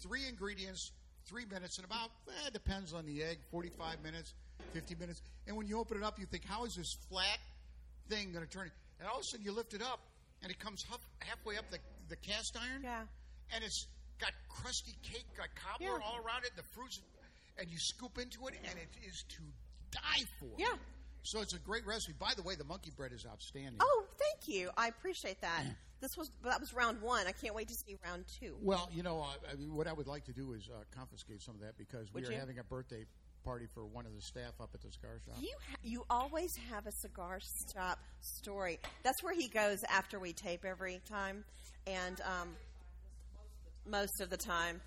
Three 0.00 0.28
ingredients, 0.28 0.92
three 1.26 1.44
minutes, 1.46 1.78
and 1.78 1.86
about 1.86 2.10
eh, 2.28 2.50
depends 2.52 2.92
on 2.92 3.06
the 3.06 3.22
egg, 3.22 3.38
forty-five 3.50 4.02
minutes, 4.02 4.34
fifty 4.72 4.94
minutes. 4.94 5.22
And 5.46 5.56
when 5.56 5.66
you 5.66 5.78
open 5.78 5.96
it 5.96 6.02
up, 6.02 6.18
you 6.18 6.26
think, 6.26 6.44
how 6.44 6.64
is 6.64 6.74
this 6.74 6.96
flat 7.08 7.38
thing 8.08 8.32
going 8.32 8.44
to 8.44 8.50
turn? 8.50 8.70
And 9.00 9.08
all 9.08 9.16
of 9.16 9.22
a 9.22 9.24
sudden, 9.24 9.44
you 9.46 9.52
lift 9.52 9.72
it 9.72 9.82
up, 9.82 10.00
and 10.42 10.50
it 10.50 10.58
comes 10.58 10.84
halfway 11.20 11.56
up 11.56 11.70
the, 11.70 11.78
the 12.08 12.16
cast 12.16 12.56
iron. 12.56 12.82
Yeah. 12.82 13.02
And 13.54 13.64
it's 13.64 13.86
got 14.22 14.32
crusty 14.48 14.94
cake, 15.02 15.26
got 15.36 15.48
cobbler 15.56 15.98
Yeah. 15.98 16.06
all 16.06 16.16
around 16.24 16.44
it, 16.44 16.52
the 16.56 16.62
fruits, 16.62 17.00
and 17.58 17.68
you 17.68 17.78
scoop 17.78 18.18
into 18.18 18.46
it, 18.46 18.54
and 18.64 18.78
it 18.78 18.88
is 19.06 19.24
to 19.30 19.42
die 19.90 20.24
for. 20.38 20.48
Yeah. 20.58 20.76
So 21.24 21.40
it's 21.40 21.54
a 21.54 21.58
great 21.58 21.86
recipe. 21.86 22.14
By 22.18 22.32
the 22.34 22.42
way, 22.42 22.54
the 22.56 22.64
monkey 22.64 22.90
bread 22.96 23.12
is 23.12 23.26
outstanding. 23.26 23.78
Oh, 23.80 24.04
thank 24.18 24.48
you. 24.48 24.70
I 24.76 24.88
appreciate 24.88 25.40
that. 25.40 25.64
This 26.00 26.16
was 26.16 26.30
that 26.42 26.58
was 26.60 26.72
round 26.74 27.00
one. 27.00 27.26
I 27.28 27.32
can't 27.32 27.54
wait 27.54 27.68
to 27.68 27.74
see 27.74 27.96
round 28.04 28.24
two. 28.40 28.56
Well, 28.60 28.88
you 28.92 29.04
know, 29.04 29.20
uh, 29.20 29.26
I 29.52 29.54
mean, 29.54 29.74
what 29.74 29.86
I 29.86 29.92
would 29.92 30.08
like 30.08 30.24
to 30.24 30.32
do 30.32 30.52
is 30.52 30.68
uh, 30.68 30.82
confiscate 30.96 31.40
some 31.42 31.54
of 31.54 31.60
that 31.60 31.78
because 31.78 32.12
Would 32.12 32.24
we 32.24 32.28
are 32.28 32.32
you? 32.32 32.38
having 32.40 32.58
a 32.58 32.64
birthday 32.64 33.04
party 33.44 33.66
for 33.72 33.84
one 33.86 34.04
of 34.06 34.14
the 34.14 34.20
staff 34.20 34.54
up 34.60 34.70
at 34.74 34.80
the 34.82 34.90
cigar 34.90 35.20
shop. 35.24 35.36
You 35.40 35.54
ha- 35.70 35.76
you 35.84 36.04
always 36.10 36.56
have 36.72 36.86
a 36.88 36.92
cigar 36.92 37.38
shop 37.72 38.00
story. 38.20 38.80
That's 39.04 39.22
where 39.22 39.34
he 39.34 39.46
goes 39.46 39.84
after 39.84 40.18
we 40.18 40.32
tape 40.32 40.64
every 40.64 41.00
time, 41.08 41.44
and 41.86 42.20
um, 42.22 42.56
most 43.86 44.20
of 44.20 44.30
the 44.30 44.36
time. 44.36 44.80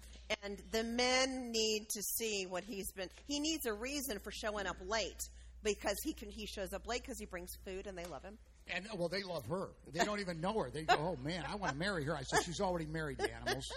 And 0.44 0.62
the 0.72 0.84
men 0.84 1.52
need 1.52 1.88
to 1.90 2.02
see 2.02 2.46
what 2.48 2.64
he's 2.64 2.92
been. 2.94 3.10
He 3.28 3.40
needs 3.40 3.66
a 3.66 3.74
reason 3.74 4.20
for 4.20 4.32
showing 4.32 4.66
up 4.66 4.78
late 4.88 5.22
because 5.64 5.98
he 6.04 6.14
can. 6.14 6.30
He 6.30 6.48
shows 6.48 6.74
up 6.74 6.88
late 6.88 7.02
because 7.04 7.20
he 7.20 7.26
brings 7.26 7.56
food 7.66 7.86
and 7.86 7.98
they 7.98 8.06
love 8.06 8.24
him. 8.24 8.38
And 8.74 8.88
well, 8.96 9.10
they 9.10 9.22
love 9.22 9.46
her. 9.46 9.70
They 9.94 10.04
don't 10.04 10.20
even 10.20 10.42
know 10.42 10.54
her. 10.54 10.72
They 10.72 10.84
go, 10.84 10.96
"Oh 10.98 11.24
man, 11.24 11.44
I 11.48 11.56
want 11.56 11.74
to 11.74 11.78
marry 11.78 12.04
her." 12.06 12.16
I 12.16 12.24
said, 12.24 12.44
"She's 12.44 12.60
already 12.60 12.88
married 12.88 13.20
the 13.20 13.32
animals." 13.32 13.72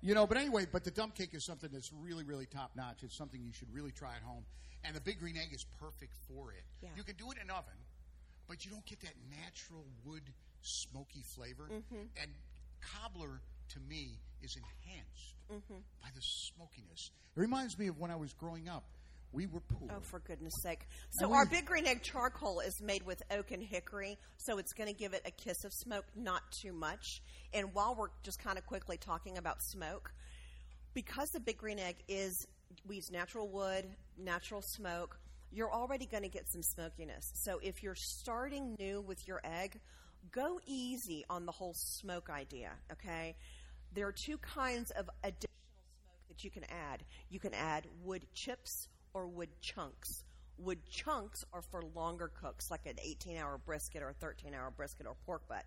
You 0.00 0.14
know, 0.14 0.26
but 0.26 0.36
anyway, 0.36 0.66
but 0.70 0.84
the 0.84 0.90
dump 0.92 1.16
cake 1.16 1.34
is 1.34 1.44
something 1.44 1.70
that's 1.72 1.92
really, 1.92 2.22
really 2.24 2.46
top 2.46 2.70
notch. 2.76 3.02
It's 3.02 3.16
something 3.16 3.40
you 3.42 3.52
should 3.52 3.72
really 3.72 3.90
try 3.90 4.14
at 4.14 4.22
home. 4.22 4.44
And 4.84 4.94
the 4.94 5.00
big 5.00 5.18
green 5.18 5.36
egg 5.36 5.48
is 5.52 5.64
perfect 5.80 6.14
for 6.28 6.52
it. 6.52 6.62
Yeah. 6.82 6.90
You 6.96 7.02
can 7.02 7.16
do 7.16 7.30
it 7.32 7.36
in 7.36 7.42
an 7.42 7.50
oven, 7.50 7.78
but 8.46 8.64
you 8.64 8.70
don't 8.70 8.86
get 8.86 9.00
that 9.00 9.14
natural 9.28 9.84
wood 10.04 10.22
smoky 10.62 11.22
flavor. 11.34 11.68
Mm-hmm. 11.70 12.06
And 12.20 12.30
cobbler, 12.80 13.40
to 13.70 13.80
me, 13.88 14.18
is 14.42 14.56
enhanced 14.56 15.34
mm-hmm. 15.50 15.80
by 16.02 16.08
the 16.14 16.20
smokiness. 16.20 17.10
It 17.36 17.40
reminds 17.40 17.78
me 17.78 17.88
of 17.88 17.98
when 17.98 18.10
I 18.10 18.16
was 18.16 18.32
growing 18.32 18.68
up. 18.68 18.84
We 19.30 19.46
were 19.46 19.60
poor. 19.60 19.88
Oh, 19.90 20.00
for 20.00 20.20
goodness 20.20 20.54
sake! 20.62 20.86
So 21.10 21.26
And 21.26 21.34
our 21.34 21.44
big 21.44 21.66
green 21.66 21.86
egg 21.86 22.02
charcoal 22.02 22.60
is 22.60 22.80
made 22.80 23.04
with 23.04 23.22
oak 23.30 23.50
and 23.50 23.62
hickory, 23.62 24.16
so 24.38 24.56
it's 24.56 24.72
going 24.72 24.88
to 24.88 24.94
give 24.94 25.12
it 25.12 25.20
a 25.26 25.30
kiss 25.30 25.64
of 25.64 25.72
smoke, 25.72 26.06
not 26.16 26.40
too 26.62 26.72
much. 26.72 27.20
And 27.52 27.74
while 27.74 27.94
we're 27.94 28.08
just 28.22 28.38
kind 28.38 28.56
of 28.56 28.64
quickly 28.64 28.96
talking 28.96 29.36
about 29.36 29.62
smoke, 29.62 30.10
because 30.94 31.28
the 31.34 31.40
big 31.40 31.58
green 31.58 31.78
egg 31.78 31.96
is 32.08 32.46
we 32.86 32.96
use 32.96 33.10
natural 33.10 33.48
wood, 33.48 33.84
natural 34.16 34.62
smoke, 34.62 35.18
you're 35.52 35.72
already 35.72 36.06
going 36.06 36.22
to 36.22 36.28
get 36.28 36.48
some 36.48 36.62
smokiness. 36.62 37.30
So 37.34 37.58
if 37.62 37.82
you're 37.82 37.94
starting 37.94 38.76
new 38.78 39.02
with 39.02 39.26
your 39.28 39.40
egg, 39.44 39.78
go 40.32 40.58
easy 40.66 41.24
on 41.28 41.46
the 41.46 41.52
whole 41.52 41.74
smoke 41.74 42.30
idea. 42.30 42.70
Okay, 42.92 43.36
there 43.94 44.06
are 44.06 44.12
two 44.12 44.38
kinds 44.38 44.90
of 44.92 45.08
additional 45.22 45.48
smoke 46.04 46.28
that 46.28 46.44
you 46.44 46.50
can 46.50 46.64
add. 46.64 47.02
You 47.30 47.40
can 47.40 47.54
add 47.54 47.86
wood 48.04 48.26
chips 48.34 48.88
or 49.14 49.26
wood 49.26 49.50
chunks. 49.60 50.24
Wood 50.58 50.80
chunks 50.90 51.44
are 51.52 51.62
for 51.62 51.82
longer 51.94 52.30
cooks, 52.40 52.70
like 52.70 52.86
an 52.86 52.96
18 53.02 53.36
hour 53.36 53.58
brisket 53.58 54.02
or 54.02 54.10
a 54.10 54.14
13 54.14 54.54
hour 54.54 54.70
brisket 54.70 55.06
or 55.06 55.14
pork 55.24 55.46
butt. 55.48 55.64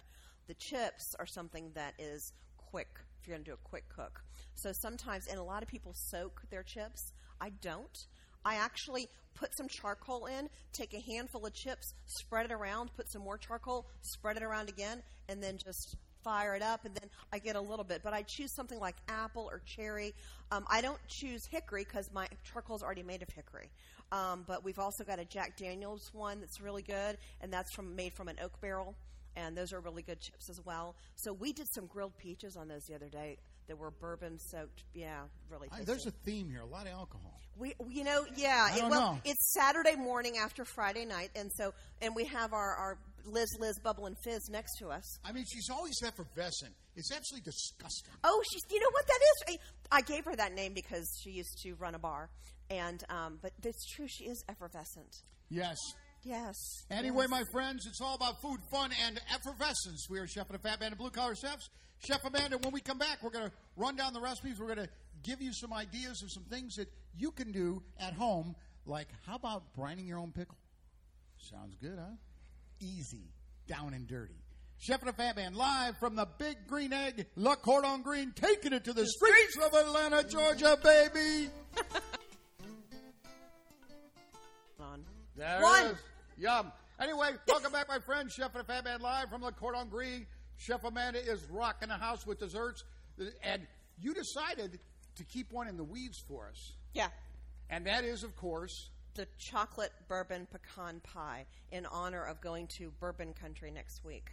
The 0.48 0.54
chips 0.56 1.16
are 1.18 1.26
something 1.26 1.72
that 1.76 1.94
is 1.98 2.34
quick, 2.58 3.00
if 3.20 3.28
you're 3.28 3.36
going 3.36 3.46
to 3.46 3.52
do 3.52 3.56
a 3.56 3.70
quick 3.70 3.86
cook. 3.90 4.22
So 4.54 4.72
sometimes, 4.72 5.28
and 5.28 5.40
a 5.40 5.44
lot 5.44 5.64
of 5.64 5.70
people 5.70 5.94
soak 5.94 6.42
their 6.50 6.64
chips. 6.64 7.14
I 7.40 7.50
don't. 7.62 8.08
I 8.44 8.56
actually 8.56 9.08
put 9.36 9.56
some 9.56 9.68
charcoal 9.68 10.26
in, 10.26 10.50
take 10.74 10.94
a 10.94 11.00
handful 11.00 11.46
of 11.46 11.54
chips, 11.54 11.94
spread 12.06 12.46
it 12.46 12.52
around, 12.52 12.92
put 12.96 13.10
some 13.10 13.22
more 13.22 13.38
charcoal, 13.38 13.88
spread 14.02 14.38
it 14.38 14.44
around 14.44 14.70
again, 14.70 15.04
and 15.30 15.42
then 15.42 15.58
just 15.58 15.96
fire 16.24 16.56
it 16.56 16.62
up, 16.62 16.86
and 16.86 16.94
then 16.96 17.10
I 17.32 17.40
get 17.40 17.56
a 17.56 17.62
little 17.62 17.86
bit. 17.86 18.02
But 18.04 18.14
I 18.14 18.24
choose 18.24 18.54
something 18.54 18.80
like 18.80 18.96
apple 19.08 19.48
or 19.52 19.62
cherry. 19.66 20.14
Um, 20.52 20.66
I 20.70 20.82
don't 20.82 21.00
choose 21.08 21.46
hickory 21.46 21.84
because 21.84 22.10
my 22.14 22.28
charcoal 22.44 22.76
is 22.76 22.84
already 22.84 23.04
made 23.04 23.22
of 23.22 23.30
hickory. 23.30 23.70
Um, 24.12 24.44
but 24.46 24.64
we've 24.64 24.80
also 24.80 25.04
got 25.04 25.20
a 25.20 25.26
Jack 25.26 25.58
Daniels 25.58 26.10
one 26.14 26.40
that's 26.42 26.60
really 26.60 26.82
good, 26.82 27.18
and 27.42 27.52
that's 27.52 27.74
from 27.74 27.96
made 27.96 28.14
from 28.14 28.28
an 28.28 28.38
oak 28.44 28.60
barrel. 28.62 28.96
and 29.38 29.56
those 29.56 29.72
are 29.72 29.80
really 29.80 30.02
good 30.02 30.20
chips 30.20 30.50
as 30.50 30.60
well. 30.66 30.94
So 31.16 31.32
we 31.32 31.54
did 31.54 31.66
some 31.74 31.86
grilled 31.86 32.18
peaches 32.18 32.58
on 32.58 32.68
those 32.68 32.84
the 32.84 32.96
other 32.96 33.08
day 33.08 33.38
that 33.68 33.78
were 33.78 33.90
bourbon 33.90 34.38
soaked. 34.38 34.84
Yeah, 34.94 35.22
really. 35.50 35.70
I- 35.72 35.86
there's 35.86 36.06
a 36.06 36.12
theme 36.12 36.50
here. 36.50 36.60
A 36.60 36.66
lot 36.66 36.86
of 36.86 36.92
alcohol. 36.92 37.40
We, 37.58 37.74
you 37.90 38.04
know, 38.04 38.26
yeah. 38.36 38.76
It- 38.76 38.90
well, 38.90 39.14
know. 39.14 39.22
it's 39.24 39.54
Saturday 39.54 39.96
morning 39.96 40.38
after 40.38 40.66
Friday 40.66 41.06
night, 41.06 41.32
and 41.36 41.50
so 41.56 41.74
and 42.02 42.14
we 42.14 42.26
have 42.26 42.52
our, 42.52 42.76
our 42.76 42.98
Liz 43.26 43.50
Liz 43.60 43.80
Bubble 43.80 44.06
and 44.06 44.16
Fizz 44.24 44.50
next 44.50 44.78
to 44.80 44.90
us. 44.90 45.20
I 45.26 45.32
mean, 45.32 45.46
she's 45.52 45.70
always 45.70 46.02
effervescent. 46.04 46.74
It's 46.96 47.12
absolutely 47.12 47.52
disgusting. 47.52 48.12
Oh, 48.24 48.44
she's. 48.52 48.62
You 48.70 48.80
know 48.80 48.90
what 48.92 49.08
that 49.08 49.20
is? 49.22 49.60
I, 49.92 49.98
I 49.98 50.02
gave 50.02 50.26
her 50.26 50.36
that 50.36 50.54
name 50.54 50.74
because 50.74 51.08
she 51.24 51.32
used 51.32 51.60
to 51.64 51.74
run 51.76 51.96
a 51.96 52.00
bar, 52.00 52.30
and 52.70 53.04
um, 53.10 53.40
but 53.42 53.54
it's 53.64 53.86
true. 53.96 54.08
She 54.08 54.26
is 54.26 54.44
effervescent. 54.50 55.16
Yes. 55.50 55.78
Yes. 56.24 56.56
Anyway, 56.92 57.24
yes. 57.24 57.32
my 57.32 57.44
friends, 57.52 57.88
it's 57.88 58.00
all 58.00 58.14
about 58.14 58.40
food, 58.42 58.60
fun, 58.72 58.92
and 59.06 59.20
effervescence. 59.34 60.08
We 60.08 60.20
are 60.20 60.28
Chef 60.28 60.48
and 60.50 60.56
a 60.56 60.60
Fat 60.60 60.80
Man 60.80 60.92
of 60.92 61.00
Blue 61.00 61.10
Collar 61.10 61.34
Chefs. 61.34 61.70
Chef 62.06 62.24
Amanda, 62.24 62.58
when 62.60 62.74
we 62.74 62.82
come 62.82 63.00
back, 63.00 63.24
we're 63.24 63.32
going 63.32 63.46
to 63.46 63.52
run 63.76 63.96
down 63.96 64.14
the 64.14 64.22
recipes. 64.22 64.60
We're 64.60 64.74
going 64.74 64.88
to 64.88 64.90
give 65.24 65.42
you 65.42 65.52
some 65.54 65.74
ideas 65.74 66.22
of 66.24 66.32
some 66.32 66.44
things 66.44 66.76
that 66.76 66.88
you 67.18 67.32
can 67.32 67.52
do 67.52 67.82
at 68.00 68.14
home, 68.14 68.56
like 68.86 69.08
how 69.26 69.36
about 69.36 69.76
brining 69.78 70.08
your 70.08 70.20
own 70.20 70.32
pickle? 70.32 70.58
Sounds 71.38 71.76
good, 71.82 71.98
huh? 72.00 72.16
Easy, 72.82 73.32
down 73.68 73.94
and 73.94 74.08
dirty. 74.08 74.36
Chef 74.80 75.00
and 75.02 75.10
a 75.10 75.14
Fat 75.14 75.36
Man 75.36 75.54
live 75.54 75.98
from 76.00 76.16
the 76.16 76.28
Big 76.40 76.58
Green 76.68 76.92
Egg, 76.92 77.28
La 77.36 77.56
Cordon 77.56 78.02
Green, 78.02 78.32
taking 78.36 78.74
it 78.74 78.84
to 78.86 78.94
the 78.94 79.06
streets 79.06 79.58
of 79.64 79.74
Atlanta, 79.74 80.24
Georgia, 80.24 80.76
baby. 80.84 81.50
on. 84.92 85.06
There 85.36 85.60
it 85.60 85.64
One. 85.64 85.86
is. 85.86 85.98
Yum. 86.38 86.72
Anyway, 87.00 87.30
welcome 87.48 87.72
back, 87.72 87.88
my 87.88 88.00
friends. 88.00 88.34
Chef 88.34 88.54
and 88.54 88.62
a 88.62 88.66
Fat 88.66 88.84
Man 88.84 89.02
live 89.02 89.30
from 89.30 89.42
La 89.42 89.52
Cordon 89.52 89.88
Green. 89.90 90.26
Chef 90.58 90.84
Amanda 90.84 91.20
is 91.20 91.44
rocking 91.50 91.90
the 91.90 91.96
house 91.96 92.26
with 92.26 92.40
desserts. 92.40 92.84
And 93.44 93.66
you 94.00 94.14
decided 94.14 94.80
to 95.16 95.24
keep 95.24 95.52
one 95.52 95.68
in 95.68 95.78
the 95.78 95.84
weeds 95.84 96.24
for 96.28 96.48
us. 96.48 96.74
Yeah. 96.94 97.08
And 97.70 97.86
that 97.86 98.04
is, 98.04 98.24
of 98.24 98.36
course, 98.36 98.90
The 99.16 99.28
chocolate 99.38 99.92
bourbon 100.08 100.48
pecan 100.52 101.02
pie 101.02 101.46
in 101.72 101.86
honor 101.86 102.24
of 102.24 102.40
going 102.40 102.68
to 102.68 102.92
bourbon 103.00 103.34
country 103.34 103.70
next 103.72 104.06
week. 104.06 104.32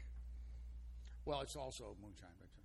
well, 1.25 1.41
it's 1.41 1.57
also 1.57 1.97
moonshine 2.01 2.31
bitches. 2.41 2.65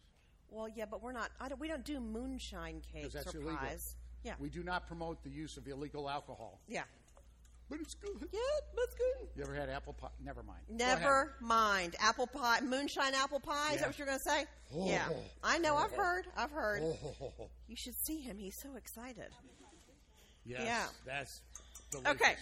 Well, 0.50 0.68
yeah, 0.70 0.86
but 0.90 1.02
we're 1.02 1.12
not. 1.12 1.32
I 1.42 1.50
don't, 1.50 1.60
we 1.60 1.68
don't 1.68 1.84
do 1.84 2.00
moonshine 2.00 2.82
cakes 2.94 3.16
or 3.16 3.38
illegal. 3.38 3.58
pies. 3.58 3.96
Yeah. 4.24 4.34
We 4.40 4.50
do 4.50 4.64
not 4.64 4.88
promote 4.88 5.24
the 5.24 5.30
use 5.30 5.58
of 5.58 5.68
illegal 5.68 6.10
alcohol. 6.10 6.60
yeah. 6.68 6.84
But 7.70 7.80
it's 7.80 7.96
good. 7.96 8.28
Yeah, 8.32 8.40
that's 8.76 8.94
good. 8.94 9.30
You 9.36 9.44
ever 9.44 9.56
had 9.56 9.70
apple 9.70 9.94
pie? 9.94 10.10
Never 10.24 10.44
mind. 10.44 10.60
Never 10.70 11.34
mind. 11.40 11.96
Apple 12.00 12.28
pie, 12.28 12.60
moonshine 12.62 13.14
apple 13.16 13.40
pie. 13.40 13.74
Is 13.74 13.80
that 13.80 13.88
what 13.88 13.98
you're 13.98 14.06
going 14.06 14.20
to 14.20 14.24
say? 14.24 14.46
Oh. 14.76 14.88
Yeah. 14.88 15.08
I 15.44 15.58
know. 15.58 15.76
I've 15.76 15.94
oh. 15.94 16.02
heard. 16.02 16.28
I've 16.38 16.52
heard. 16.52 16.84
Oh, 16.84 17.32
You 17.68 17.76
should 17.76 17.96
see 17.96 18.20
him. 18.20 18.38
He's 18.38 18.56
so 18.56 18.76
excited. 18.76 19.30
yes. 20.46 20.62
Yeah. 20.64 20.86
That's 21.06 21.42
delicious. 22.02 22.22
Okay. 22.22 22.36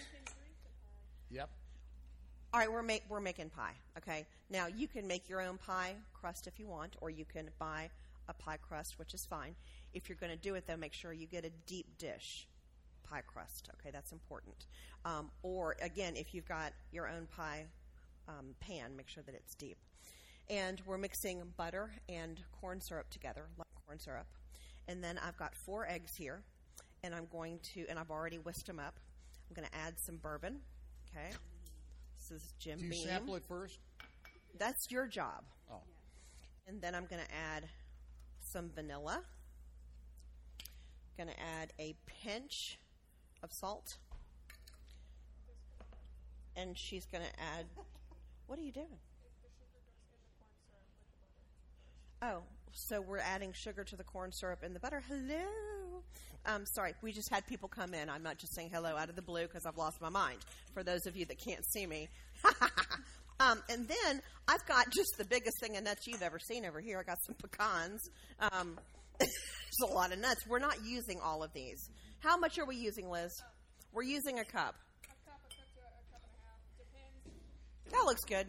Yep. 1.30 1.50
All 2.52 2.60
right, 2.60 2.70
we're 2.70 2.82
make, 2.82 3.04
we're 3.08 3.20
making 3.20 3.48
pie. 3.48 3.74
Okay. 3.96 4.26
Now 4.50 4.66
you 4.66 4.86
can 4.86 5.06
make 5.06 5.28
your 5.28 5.40
own 5.40 5.58
pie 5.58 5.94
crust 6.12 6.46
if 6.46 6.58
you 6.58 6.66
want, 6.66 6.96
or 7.00 7.08
you 7.08 7.24
can 7.24 7.48
buy 7.58 7.88
a 8.28 8.34
pie 8.34 8.58
crust, 8.58 8.98
which 8.98 9.14
is 9.14 9.24
fine. 9.24 9.54
If 9.94 10.08
you're 10.08 10.18
going 10.20 10.32
to 10.32 10.38
do 10.38 10.54
it, 10.54 10.64
though, 10.66 10.76
make 10.76 10.92
sure 10.92 11.12
you 11.12 11.26
get 11.26 11.44
a 11.44 11.50
deep 11.66 11.98
dish 11.98 12.46
pie 13.02 13.22
crust. 13.26 13.68
Okay, 13.80 13.90
that's 13.90 14.12
important. 14.12 14.66
Um, 15.04 15.30
or 15.42 15.76
again, 15.80 16.14
if 16.16 16.34
you've 16.34 16.48
got 16.48 16.72
your 16.92 17.08
own 17.08 17.26
pie 17.36 17.64
um, 18.28 18.54
pan, 18.60 18.96
make 18.96 19.08
sure 19.08 19.22
that 19.24 19.34
it's 19.34 19.54
deep. 19.54 19.76
And 20.50 20.80
we're 20.86 20.98
mixing 20.98 21.42
butter 21.56 21.90
and 22.08 22.40
corn 22.60 22.80
syrup 22.80 23.10
together, 23.10 23.46
like 23.56 23.66
corn 23.86 23.98
syrup. 23.98 24.26
And 24.88 25.02
then 25.02 25.18
I've 25.18 25.36
got 25.36 25.54
four 25.54 25.86
eggs 25.88 26.16
here, 26.16 26.42
and 27.02 27.14
I'm 27.14 27.26
going 27.30 27.60
to, 27.74 27.86
and 27.88 27.98
I've 27.98 28.10
already 28.10 28.38
whisked 28.38 28.66
them 28.66 28.78
up. 28.78 28.98
I'm 29.52 29.62
going 29.62 29.68
to 29.68 29.78
add 29.86 29.98
some 29.98 30.16
bourbon. 30.16 30.60
Okay. 31.10 31.36
This 32.16 32.30
is 32.30 32.54
Jim 32.58 32.78
Do 32.78 32.84
you 32.86 32.90
Beam. 32.92 33.06
sample 33.06 33.34
it 33.34 33.42
first? 33.46 33.80
That's 34.58 34.90
your 34.90 35.06
job. 35.06 35.44
Oh. 35.70 35.82
And 36.66 36.80
then 36.80 36.94
I'm 36.94 37.04
going 37.04 37.20
to 37.20 37.34
add 37.34 37.64
some 38.40 38.70
vanilla. 38.74 39.24
Going 41.18 41.28
to 41.28 41.38
add 41.38 41.74
a 41.78 41.94
pinch 42.06 42.78
of 43.42 43.52
salt. 43.52 43.98
And 46.56 46.78
she's 46.78 47.04
going 47.04 47.24
to 47.24 47.40
add. 47.40 47.66
What 48.46 48.58
are 48.58 48.62
you 48.62 48.72
doing? 48.72 48.86
Oh, 52.22 52.44
so 52.72 53.02
we're 53.02 53.18
adding 53.18 53.52
sugar 53.52 53.84
to 53.84 53.96
the 53.96 54.04
corn 54.04 54.32
syrup 54.32 54.62
and 54.62 54.74
the 54.74 54.80
butter. 54.80 55.02
Hello. 55.06 56.02
Um, 56.44 56.66
sorry, 56.66 56.94
we 57.02 57.12
just 57.12 57.30
had 57.30 57.46
people 57.46 57.68
come 57.68 57.94
in. 57.94 58.10
I'm 58.10 58.22
not 58.22 58.38
just 58.38 58.54
saying 58.54 58.70
hello 58.72 58.96
out 58.96 59.08
of 59.08 59.16
the 59.16 59.22
blue 59.22 59.42
because 59.42 59.64
I've 59.64 59.76
lost 59.76 60.00
my 60.00 60.08
mind. 60.08 60.38
For 60.74 60.82
those 60.82 61.06
of 61.06 61.16
you 61.16 61.24
that 61.26 61.38
can't 61.38 61.64
see 61.64 61.86
me. 61.86 62.08
um, 63.40 63.62
and 63.68 63.86
then 63.86 64.20
I've 64.48 64.66
got 64.66 64.90
just 64.90 65.10
the 65.18 65.24
biggest 65.24 65.60
thing 65.60 65.76
of 65.76 65.84
nuts 65.84 66.06
you've 66.06 66.22
ever 66.22 66.38
seen 66.38 66.64
over 66.64 66.80
here. 66.80 66.98
I 66.98 67.04
got 67.04 67.18
some 67.24 67.36
pecans. 67.36 68.00
Um, 68.40 68.78
it's 69.20 69.82
a 69.88 69.94
lot 69.94 70.12
of 70.12 70.18
nuts. 70.18 70.44
We're 70.48 70.58
not 70.58 70.76
using 70.84 71.20
all 71.20 71.42
of 71.42 71.52
these. 71.52 71.88
How 72.18 72.36
much 72.36 72.58
are 72.58 72.66
we 72.66 72.76
using, 72.76 73.08
Liz? 73.08 73.30
We're 73.92 74.02
using 74.02 74.40
a 74.40 74.44
cup. 74.44 74.74
A 75.04 75.06
cup, 75.06 75.18
a 75.24 75.30
cup 75.30 75.48
to 75.50 75.56
a, 75.56 75.86
a 75.86 76.04
cup 76.10 76.22
and 76.24 76.34
a 76.34 76.42
half. 76.42 76.58
Depends. 76.78 77.92
That 77.92 78.04
looks 78.04 78.24
good. 78.24 78.46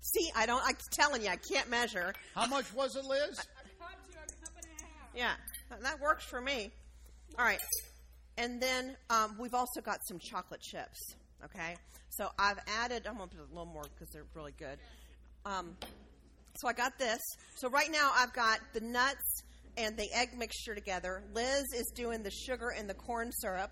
See, 0.00 0.30
I 0.34 0.46
don't. 0.46 0.62
I'm 0.64 0.76
telling 0.92 1.22
you, 1.22 1.28
I 1.28 1.36
can't 1.36 1.68
measure. 1.68 2.14
How 2.34 2.46
much 2.46 2.72
was 2.72 2.96
it, 2.96 3.04
Liz? 3.04 3.20
A 3.20 3.82
cup 3.82 3.92
to 4.10 4.18
a 4.18 4.44
cup 4.44 4.54
and 4.56 4.64
a 4.64 4.84
half. 4.84 5.10
Yeah, 5.14 5.32
that- 5.70 6.00
works 6.00 6.24
for 6.24 6.40
me. 6.40 6.72
All 7.38 7.44
right, 7.44 7.60
and 8.36 8.60
then 8.60 8.96
um, 9.10 9.36
we've 9.38 9.54
also 9.54 9.80
got 9.80 10.00
some 10.06 10.18
chocolate 10.18 10.60
chips. 10.60 10.98
Okay, 11.44 11.76
so 12.10 12.28
I've 12.38 12.58
added. 12.66 13.06
I'm 13.06 13.14
gonna 13.16 13.28
put 13.28 13.40
a 13.40 13.54
little 13.54 13.66
more 13.66 13.84
because 13.94 14.08
they're 14.12 14.26
really 14.34 14.54
good. 14.58 14.78
Um, 15.44 15.76
so 16.56 16.68
I 16.68 16.72
got 16.72 16.98
this. 16.98 17.20
So 17.56 17.68
right 17.68 17.90
now 17.90 18.10
I've 18.16 18.32
got 18.32 18.60
the 18.72 18.80
nuts 18.80 19.42
and 19.76 19.96
the 19.96 20.08
egg 20.12 20.36
mixture 20.36 20.74
together. 20.74 21.22
Liz 21.34 21.64
is 21.76 21.92
doing 21.94 22.22
the 22.22 22.30
sugar 22.30 22.70
and 22.70 22.88
the 22.88 22.94
corn 22.94 23.30
syrup, 23.32 23.70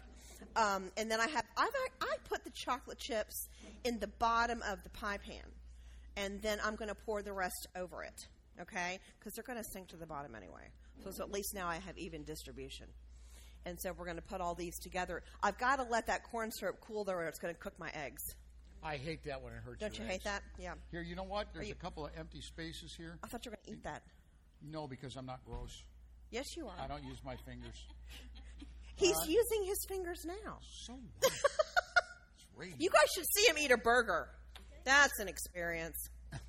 um, 0.55 0.90
and 0.97 1.11
then 1.11 1.20
I 1.20 1.26
have 1.26 1.44
I've 1.57 1.70
I 2.01 2.16
put 2.28 2.44
the 2.44 2.53
chocolate 2.55 2.99
chips 2.99 3.49
in 3.84 3.99
the 3.99 4.07
bottom 4.07 4.62
of 4.68 4.82
the 4.84 4.90
pie 4.90 5.18
pan, 5.18 5.44
and 6.16 6.40
then 6.42 6.59
I'm 6.64 6.76
going 6.76 6.88
to 6.88 6.94
pour 6.94 7.22
the 7.22 7.32
rest 7.32 7.66
over 7.76 8.03
it. 8.03 8.14
Okay, 8.61 8.99
because 9.18 9.34
they're 9.34 9.44
going 9.44 9.59
to 9.59 9.68
sink 9.72 9.88
to 9.88 9.97
the 9.97 10.07
bottom 10.07 10.34
anyway. 10.34 10.68
So, 11.05 11.11
so 11.11 11.24
at 11.24 11.30
least 11.30 11.55
now 11.55 11.68
I 11.68 11.76
have 11.76 11.97
even 11.99 12.24
distribution. 12.24 12.86
And 13.64 13.80
so 13.80 13.92
we're 13.92 14.05
going 14.05 14.16
to 14.16 14.22
put 14.22 14.40
all 14.40 14.55
these 14.55 14.78
together. 14.78 15.22
I've 15.42 15.59
got 15.59 15.76
to 15.76 15.82
let 15.84 16.07
that 16.07 16.22
corn 16.24 16.51
syrup 16.53 16.76
cool 16.80 17.05
though, 17.05 17.14
or 17.14 17.24
it's 17.24 17.38
going 17.38 17.55
to 17.55 17.61
cook 17.61 17.78
my 17.78 17.90
eggs. 17.94 18.22
I 18.82 18.97
hate 18.97 19.24
that 19.24 19.42
when 19.42 19.53
it 19.53 19.59
hurts. 19.64 19.80
Don't 19.80 19.97
you 19.99 20.05
your 20.05 20.12
hate 20.12 20.24
that? 20.24 20.42
Yeah. 20.59 20.74
Here, 20.92 21.03
you 21.03 21.16
know 21.16 21.24
what? 21.24 21.49
There's 21.53 21.66
you- 21.68 21.72
a 21.72 21.82
couple 21.82 22.07
of 22.07 22.12
empty 22.16 22.40
spaces 22.40 22.94
here. 22.97 23.18
I 23.24 23.26
thought 23.26 23.44
you 23.44 23.51
were 23.51 23.57
going 23.57 23.66
to 23.66 23.80
eat 23.80 23.84
that. 23.84 24.03
No, 24.62 24.86
because 24.86 25.16
I'm 25.16 25.26
not 25.26 25.44
gross. 25.44 25.82
Yes, 26.30 26.57
you 26.57 26.66
are. 26.66 26.74
I 26.80 26.86
don't 26.86 27.05
use 27.05 27.18
my 27.24 27.36
fingers. 27.36 27.86
He's 28.97 29.16
using 29.28 29.64
his 29.64 29.84
fingers 29.88 30.24
now. 30.24 30.59
So 30.84 30.92
what? 31.20 31.32
it's 31.32 32.47
raining. 32.57 32.76
You 32.78 32.90
guys 32.90 33.11
should 33.14 33.26
see 33.34 33.51
him 33.51 33.57
eat 33.59 33.70
a 33.70 33.76
burger. 33.76 34.28
That's 34.84 35.18
an 35.20 35.28
experience. 35.28 35.97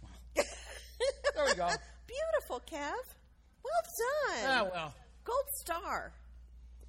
There 1.36 1.46
we 1.46 1.54
go. 1.54 1.70
Beautiful, 2.08 2.62
Kev. 2.72 2.94
Well 3.68 3.84
done. 3.98 4.44
Yeah, 4.44 4.62
well. 4.64 4.94
Gold 5.24 5.46
star. 5.56 6.12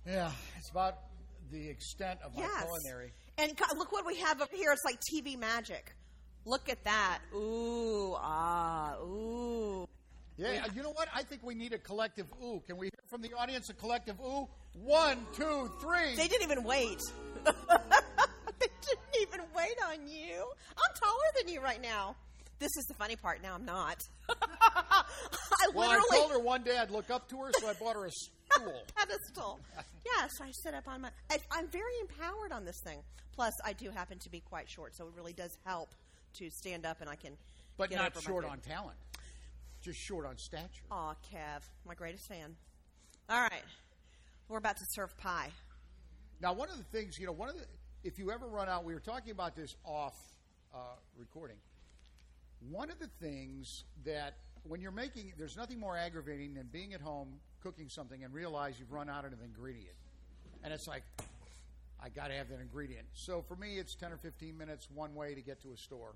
Yeah, 0.06 0.30
it's 0.56 0.70
about 0.70 0.98
the 1.50 1.68
extent 1.68 2.20
of 2.22 2.34
my 2.34 2.42
Yes. 2.42 2.64
culinary. 2.64 3.12
And 3.36 3.56
God, 3.56 3.76
look 3.76 3.92
what 3.92 4.06
we 4.06 4.16
have 4.18 4.40
up 4.40 4.50
here. 4.52 4.72
It's 4.72 4.84
like 4.84 5.00
TV 5.00 5.36
magic. 5.36 5.92
Look 6.44 6.68
at 6.68 6.82
that. 6.84 7.20
Ooh, 7.34 8.14
ah, 8.16 8.96
ooh. 9.00 9.86
Yeah, 10.36 10.66
you 10.74 10.82
know 10.82 10.92
what? 10.92 11.08
I 11.12 11.24
think 11.24 11.42
we 11.42 11.54
need 11.54 11.72
a 11.72 11.78
collective 11.78 12.26
ooh. 12.42 12.62
Can 12.66 12.76
we 12.76 12.86
hear 12.86 13.00
from 13.08 13.22
the 13.22 13.34
audience 13.34 13.68
a 13.70 13.74
collective 13.74 14.16
ooh? 14.20 14.48
One, 14.74 15.26
two, 15.34 15.70
three. 15.80 16.14
They 16.14 16.28
didn't 16.28 16.44
even 16.44 16.62
wait. 16.62 17.00
they 17.44 17.50
didn't 18.86 19.16
even 19.20 19.40
wait 19.54 19.76
on 19.88 20.06
you. 20.06 20.44
I'm 20.70 20.94
taller 20.94 21.30
than 21.36 21.52
you 21.52 21.60
right 21.60 21.82
now. 21.82 22.14
This 22.58 22.76
is 22.76 22.84
the 22.86 22.94
funny 22.94 23.16
part. 23.16 23.42
Now 23.42 23.54
I'm 23.54 23.64
not. 23.64 23.98
I 24.28 25.70
well, 25.74 25.90
I 25.90 25.94
literally 25.94 26.18
told 26.18 26.30
her 26.32 26.40
one 26.40 26.62
day 26.62 26.76
I'd 26.76 26.90
look 26.90 27.10
up 27.10 27.28
to 27.30 27.36
her, 27.38 27.50
so 27.58 27.68
I 27.68 27.72
bought 27.74 27.94
her 27.94 28.06
a 28.06 28.10
stool. 28.10 28.82
pedestal. 28.96 29.60
Yes, 30.04 30.30
I 30.40 30.50
sit 30.62 30.74
up 30.74 30.88
on 30.88 31.02
my. 31.02 31.10
I, 31.30 31.38
I'm 31.52 31.68
very 31.68 31.92
empowered 32.00 32.52
on 32.52 32.64
this 32.64 32.80
thing. 32.84 32.98
Plus, 33.34 33.52
I 33.64 33.72
do 33.72 33.90
happen 33.90 34.18
to 34.18 34.30
be 34.30 34.40
quite 34.40 34.68
short, 34.68 34.96
so 34.96 35.06
it 35.06 35.12
really 35.16 35.32
does 35.32 35.56
help 35.64 35.88
to 36.34 36.50
stand 36.50 36.84
up, 36.84 37.00
and 37.00 37.08
I 37.08 37.14
can. 37.14 37.32
But 37.76 37.90
get 37.90 37.98
not 37.98 38.12
over 38.16 38.20
short 38.20 38.44
fear. 38.44 38.52
on 38.52 38.58
talent. 38.58 38.96
Just 39.80 40.00
short 40.00 40.26
on 40.26 40.36
stature. 40.36 40.82
Aw, 40.90 41.14
Kev, 41.32 41.62
my 41.86 41.94
greatest 41.94 42.26
fan. 42.26 42.56
All 43.30 43.40
right, 43.40 43.62
we're 44.48 44.58
about 44.58 44.76
to 44.78 44.84
serve 44.90 45.16
pie. 45.18 45.50
Now, 46.40 46.52
one 46.52 46.68
of 46.68 46.76
the 46.76 46.84
things, 46.84 47.18
you 47.18 47.26
know, 47.26 47.32
one 47.32 47.48
of 47.48 47.56
the, 47.56 47.64
if 48.02 48.18
you 48.18 48.30
ever 48.30 48.46
run 48.46 48.68
out, 48.68 48.84
we 48.84 48.94
were 48.94 49.00
talking 49.00 49.30
about 49.30 49.54
this 49.54 49.74
off 49.84 50.14
uh, 50.74 50.78
recording. 51.16 51.56
One 52.60 52.90
of 52.90 52.98
the 52.98 53.08
things 53.20 53.84
that 54.04 54.34
when 54.64 54.80
you're 54.80 54.90
making, 54.92 55.32
there's 55.38 55.56
nothing 55.56 55.78
more 55.78 55.96
aggravating 55.96 56.54
than 56.54 56.66
being 56.72 56.94
at 56.94 57.00
home 57.00 57.28
cooking 57.62 57.88
something 57.88 58.24
and 58.24 58.32
realize 58.32 58.78
you've 58.78 58.92
run 58.92 59.08
out 59.08 59.24
of 59.24 59.32
an 59.32 59.38
ingredient, 59.44 59.96
and 60.62 60.72
it's 60.72 60.86
like, 60.86 61.02
I 62.00 62.08
got 62.10 62.28
to 62.28 62.34
have 62.34 62.48
that 62.50 62.60
ingredient. 62.60 63.06
So 63.12 63.42
for 63.42 63.56
me, 63.56 63.78
it's 63.78 63.94
10 63.94 64.12
or 64.12 64.16
15 64.18 64.56
minutes 64.56 64.88
one 64.94 65.14
way 65.14 65.34
to 65.34 65.40
get 65.40 65.60
to 65.62 65.72
a 65.72 65.76
store. 65.76 66.14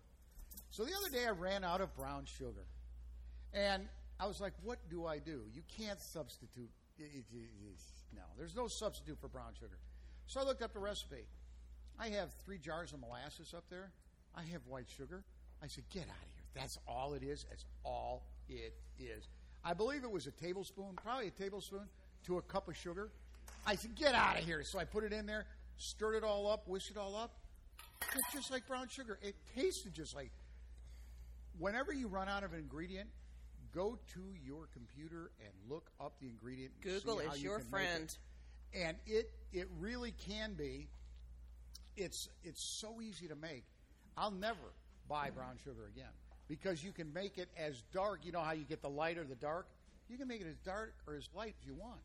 So 0.71 0.85
the 0.85 0.93
other 0.95 1.09
day, 1.09 1.27
I 1.27 1.31
ran 1.31 1.65
out 1.65 1.81
of 1.81 1.95
brown 1.97 2.25
sugar, 2.25 2.67
and 3.53 3.89
I 4.21 4.27
was 4.27 4.41
like, 4.41 4.53
what 4.63 4.79
do 4.91 5.07
I 5.07 5.19
do? 5.19 5.43
You 5.55 5.63
can't 5.77 6.01
substitute. 6.01 6.71
it- 6.99 7.05
it- 7.05 7.25
it- 7.33 7.81
no, 8.15 8.23
there's 8.37 8.55
no 8.55 8.69
substitute 8.69 9.19
for 9.19 9.27
brown 9.27 9.55
sugar. 9.55 9.79
So 10.27 10.41
I 10.41 10.45
looked 10.45 10.63
up 10.63 10.73
the 10.73 10.79
recipe. 10.79 11.27
I 11.99 12.11
have 12.11 12.33
three 12.45 12.59
jars 12.59 12.93
of 12.93 13.01
molasses 13.01 13.55
up 13.55 13.65
there. 13.71 13.91
I 14.35 14.43
have 14.45 14.67
white 14.67 14.89
sugar. 14.91 15.25
I 15.63 15.67
said, 15.67 15.89
get 15.91 16.09
out 16.09 16.23
of. 16.23 16.32
That's 16.55 16.79
all 16.87 17.15
it 17.15 17.23
is. 17.23 17.47
That's 17.49 17.65
all 17.85 18.25
it 18.49 18.75
is. 18.99 19.29
I 19.65 19.75
believe 19.75 20.05
it 20.05 20.11
was 20.11 20.27
a 20.27 20.31
tablespoon, 20.33 20.97
probably 21.03 21.29
a 21.29 21.31
tablespoon 21.31 21.89
to 22.27 22.39
a 22.39 22.43
cup 22.43 22.69
of 22.69 22.77
sugar. 22.77 23.11
I 23.67 23.77
said, 23.77 23.95
get 23.95 24.15
out 24.15 24.39
of 24.39 24.45
here. 24.45 24.63
So 24.65 24.79
I 24.79 24.85
put 24.85 25.05
it 25.05 25.13
in 25.13 25.27
there, 25.27 25.47
stirred 25.77 26.17
it 26.17 26.25
all 26.25 26.51
up, 26.51 26.69
whisked 26.69 26.91
it 26.91 26.97
all 26.97 27.15
up. 27.15 27.33
It's 28.15 28.33
just 28.33 28.51
like 28.51 28.67
brown 28.67 28.89
sugar. 28.89 29.19
It 29.23 29.37
tasted 29.55 29.95
just 29.95 30.15
like. 30.15 30.31
Whenever 31.59 31.93
you 31.93 32.09
run 32.09 32.29
out 32.29 32.45
of 32.45 32.53
an 32.55 32.59
ingredient, 32.59 33.09
go 33.75 33.99
to 34.15 34.21
your 34.45 34.69
computer 34.73 35.31
and 35.41 35.53
look 35.69 35.91
up 36.01 36.15
the 36.21 36.27
ingredient. 36.29 36.73
Google 36.81 37.21
is 37.21 37.43
you 37.43 37.51
your 37.51 37.59
make 37.59 37.67
it 37.67 37.71
friend. 37.71 38.17
and 38.75 38.97
it 39.07 39.31
it 39.53 39.69
really 39.79 40.13
can 40.27 40.55
be. 40.55 40.89
It's 41.97 42.29
it's 42.43 42.63
so 42.63 43.01
easy 43.01 43.29
to 43.29 43.37
make. 43.37 43.65
I'll 44.17 44.31
never 44.31 44.73
buy 45.09 45.31
brown 45.31 45.59
sugar 45.63 45.87
again 45.95 46.11
because 46.53 46.85
you 46.85 46.93
can 46.93 47.11
make 47.15 47.39
it 47.39 47.49
as 47.57 47.83
dark. 47.95 48.27
You 48.27 48.33
know 48.33 48.43
how 48.43 48.53
you 48.53 48.65
get 48.65 48.83
the 48.83 48.91
light 48.91 49.17
or 49.17 49.25
the 49.25 49.35
dark. 49.35 49.67
You 50.11 50.19
can 50.19 50.29
make 50.29 50.43
it 50.43 50.47
as 50.47 50.59
dark 50.59 50.93
or 51.07 51.15
as 51.15 51.27
light 51.35 51.55
as 51.59 51.67
you 51.67 51.73
want, 51.75 52.01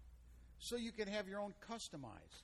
so 0.57 0.77
you 0.77 0.93
can 0.93 1.09
have 1.09 1.27
your 1.27 1.41
own 1.41 1.53
customized. 1.69 2.43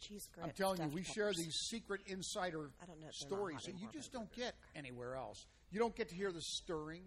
Cheese 0.00 0.28
I'm 0.42 0.50
telling 0.50 0.82
you, 0.82 0.88
we 0.88 1.04
share 1.04 1.32
these 1.32 1.54
secret 1.70 2.00
insider 2.06 2.70
I 2.82 2.86
don't 2.86 3.00
know 3.00 3.06
if 3.08 3.18
they're 3.20 3.30
not 3.30 3.38
stories 3.38 3.62
that 3.66 3.80
you 3.80 3.88
just 3.92 4.12
don't 4.12 4.30
get 4.34 4.56
anywhere 4.74 5.14
else. 5.14 5.46
You 5.70 5.78
don't 5.78 5.94
get 5.94 6.08
to 6.08 6.14
hear 6.14 6.32
the 6.32 6.42
stirring. 6.42 7.02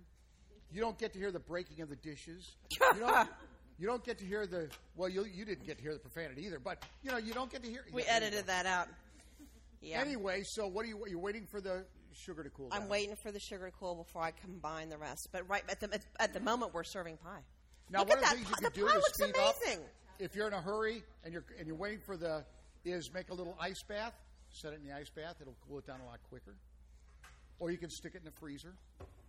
You 0.72 0.80
don't 0.80 0.98
get 0.98 1.12
to 1.14 1.20
hear 1.20 1.32
the 1.32 1.40
breaking 1.40 1.82
of 1.82 1.90
the 1.90 1.98
dishes. 1.98 2.56
You 2.72 3.00
don't, 3.02 3.30
you 3.80 3.86
don't 3.86 4.04
get 4.04 4.18
to 4.20 4.26
hear 4.26 4.48
the 4.48 4.70
well. 4.96 5.10
You 5.10 5.26
you 5.26 5.44
didn't 5.44 5.68
get 5.68 5.76
to 5.76 5.84
hear 5.84 5.94
the 5.94 6.00
profanity 6.00 6.46
either, 6.46 6.60
but 6.60 6.86
you 7.04 7.12
know 7.12 7.18
you 7.18 7.34
don't 7.34 7.52
get 7.52 7.64
to 7.64 7.70
hear. 7.70 7.84
We 7.92 8.04
edited 8.04 8.48
that 8.48 8.66
out. 8.66 8.88
Yeah. 9.82 10.00
Anyway, 10.00 10.44
so 10.46 10.68
what 10.68 10.86
are 10.86 10.88
you? 10.88 11.04
You're 11.06 11.20
waiting 11.20 11.46
for 11.46 11.60
the 11.60 11.86
sugar 12.16 12.44
to 12.44 12.50
cool 12.50 12.70
down. 12.70 12.82
I'm 12.84 12.90
waiting 12.90 13.16
for 13.16 13.32
the 13.32 13.40
sugar 13.40 13.66
to 13.68 13.72
cool 13.72 13.96
before 13.96 14.22
I 14.24 14.32
combine 14.32 14.90
the 14.90 14.98
rest. 14.98 15.30
But 15.32 15.48
right 15.50 15.64
at 15.70 15.80
the 15.80 15.94
at, 15.94 16.02
at 16.20 16.34
the 16.34 16.40
moment, 16.40 16.74
we're 16.74 16.84
serving 16.84 17.18
pie. 17.18 17.40
Now, 17.92 18.00
Look 18.00 18.10
one 18.10 18.18
at 18.20 18.24
of 18.24 18.30
the 18.30 18.36
things 18.36 18.50
you 18.50 18.56
pie. 18.56 18.62
can 18.62 18.64
The 18.64 18.80
do 18.80 18.86
pie 18.86 18.92
to 18.92 18.98
looks 18.98 19.14
speed 19.14 19.36
amazing. 19.36 19.84
up, 19.84 19.90
if 20.20 20.36
you're 20.36 20.48
in 20.48 20.54
a 20.54 20.62
hurry 20.62 21.04
and 21.24 21.34
you're 21.34 21.46
and 21.58 21.68
you're 21.68 21.76
waiting 21.78 22.00
for 22.06 22.18
the, 22.18 22.44
is 22.86 23.14
make 23.14 23.30
a 23.30 23.34
little 23.34 23.56
ice 23.60 23.82
bath. 23.88 24.14
Set 24.52 24.74
it 24.74 24.80
in 24.84 24.88
the 24.88 24.96
ice 24.96 25.10
bath. 25.10 25.36
It'll 25.42 25.56
cool 25.68 25.78
it 25.80 25.86
down 25.88 26.00
a 26.02 26.06
lot 26.06 26.20
quicker. 26.30 26.56
Or 27.60 27.72
you 27.72 27.78
can 27.78 27.90
stick 27.90 28.14
it 28.16 28.20
in 28.20 28.26
the 28.26 28.32
freezer. 28.40 28.74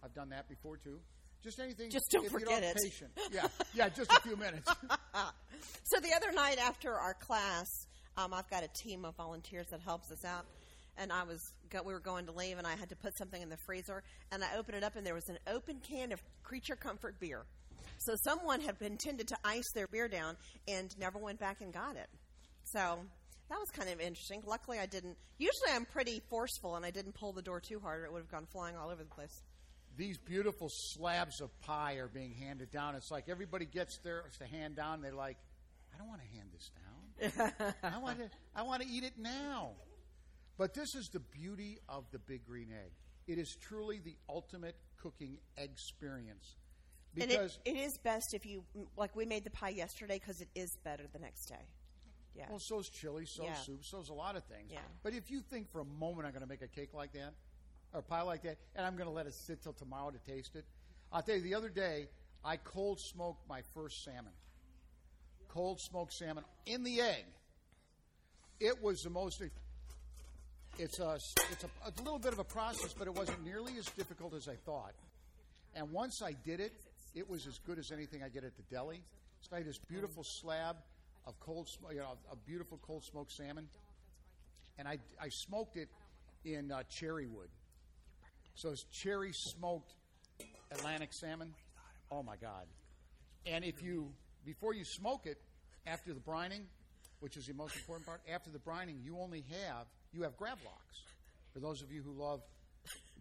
I've 0.02 0.14
done 0.14 0.30
that 0.30 0.48
before 0.48 0.76
too. 0.76 0.98
Just 1.42 1.58
anything. 1.58 1.90
Just 1.90 2.10
don't 2.10 2.24
if 2.26 2.32
forget 2.32 2.48
you 2.48 2.54
don't 2.56 2.64
it. 2.64 2.76
Patient. 2.82 3.10
Yeah, 3.32 3.46
yeah. 3.74 3.88
Just 3.88 4.12
a 4.12 4.20
few 4.20 4.36
minutes. 4.36 4.70
So 5.84 6.00
the 6.00 6.12
other 6.14 6.32
night 6.32 6.58
after 6.58 6.94
our 6.94 7.12
class, 7.14 7.66
um, 8.16 8.32
I've 8.32 8.48
got 8.48 8.62
a 8.62 8.68
team 8.68 9.04
of 9.04 9.14
volunteers 9.16 9.66
that 9.70 9.80
helps 9.80 10.10
us 10.10 10.24
out, 10.24 10.46
and 10.96 11.12
I 11.12 11.24
was 11.24 11.52
go, 11.70 11.82
we 11.82 11.92
were 11.92 12.00
going 12.00 12.26
to 12.26 12.32
leave, 12.32 12.58
and 12.58 12.66
I 12.66 12.76
had 12.76 12.88
to 12.90 12.96
put 12.96 13.16
something 13.16 13.40
in 13.40 13.48
the 13.48 13.56
freezer, 13.56 14.02
and 14.32 14.42
I 14.42 14.56
opened 14.56 14.76
it 14.76 14.84
up, 14.84 14.96
and 14.96 15.06
there 15.06 15.14
was 15.14 15.28
an 15.28 15.38
open 15.46 15.80
can 15.80 16.12
of 16.12 16.22
Creature 16.42 16.76
Comfort 16.76 17.18
beer. 17.20 17.44
So 17.98 18.14
someone 18.16 18.60
had 18.60 18.76
intended 18.80 19.28
to 19.28 19.36
ice 19.44 19.70
their 19.74 19.86
beer 19.86 20.08
down 20.08 20.36
and 20.66 20.96
never 20.98 21.18
went 21.18 21.38
back 21.38 21.60
and 21.60 21.72
got 21.72 21.96
it. 21.96 22.08
So 22.64 22.98
that 23.50 23.58
was 23.58 23.70
kind 23.70 23.90
of 23.90 24.00
interesting. 24.00 24.42
Luckily, 24.46 24.78
I 24.78 24.86
didn't. 24.86 25.16
Usually, 25.38 25.70
I'm 25.72 25.84
pretty 25.84 26.22
forceful, 26.30 26.76
and 26.76 26.86
I 26.86 26.90
didn't 26.90 27.12
pull 27.12 27.32
the 27.32 27.42
door 27.42 27.60
too 27.60 27.80
hard, 27.80 28.00
or 28.00 28.06
it 28.06 28.12
would 28.12 28.20
have 28.20 28.30
gone 28.30 28.46
flying 28.46 28.76
all 28.76 28.90
over 28.90 29.02
the 29.02 29.14
place. 29.14 29.42
These 29.96 30.18
beautiful 30.18 30.68
slabs 30.70 31.40
of 31.40 31.50
pie 31.60 31.94
are 31.94 32.08
being 32.08 32.32
handed 32.32 32.70
down. 32.70 32.94
It's 32.94 33.10
like 33.10 33.28
everybody 33.28 33.66
gets 33.66 33.98
theirs 33.98 34.36
to 34.38 34.46
hand 34.46 34.76
down. 34.76 35.02
They're 35.02 35.12
like, 35.12 35.36
I 35.92 35.98
don't 35.98 36.08
want 36.08 36.20
to 36.22 36.28
hand 36.28 36.48
this 36.52 36.70
down. 36.70 37.74
I 37.82 37.98
want 37.98 38.18
to. 38.18 38.30
I 38.54 38.62
want 38.62 38.82
to 38.82 38.88
eat 38.88 39.04
it 39.04 39.14
now. 39.18 39.72
But 40.60 40.74
this 40.74 40.94
is 40.94 41.08
the 41.08 41.20
beauty 41.20 41.78
of 41.88 42.04
the 42.12 42.18
big 42.18 42.44
green 42.44 42.68
egg. 42.70 42.92
It 43.26 43.38
is 43.38 43.56
truly 43.56 43.98
the 43.98 44.14
ultimate 44.28 44.76
cooking 44.98 45.38
experience. 45.56 46.56
Because 47.14 47.58
it, 47.64 47.70
it 47.70 47.78
is 47.78 47.96
best 47.96 48.34
if 48.34 48.44
you 48.44 48.62
like. 48.94 49.16
We 49.16 49.24
made 49.24 49.44
the 49.44 49.50
pie 49.50 49.70
yesterday 49.70 50.18
because 50.18 50.42
it 50.42 50.48
is 50.54 50.76
better 50.84 51.04
the 51.10 51.18
next 51.18 51.46
day. 51.46 51.66
Yeah. 52.36 52.44
well, 52.50 52.58
so's 52.58 52.90
chili, 52.90 53.24
so's 53.24 53.46
Yeah. 53.46 53.54
soup, 53.54 53.84
so's 53.86 54.10
a 54.10 54.12
lot 54.12 54.36
of 54.36 54.44
things. 54.44 54.70
Yeah. 54.70 54.80
But 55.02 55.14
if 55.14 55.30
you 55.30 55.40
think 55.40 55.72
for 55.72 55.80
a 55.80 55.84
moment 55.98 56.26
I'm 56.26 56.32
going 56.32 56.42
to 56.42 56.48
make 56.48 56.60
a 56.60 56.68
cake 56.68 56.92
like 56.92 57.14
that 57.14 57.32
or 57.94 58.00
a 58.00 58.02
pie 58.02 58.20
like 58.20 58.42
that, 58.42 58.58
and 58.76 58.84
I'm 58.84 58.96
going 58.96 59.08
to 59.08 59.14
let 59.14 59.26
it 59.26 59.32
sit 59.32 59.62
till 59.62 59.72
tomorrow 59.72 60.10
to 60.10 60.18
taste 60.30 60.56
it, 60.56 60.66
I'll 61.10 61.22
tell 61.22 61.36
you. 61.36 61.40
The 61.40 61.54
other 61.54 61.70
day, 61.70 62.08
I 62.44 62.58
cold 62.58 63.00
smoked 63.00 63.48
my 63.48 63.62
first 63.72 64.04
salmon. 64.04 64.34
Cold 65.48 65.80
smoked 65.80 66.12
salmon 66.12 66.44
in 66.66 66.84
the 66.84 67.00
egg. 67.00 67.24
It 68.60 68.82
was 68.82 69.02
the 69.02 69.10
most. 69.10 69.40
It's 70.80 70.98
a 70.98 71.16
it's 71.52 71.62
a, 71.64 71.68
a 71.84 71.92
little 72.02 72.18
bit 72.18 72.32
of 72.32 72.38
a 72.38 72.44
process, 72.44 72.94
but 72.94 73.06
it 73.06 73.14
wasn't 73.14 73.44
nearly 73.44 73.74
as 73.78 73.84
difficult 73.84 74.32
as 74.32 74.48
I 74.48 74.54
thought. 74.54 74.94
And 75.74 75.92
once 75.92 76.22
I 76.22 76.32
did 76.32 76.58
it, 76.58 76.72
it 77.14 77.28
was 77.28 77.46
as 77.46 77.58
good 77.58 77.78
as 77.78 77.92
anything 77.92 78.22
I 78.22 78.30
get 78.30 78.44
at 78.44 78.56
the 78.56 78.62
deli. 78.74 79.02
So 79.42 79.56
I 79.56 79.58
had 79.58 79.66
this 79.66 79.76
beautiful 79.76 80.24
slab 80.24 80.76
of 81.26 81.38
cold, 81.38 81.68
you 81.90 81.98
know, 81.98 82.16
a 82.32 82.36
beautiful 82.36 82.78
cold 82.80 83.04
smoked 83.04 83.30
salmon, 83.30 83.68
and 84.78 84.88
I 84.88 84.96
I 85.20 85.28
smoked 85.28 85.76
it 85.76 85.90
in 86.46 86.72
uh, 86.72 86.82
cherry 86.84 87.26
wood. 87.26 87.50
So 88.54 88.70
it's 88.70 88.84
cherry 88.84 89.34
smoked 89.34 89.92
Atlantic 90.72 91.12
salmon. 91.12 91.52
Oh 92.10 92.22
my 92.22 92.36
God! 92.36 92.64
And 93.44 93.66
if 93.66 93.82
you 93.82 94.12
before 94.46 94.72
you 94.72 94.86
smoke 94.86 95.26
it, 95.26 95.36
after 95.86 96.14
the 96.14 96.20
brining, 96.20 96.62
which 97.18 97.36
is 97.36 97.46
the 97.46 97.52
most 97.52 97.76
important 97.76 98.06
part, 98.06 98.22
after 98.32 98.48
the 98.48 98.58
brining, 98.58 99.04
you 99.04 99.18
only 99.18 99.44
have 99.66 99.84
you 100.12 100.22
have 100.22 100.36
gravlax. 100.36 101.04
For 101.52 101.60
those 101.60 101.82
of 101.82 101.92
you 101.92 102.02
who 102.02 102.12
love 102.12 102.40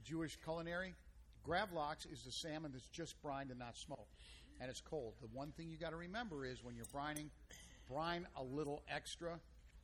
Jewish 0.03 0.37
culinary, 0.43 0.95
gravlax 1.47 2.11
is 2.11 2.23
the 2.23 2.31
salmon 2.31 2.71
that's 2.73 2.87
just 2.89 3.21
brined 3.21 3.49
and 3.51 3.59
not 3.59 3.77
smoked, 3.77 4.13
and 4.59 4.69
it's 4.69 4.81
cold. 4.81 5.13
The 5.21 5.27
one 5.33 5.51
thing 5.51 5.69
you 5.69 5.77
got 5.77 5.91
to 5.91 5.97
remember 5.97 6.45
is 6.45 6.63
when 6.63 6.75
you're 6.75 6.85
brining, 6.85 7.29
brine 7.89 8.27
a 8.37 8.43
little 8.43 8.81
extra, 8.89 9.39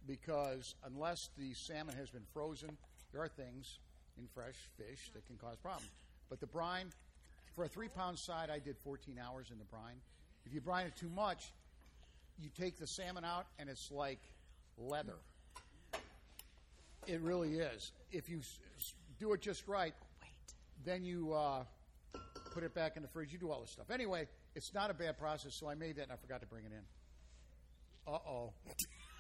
because 0.08 0.76
unless 0.86 1.30
the 1.38 1.54
salmon 1.54 1.96
has 1.96 2.10
been 2.10 2.26
frozen, 2.34 2.78
there 3.12 3.22
are 3.22 3.28
things 3.28 3.80
in 4.18 4.28
fresh 4.34 4.56
fish 4.78 5.12
that 5.14 5.26
can 5.28 5.38
cause 5.38 5.58
problems. 5.58 5.90
But 6.30 6.40
the 6.40 6.48
brine, 6.48 6.88
for 7.56 7.66
a 7.66 7.68
three 7.68 7.88
pound 7.88 8.18
side, 8.18 8.50
I 8.50 8.60
did 8.60 8.78
14 8.78 9.20
hours 9.20 9.48
in 9.52 9.60
the 9.60 9.66
brine. 9.66 9.98
If 10.46 10.54
you 10.54 10.62
brine 10.62 10.86
it 10.88 10.96
too 10.96 11.10
much, 11.10 11.52
you 12.40 12.50
take 12.60 12.78
the 12.78 12.88
salmon 12.88 13.24
out 13.24 13.46
and 13.58 13.70
it's 13.70 13.92
like 13.92 14.20
leather. 14.78 15.18
It 17.08 17.22
really 17.22 17.60
is. 17.60 17.92
If 18.12 18.30
you 18.30 18.40
s- 18.40 18.60
s- 18.78 18.94
do 19.20 19.34
it 19.34 19.42
just 19.42 19.68
right, 19.68 19.94
then 20.86 21.04
you 21.04 21.34
uh, 21.34 21.64
put 22.54 22.64
it 22.64 22.74
back 22.74 22.96
in 22.96 23.02
the 23.04 23.08
fridge. 23.10 23.32
You 23.32 23.40
do 23.40 23.52
all 23.52 23.62
this 23.62 23.72
stuff. 23.72 23.90
Anyway, 23.92 24.28
it's 24.56 24.74
not 24.74 24.90
a 24.90 24.94
bad 24.94 25.18
process, 25.18 25.54
so 25.56 25.68
I 25.70 25.76
made 25.76 25.98
that 25.98 26.04
and 26.04 26.12
I 26.12 26.16
forgot 26.16 26.42
to 26.42 26.48
bring 26.48 26.66
it 26.66 26.72
in. 26.72 28.14
Uh 28.14 28.18
oh. 28.28 28.54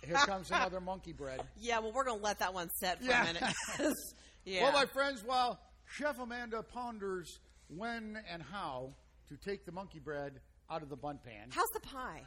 Here 0.05 0.15
comes 0.25 0.49
another 0.51 0.79
monkey 0.79 1.13
bread. 1.13 1.41
Yeah, 1.59 1.79
well, 1.79 1.91
we're 1.91 2.03
going 2.05 2.19
to 2.19 2.23
let 2.23 2.39
that 2.39 2.53
one 2.53 2.69
set 2.79 2.99
for 2.99 3.05
Yeah. 3.05 3.23
a 3.23 3.33
minute. 3.33 3.53
yeah. 4.45 4.63
Well, 4.63 4.73
my 4.73 4.85
friends, 4.85 5.23
while 5.25 5.59
Chef 5.85 6.19
Amanda 6.19 6.61
ponders 6.63 7.39
when 7.67 8.19
and 8.31 8.43
how 8.43 8.93
to 9.29 9.37
take 9.37 9.65
the 9.65 9.71
monkey 9.71 9.99
bread 9.99 10.33
out 10.69 10.83
of 10.83 10.89
the 10.89 10.95
bun 10.95 11.19
pan, 11.23 11.47
How's 11.49 11.69
the 11.73 11.79
pie? 11.79 12.21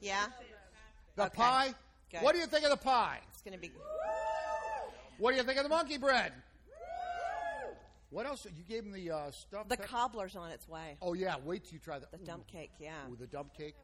Yeah? 0.00 0.26
the 1.16 1.24
okay. 1.26 1.34
pie. 1.36 1.74
Good. 2.12 2.22
What 2.22 2.34
do 2.34 2.40
you 2.40 2.46
think 2.46 2.64
of 2.64 2.70
the 2.70 2.76
pie? 2.76 3.18
It's 3.32 3.42
going 3.42 3.52
to 3.54 3.58
be. 3.60 3.70
What 5.18 5.32
do 5.32 5.36
you 5.36 5.42
think 5.42 5.58
of 5.58 5.64
the 5.64 5.68
monkey 5.68 5.98
bread? 5.98 6.32
What 8.10 8.24
else? 8.24 8.46
You 8.46 8.64
gave 8.66 8.84
him 8.84 8.92
the 8.92 9.10
uh, 9.10 9.30
stuff. 9.32 9.68
The 9.68 9.76
cobbler's 9.76 10.34
on 10.34 10.50
its 10.50 10.66
way. 10.66 10.96
Oh 11.02 11.12
yeah, 11.12 11.34
wait 11.44 11.64
till 11.64 11.74
you 11.74 11.78
try 11.78 11.98
the, 11.98 12.06
The 12.10 12.24
dump 12.24 12.46
cake, 12.46 12.70
yeah. 12.78 12.92
Ooh, 13.10 13.16
the 13.16 13.26
dump 13.26 13.54
cake. 13.54 13.74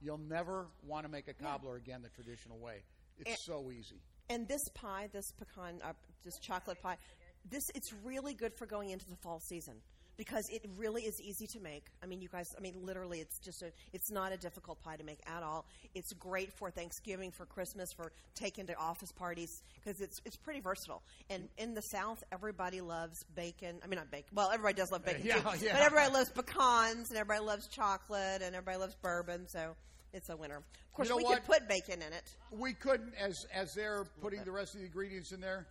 You'll 0.00 0.18
never 0.18 0.66
want 0.86 1.04
to 1.04 1.10
make 1.10 1.28
a 1.28 1.34
cobbler 1.34 1.76
again 1.76 2.02
the 2.02 2.08
traditional 2.10 2.58
way. 2.58 2.82
It's 3.18 3.30
And- 3.30 3.38
so 3.38 3.70
easy. 3.70 4.00
And 4.30 4.46
this 4.48 4.62
pie, 4.74 5.08
this 5.12 5.32
pecan, 5.32 5.80
uh, 5.82 5.92
this 6.24 6.38
chocolate 6.38 6.80
pie, 6.80 6.96
this 7.50 7.64
it's 7.74 7.92
really 8.04 8.34
good 8.34 8.54
for 8.54 8.66
going 8.66 8.90
into 8.90 9.08
the 9.08 9.16
fall 9.16 9.40
season 9.40 9.74
because 10.16 10.48
it 10.50 10.64
really 10.76 11.02
is 11.02 11.20
easy 11.20 11.46
to 11.48 11.60
make. 11.60 11.86
I 12.02 12.06
mean, 12.06 12.20
you 12.20 12.28
guys, 12.28 12.54
I 12.56 12.60
mean, 12.60 12.74
literally, 12.82 13.20
it's 13.20 13.38
just 13.38 13.62
a, 13.62 13.72
it's 13.92 14.10
not 14.10 14.32
a 14.32 14.36
difficult 14.36 14.82
pie 14.82 14.96
to 14.96 15.04
make 15.04 15.20
at 15.26 15.42
all. 15.42 15.64
It's 15.94 16.12
great 16.12 16.52
for 16.52 16.70
Thanksgiving, 16.70 17.30
for 17.30 17.46
Christmas, 17.46 17.92
for 17.92 18.12
taking 18.34 18.66
to 18.66 18.76
office 18.78 19.12
parties 19.12 19.62
because 19.82 20.00
it's 20.00 20.20
it's 20.24 20.36
pretty 20.36 20.60
versatile. 20.60 21.02
And 21.30 21.48
in 21.58 21.74
the 21.74 21.82
South, 21.82 22.22
everybody 22.32 22.80
loves 22.80 23.24
bacon. 23.34 23.76
I 23.82 23.86
mean, 23.86 23.98
not 23.98 24.10
bacon. 24.10 24.30
Well, 24.34 24.50
everybody 24.50 24.74
does 24.74 24.92
love 24.92 25.04
bacon 25.04 25.22
Yeah, 25.24 25.40
too, 25.40 25.64
yeah. 25.64 25.72
but 25.72 25.82
everybody 25.82 26.12
loves 26.12 26.30
pecans, 26.30 27.10
and 27.10 27.18
everybody 27.18 27.44
loves 27.44 27.66
chocolate, 27.68 28.42
and 28.42 28.54
everybody 28.54 28.78
loves 28.78 28.94
bourbon. 28.96 29.48
So 29.48 29.74
it's 30.12 30.28
a 30.28 30.36
winner. 30.36 30.56
Of 30.56 30.92
course, 30.92 31.08
know 31.08 31.16
we 31.16 31.24
what? 31.24 31.36
could 31.38 31.46
put 31.46 31.68
bacon 31.68 32.02
in 32.02 32.12
it. 32.12 32.24
We 32.50 32.74
couldn't, 32.74 33.14
as 33.14 33.46
as 33.52 33.74
they're 33.74 34.04
putting 34.20 34.44
the 34.44 34.52
rest 34.52 34.74
of 34.74 34.80
the 34.80 34.86
ingredients 34.86 35.32
in 35.32 35.40
there. 35.40 35.66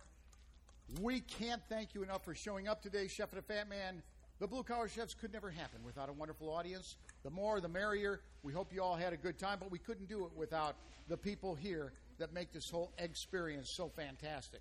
We 1.00 1.20
can't 1.20 1.62
thank 1.70 1.94
you 1.94 2.02
enough 2.02 2.24
for 2.24 2.34
showing 2.34 2.68
up 2.68 2.82
today, 2.82 3.08
Chef 3.08 3.32
and 3.32 3.38
the 3.38 3.42
Fat 3.42 3.68
Man. 3.68 4.02
The 4.42 4.48
Blue 4.48 4.64
Collar 4.64 4.88
Chefs 4.88 5.14
could 5.14 5.32
never 5.32 5.50
happen 5.50 5.84
without 5.84 6.08
a 6.08 6.12
wonderful 6.12 6.50
audience. 6.50 6.96
The 7.22 7.30
more, 7.30 7.60
the 7.60 7.68
merrier. 7.68 8.22
We 8.42 8.52
hope 8.52 8.72
you 8.72 8.82
all 8.82 8.96
had 8.96 9.12
a 9.12 9.16
good 9.16 9.38
time, 9.38 9.58
but 9.60 9.70
we 9.70 9.78
couldn't 9.78 10.08
do 10.08 10.24
it 10.24 10.32
without 10.36 10.74
the 11.06 11.16
people 11.16 11.54
here 11.54 11.92
that 12.18 12.32
make 12.34 12.52
this 12.52 12.68
whole 12.68 12.92
experience 12.98 13.74
so 13.76 13.88
fantastic. 13.94 14.60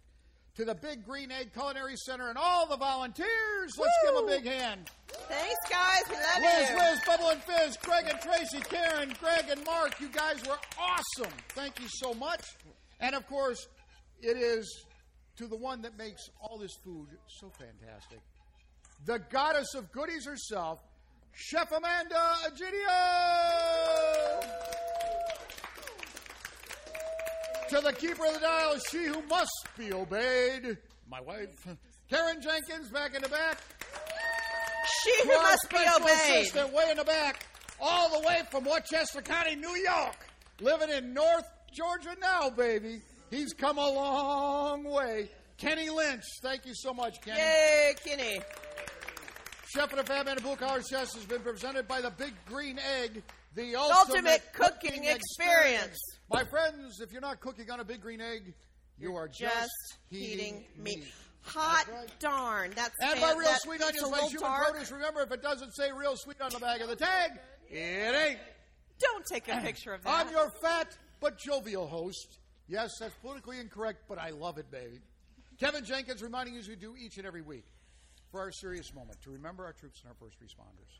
To 0.57 0.65
the 0.65 0.75
Big 0.75 1.03
Green 1.03 1.31
Egg 1.31 1.51
Culinary 1.53 1.95
Center 1.95 2.29
and 2.29 2.37
all 2.37 2.67
the 2.67 2.77
volunteers, 2.77 3.71
let's 3.75 3.97
give 4.05 4.13
them 4.13 4.25
a 4.25 4.27
big 4.27 4.45
hand. 4.45 4.87
Thanks, 5.07 5.67
guys. 5.67 6.03
We 6.09 6.15
love 6.15 6.59
Liz, 6.59 6.69
you. 6.69 6.77
Liz, 6.77 6.99
Bubble 7.07 7.29
and 7.29 7.41
Fizz, 7.41 7.77
Craig 7.77 8.05
and 8.07 8.21
Tracy, 8.21 8.59
Karen, 8.59 9.11
Greg 9.19 9.45
and 9.49 9.65
Mark, 9.65 9.99
you 9.99 10.09
guys 10.09 10.43
were 10.47 10.59
awesome. 10.77 11.33
Thank 11.55 11.79
you 11.79 11.87
so 11.89 12.13
much. 12.13 12.45
And 12.99 13.15
of 13.15 13.25
course, 13.25 13.67
it 14.21 14.37
is 14.37 14.85
to 15.37 15.47
the 15.47 15.57
one 15.57 15.81
that 15.81 15.97
makes 15.97 16.29
all 16.39 16.59
this 16.59 16.75
food 16.83 17.07
so 17.25 17.51
fantastic. 17.57 18.19
The 19.05 19.19
goddess 19.31 19.73
of 19.75 19.91
goodies 19.91 20.25
herself, 20.25 20.79
Chef 21.33 21.71
Amanda 21.71 22.35
Egidio. 22.47 23.01
To 27.69 27.81
the 27.81 27.93
keeper 27.93 28.25
of 28.25 28.33
the 28.35 28.39
dial, 28.41 28.77
she 28.91 29.05
who 29.05 29.21
must 29.23 29.67
be 29.77 29.91
obeyed, 29.93 30.77
my 31.09 31.19
wife, 31.21 31.67
Karen 32.09 32.41
Jenkins, 32.41 32.89
back 32.91 33.15
in 33.15 33.21
the 33.23 33.29
back. 33.29 33.57
She 35.03 35.23
who 35.23 35.29
must 35.29 35.69
be 35.69 35.77
obeyed. 35.77 36.41
assistant 36.41 36.73
way 36.73 36.91
in 36.91 36.97
the 36.97 37.03
back, 37.03 37.45
all 37.79 38.09
the 38.21 38.27
way 38.27 38.41
from 38.51 38.65
Westchester 38.65 39.21
County, 39.21 39.55
New 39.55 39.75
York, 39.77 40.17
living 40.59 40.89
in 40.89 41.13
North 41.13 41.49
Georgia 41.73 42.15
now, 42.19 42.49
baby. 42.51 43.01
He's 43.31 43.53
come 43.53 43.77
a 43.77 43.89
long 43.89 44.83
way. 44.83 45.29
Kenny 45.57 45.89
Lynch, 45.89 46.23
thank 46.41 46.65
you 46.65 46.73
so 46.75 46.93
much, 46.93 47.21
Kenny. 47.21 47.39
Yay, 47.39 47.93
Kenny. 48.03 48.41
Chef 49.73 49.91
of 49.91 49.97
the 49.99 50.03
Fat 50.03 50.25
Man 50.25 50.35
of 50.37 50.43
Blue 50.43 50.55
Collar 50.57 50.81
Chefs 50.81 51.13
has 51.15 51.25
been 51.25 51.41
presented 51.41 51.87
by 51.87 52.01
the 52.01 52.11
Big 52.11 52.33
Green 52.45 52.77
Egg, 53.01 53.23
the 53.55 53.75
Ultimate 53.75 54.15
ultimate, 54.15 54.41
cooking 54.53 55.05
experience. 55.05 55.97
My 56.29 56.43
friends, 56.43 56.99
if 56.99 57.11
you're 57.13 57.21
not 57.21 57.39
cooking 57.39 57.69
on 57.71 57.79
a 57.79 57.85
Big 57.85 58.01
Green 58.01 58.19
Egg, 58.19 58.53
you 58.99 59.15
are 59.15 59.27
just, 59.29 59.39
Just 59.39 59.97
heating 60.09 60.65
meat. 60.77 60.97
meat. 60.99 61.13
Hot 61.43 61.87
right. 61.91 62.09
darn. 62.19 62.71
That's 62.75 62.95
the 62.99 63.05
And 63.11 63.21
by 63.21 63.31
real 63.31 63.43
that- 63.43 63.61
sweet 63.61 63.81
onions 63.81 64.05
a 64.07 64.11
by 64.11 64.17
Shuman 64.19 64.39
dark. 64.41 64.71
produce. 64.71 64.91
Remember, 64.91 65.21
if 65.21 65.31
it 65.31 65.41
doesn't 65.41 65.71
say 65.73 65.91
real 65.91 66.15
sweet 66.17 66.41
on 66.41 66.51
the 66.51 66.59
back 66.59 66.81
of 66.81 66.89
the 66.89 66.95
tag, 66.97 67.31
it 67.69 67.75
ain't. 68.15 68.39
Don't 68.99 69.25
take 69.25 69.47
a 69.47 69.57
picture 69.61 69.93
of 69.93 70.03
that. 70.03 70.27
I'm 70.27 70.31
your 70.33 70.51
fat 70.61 70.95
but 71.21 71.37
jovial 71.39 71.87
host. 71.87 72.39
Yes, 72.67 72.91
that's 72.99 73.15
politically 73.21 73.59
incorrect, 73.59 74.03
but 74.09 74.17
I 74.19 74.31
love 74.31 74.57
it, 74.57 74.69
baby. 74.69 74.99
Kevin 75.59 75.83
Jenkins 75.85 76.21
reminding 76.21 76.55
you 76.55 76.59
as 76.59 76.67
we 76.67 76.75
do 76.75 76.93
each 76.97 77.17
and 77.17 77.25
every 77.25 77.41
week 77.41 77.65
for 78.31 78.39
our 78.39 78.51
serious 78.51 78.93
moment 78.93 79.21
to 79.21 79.29
remember 79.29 79.65
our 79.65 79.73
troops 79.73 80.01
and 80.01 80.09
our 80.09 80.15
first 80.15 80.39
responders. 80.41 80.99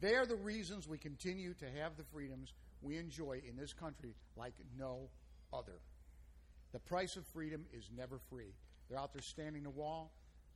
They 0.00 0.14
are 0.14 0.26
the 0.26 0.36
reasons 0.36 0.88
we 0.88 0.98
continue 0.98 1.54
to 1.54 1.66
have 1.80 1.96
the 1.96 2.04
freedoms 2.04 2.52
we 2.82 2.96
enjoy 2.96 3.42
in 3.48 3.56
this 3.56 3.72
country 3.72 4.14
like 4.36 4.54
no 4.78 5.08
other. 5.52 5.80
The 6.72 6.78
price 6.80 7.16
of 7.16 7.26
freedom 7.26 7.64
is 7.72 7.88
never 7.96 8.18
free. 8.30 8.52
They're 8.88 8.98
out 8.98 9.12
there 9.12 9.22
standing 9.22 9.62
the 9.62 9.70
wall, 9.70 10.10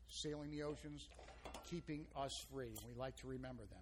sailing 0.08 0.50
the 0.50 0.62
oceans, 0.62 1.08
keeping 1.70 2.06
us 2.16 2.44
free. 2.52 2.72
We 2.86 2.98
like 2.98 3.16
to 3.20 3.26
remember 3.26 3.62
them. 3.70 3.78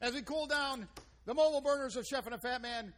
As 0.00 0.14
we 0.14 0.22
cool 0.22 0.46
down 0.46 0.86
the 1.24 1.34
mobile 1.34 1.60
burners 1.60 1.96
of 1.96 2.06
Chef 2.06 2.26
and 2.26 2.34
a 2.34 2.38
Fat 2.38 2.62
Man, 2.62 2.92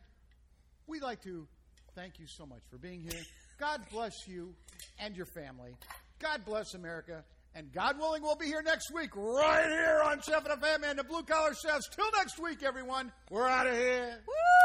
we'd 0.87 1.03
like 1.03 1.23
to 1.23 1.47
thank 1.95 2.19
you 2.19 2.27
so 2.27 2.45
much 2.47 2.63
for 2.71 2.79
being 2.79 3.01
here. 3.01 3.23
God 3.59 3.83
bless 3.93 4.27
you 4.27 4.55
and 4.99 5.17
your 5.17 5.27
family. 5.27 5.75
God 6.19 6.45
bless 6.45 6.75
America. 6.75 7.25
And 7.55 7.73
God 7.73 7.99
willing, 7.99 8.23
we'll 8.23 8.37
be 8.37 8.47
here 8.47 8.63
next 8.63 8.93
week, 8.95 9.11
right 9.17 9.69
here 9.69 10.03
on 10.05 10.21
Chef 10.21 10.45
and 10.45 10.53
a 10.53 10.57
Fat 10.57 10.81
Man, 10.81 10.97
the 10.97 11.05
Blue 11.05 11.23
Collar 11.25 11.53
Chefs. 11.55 11.89
Till 11.89 12.11
next 12.17 12.39
week, 12.39 12.63
everyone. 12.63 13.11
We're 13.29 13.49
out 13.49 13.67
of 13.67 13.75
here. 13.75 14.23
Woo! 14.27 14.60